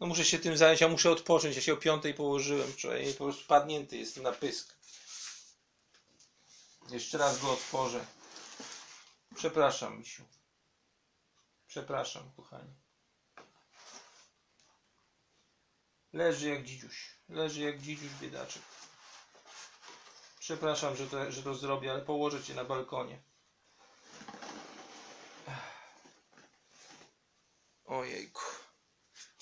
no 0.00 0.06
muszę 0.06 0.24
się 0.24 0.38
tym 0.38 0.56
zająć, 0.56 0.80
ja 0.80 0.88
muszę 0.88 1.10
odpocząć. 1.10 1.56
Ja 1.56 1.62
się 1.62 1.72
o 1.72 1.76
piątej 1.76 2.14
położyłem 2.14 2.72
wczoraj 2.72 3.14
po 3.14 3.24
prostu 3.24 3.44
padnięty 3.46 3.96
jestem 3.96 4.22
na 4.22 4.32
pysk. 4.32 4.74
Jeszcze 6.90 7.18
raz 7.18 7.38
go 7.38 7.52
otworzę. 7.52 8.06
Przepraszam, 9.36 9.98
misiu. 9.98 10.22
Przepraszam, 11.74 12.30
kochanie. 12.36 12.74
Leży 16.12 16.48
jak 16.48 16.64
dzidziuś. 16.64 17.10
Leży 17.28 17.60
jak 17.60 17.80
dzidziuś, 17.80 18.10
biedaczek. 18.20 18.62
Przepraszam, 20.40 20.96
że 20.96 21.06
to, 21.06 21.32
że 21.32 21.42
to 21.42 21.54
zrobię, 21.54 21.90
ale 21.90 22.00
położę 22.02 22.42
cię 22.42 22.54
na 22.54 22.64
balkonie. 22.64 23.22
Ojejku. 27.84 28.42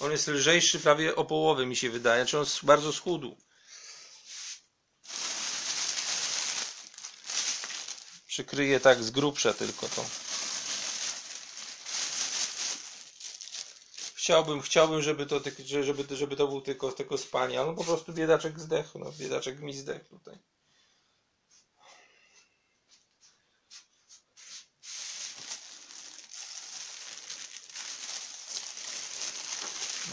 On 0.00 0.10
jest 0.12 0.28
lżejszy 0.28 0.80
prawie 0.80 1.16
o 1.16 1.24
połowę, 1.24 1.66
mi 1.66 1.76
się 1.76 1.90
wydaje. 1.90 2.26
Czy 2.26 2.38
on 2.38 2.42
s- 2.44 2.60
bardzo 2.62 2.92
schudł. 2.92 3.36
Przykryję 8.26 8.80
tak 8.80 9.02
z 9.04 9.10
grubsza 9.10 9.54
tylko 9.54 9.88
to. 9.88 10.04
Chciałbym, 14.22 14.60
chciałbym, 14.60 15.02
żeby 15.02 15.26
to, 15.26 15.40
żeby, 15.82 16.16
żeby 16.16 16.36
to 16.36 16.48
był 16.48 16.60
tylko, 16.60 16.92
tylko 16.92 17.18
spanie, 17.18 17.60
ale 17.60 17.68
no 17.68 17.74
po 17.74 17.84
prostu 17.84 18.12
biedaczek 18.12 18.60
zdechł, 18.60 18.98
no 18.98 19.12
biedaczek 19.18 19.60
mi 19.60 19.74
zdechł 19.74 20.04
tutaj. 20.04 20.38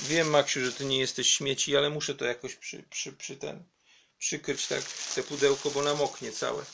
Wiem, 0.02 0.30
Maksiu, 0.30 0.66
że 0.66 0.72
ty 0.72 0.86
nie 0.86 1.00
jesteś 1.00 1.32
śmieci, 1.32 1.78
ale 1.78 1.90
muszę 1.90 2.16
to 2.16 2.26
jakoś 2.26 2.56
przy, 2.56 2.84
przy, 2.84 3.14
przy 3.14 3.38
ten, 3.38 3.64
przykryć 4.18 4.68
tak 4.68 4.84
te 5.16 5.24
pudełko, 5.24 5.72
bo 5.72 5.82
namoknie 5.82 6.32
całe. 6.32 6.66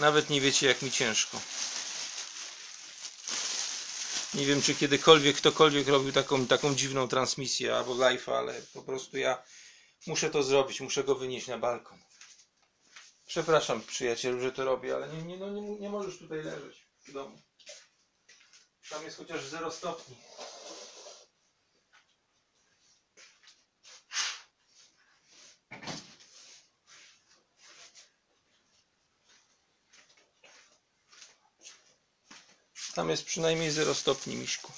Nawet 0.00 0.30
nie 0.30 0.40
wiecie, 0.40 0.66
jak 0.66 0.82
mi 0.82 0.90
ciężko. 0.90 1.40
Nie 4.34 4.46
wiem, 4.46 4.62
czy 4.62 4.74
kiedykolwiek 4.74 5.36
ktokolwiek 5.36 5.88
robił 5.88 6.12
taką, 6.12 6.46
taką 6.46 6.74
dziwną 6.74 7.08
transmisję 7.08 7.76
albo 7.76 7.94
live'a, 7.94 8.32
ale 8.32 8.62
po 8.74 8.82
prostu 8.82 9.16
ja 9.18 9.42
muszę 10.06 10.30
to 10.30 10.42
zrobić, 10.42 10.80
muszę 10.80 11.04
go 11.04 11.14
wynieść 11.14 11.46
na 11.46 11.58
balkon. 11.58 11.98
Przepraszam, 13.26 13.82
przyjacielu, 13.82 14.40
że 14.40 14.52
to 14.52 14.64
robię, 14.64 14.94
ale 14.94 15.08
nie, 15.08 15.22
nie, 15.22 15.36
no, 15.36 15.50
nie, 15.50 15.78
nie 15.78 15.88
możesz 15.88 16.18
tutaj 16.18 16.42
leżeć 16.42 16.86
w 17.08 17.12
domu. 17.12 17.42
Tam 18.90 19.04
jest 19.04 19.16
chociaż 19.16 19.44
0 19.44 19.70
stopni. 19.70 20.16
Tam 32.96 33.10
jest 33.10 33.24
przynajmniej 33.24 33.70
0 33.70 33.94
stopni, 33.94 34.36
Miśku. 34.36 34.72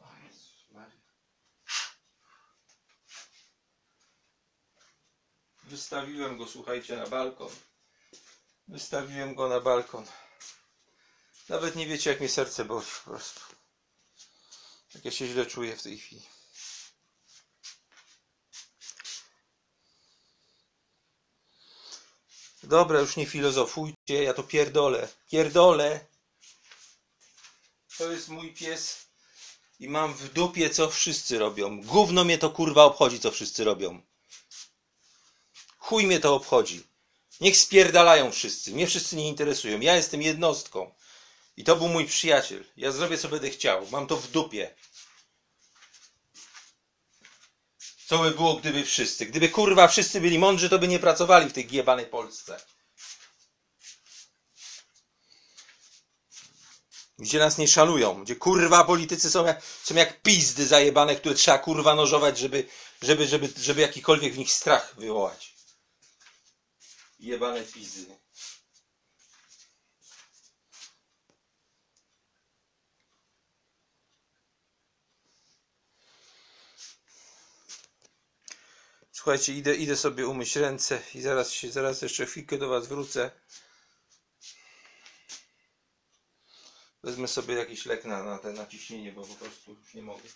O 0.00 0.08
Jezus 0.26 0.70
Maria. 0.72 1.06
Wystawiłem 5.64 6.38
go, 6.38 6.45
słuchajcie, 6.56 6.96
na 6.96 7.06
balkon. 7.06 7.48
Wystawiłem 8.68 9.34
go 9.34 9.48
na 9.48 9.60
balkon. 9.60 10.04
Nawet 11.48 11.76
nie 11.76 11.86
wiecie, 11.86 12.10
jak 12.10 12.20
mnie 12.20 12.28
serce 12.28 12.64
boli 12.64 12.86
po 13.04 13.10
prostu. 13.10 13.40
Jak 14.94 15.04
ja 15.04 15.10
się 15.10 15.26
źle 15.26 15.46
czuję 15.46 15.76
w 15.76 15.82
tej 15.82 15.98
chwili. 15.98 16.22
Dobra, 22.62 23.00
już 23.00 23.16
nie 23.16 23.26
filozofujcie, 23.26 24.22
ja 24.22 24.34
to 24.34 24.42
pierdolę. 24.42 25.08
Pierdolę. 25.30 26.06
To 27.98 28.12
jest 28.12 28.28
mój 28.28 28.54
pies 28.54 29.06
i 29.80 29.88
mam 29.88 30.14
w 30.14 30.32
dupie, 30.32 30.70
co 30.70 30.90
wszyscy 30.90 31.38
robią. 31.38 31.82
Gówno 31.82 32.24
mnie 32.24 32.38
to 32.38 32.50
kurwa 32.50 32.84
obchodzi, 32.84 33.20
co 33.20 33.30
wszyscy 33.30 33.64
robią. 33.64 34.02
Chuj 35.86 36.06
mnie 36.06 36.20
to 36.20 36.34
obchodzi. 36.34 36.86
Niech 37.40 37.56
spierdalają 37.56 38.32
wszyscy. 38.32 38.72
Mnie 38.72 38.86
wszyscy 38.86 39.16
nie 39.16 39.28
interesują. 39.28 39.80
Ja 39.80 39.96
jestem 39.96 40.22
jednostką. 40.22 40.94
I 41.56 41.64
to 41.64 41.76
był 41.76 41.88
mój 41.88 42.06
przyjaciel. 42.06 42.64
Ja 42.76 42.92
zrobię, 42.92 43.18
co 43.18 43.28
będę 43.28 43.50
chciał. 43.50 43.86
Mam 43.90 44.06
to 44.06 44.16
w 44.16 44.30
dupie. 44.30 44.74
Co 48.06 48.18
by 48.18 48.30
było, 48.30 48.54
gdyby 48.54 48.84
wszyscy? 48.84 49.26
Gdyby 49.26 49.48
kurwa 49.48 49.88
wszyscy 49.88 50.20
byli 50.20 50.38
mądrzy, 50.38 50.68
to 50.70 50.78
by 50.78 50.88
nie 50.88 50.98
pracowali 50.98 51.48
w 51.48 51.52
tej 51.52 51.66
giebanej 51.66 52.06
Polsce. 52.06 52.60
Gdzie 57.18 57.38
nas 57.38 57.58
nie 57.58 57.68
szanują, 57.68 58.24
gdzie 58.24 58.36
kurwa 58.36 58.84
politycy 58.84 59.30
są 59.30 59.46
jak, 59.46 59.62
są 59.82 59.94
jak 59.94 60.22
pizdy 60.22 60.66
zajebane, 60.66 61.16
które 61.16 61.34
trzeba 61.34 61.58
kurwa 61.58 61.94
nożować, 61.94 62.38
żeby, 62.38 62.68
żeby, 63.02 63.26
żeby, 63.26 63.48
żeby 63.56 63.80
jakikolwiek 63.80 64.34
w 64.34 64.38
nich 64.38 64.52
strach 64.52 64.94
wywołać. 64.98 65.55
Jebane 67.26 67.62
pizdy. 67.62 68.16
Słuchajcie, 79.12 79.52
idę, 79.52 79.74
idę 79.74 79.96
sobie 79.96 80.26
umyć 80.26 80.56
ręce 80.56 81.02
i 81.14 81.20
zaraz 81.20 81.50
się, 81.50 81.70
zaraz 81.72 82.02
jeszcze 82.02 82.26
chwilkę 82.26 82.58
do 82.58 82.68
was 82.68 82.86
wrócę. 82.86 83.30
Wezmę 87.02 87.28
sobie 87.28 87.54
jakiś 87.54 87.86
lek 87.86 88.04
na, 88.04 88.24
na 88.24 88.38
te 88.38 88.52
naciśnienie, 88.52 89.12
bo 89.12 89.26
po 89.26 89.34
prostu 89.34 89.74
już 89.74 89.94
nie 89.94 90.02
mogę. 90.02 90.28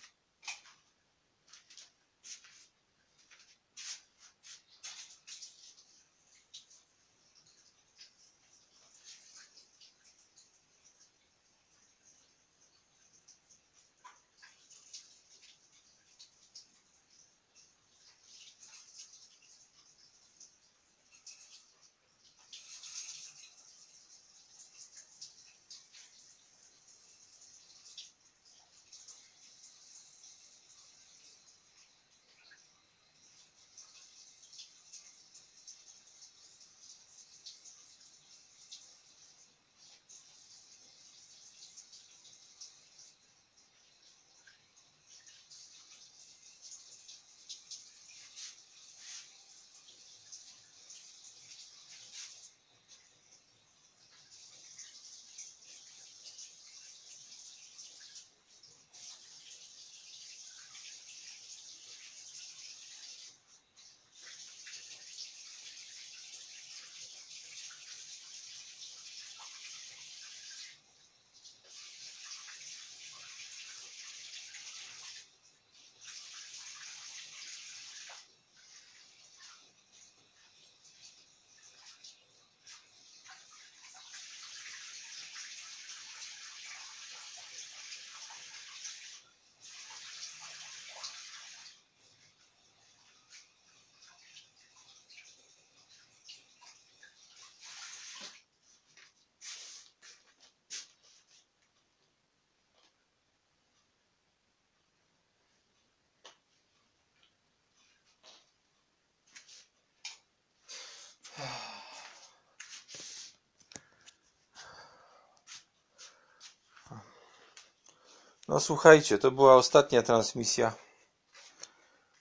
No 118.51 118.59
słuchajcie, 118.59 119.17
to 119.17 119.31
była 119.31 119.55
ostatnia 119.55 120.01
transmisja. 120.01 120.73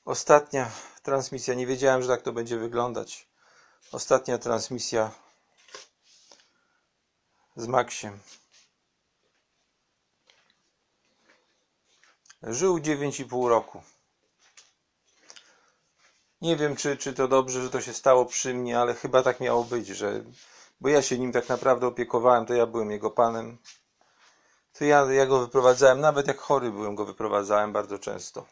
Ostatnia 0.04 0.70
transmisja. 1.02 1.54
Nie 1.54 1.66
wiedziałem, 1.66 2.02
że 2.02 2.08
tak 2.08 2.22
to 2.22 2.32
będzie 2.32 2.58
wyglądać. 2.58 3.28
Ostatnia 3.92 4.38
transmisja 4.38 5.10
z 7.56 7.66
Maxiem. 7.66 8.18
Żył 12.42 12.78
9,5 12.78 13.48
roku. 13.48 13.82
Nie 16.40 16.56
wiem, 16.56 16.76
czy, 16.76 16.96
czy 16.96 17.12
to 17.12 17.28
dobrze, 17.28 17.62
że 17.62 17.70
to 17.70 17.80
się 17.80 17.94
stało 17.94 18.26
przy 18.26 18.54
mnie, 18.54 18.78
ale 18.78 18.94
chyba 18.94 19.22
tak 19.22 19.40
miało 19.40 19.64
być, 19.64 19.86
że. 19.86 20.24
Bo 20.80 20.88
ja 20.88 21.02
się 21.02 21.18
nim 21.18 21.32
tak 21.32 21.48
naprawdę 21.48 21.86
opiekowałem, 21.86 22.46
to 22.46 22.54
ja 22.54 22.66
byłem 22.66 22.90
jego 22.90 23.10
panem. 23.10 23.58
To 24.72 24.84
ja, 24.84 25.04
ja 25.12 25.26
go 25.26 25.40
wyprowadzałem, 25.40 26.00
nawet 26.00 26.26
jak 26.26 26.38
chory 26.38 26.70
byłem, 26.70 26.94
go 26.94 27.04
wyprowadzałem 27.04 27.72
bardzo 27.72 27.98
często. 27.98 28.46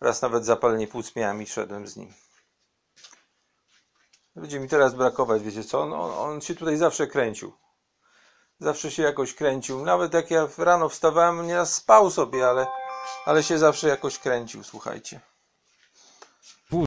Raz 0.00 0.22
nawet 0.22 0.44
zapalenie 0.44 0.88
płuc 0.88 1.16
miałem 1.16 1.42
i 1.42 1.46
szedłem 1.46 1.86
z 1.86 1.96
nim. 1.96 2.14
Będzie 4.36 4.60
mi 4.60 4.68
teraz 4.68 4.94
brakować, 4.94 5.42
wiecie 5.42 5.64
co? 5.64 5.80
On, 5.80 5.92
on, 5.92 6.10
on 6.10 6.40
się 6.40 6.54
tutaj 6.54 6.76
zawsze 6.76 7.06
kręcił. 7.06 7.52
Zawsze 8.60 8.90
się 8.90 9.02
jakoś 9.02 9.34
kręcił. 9.34 9.84
Nawet 9.84 10.14
jak 10.14 10.30
ja 10.30 10.48
rano 10.58 10.88
wstawałem, 10.88 11.46
nieraz 11.46 11.74
spał 11.74 12.10
sobie, 12.10 12.48
ale, 12.48 12.66
ale 13.24 13.42
się 13.42 13.58
zawsze 13.58 13.88
jakoś 13.88 14.18
kręcił, 14.18 14.64
słuchajcie. 14.64 15.20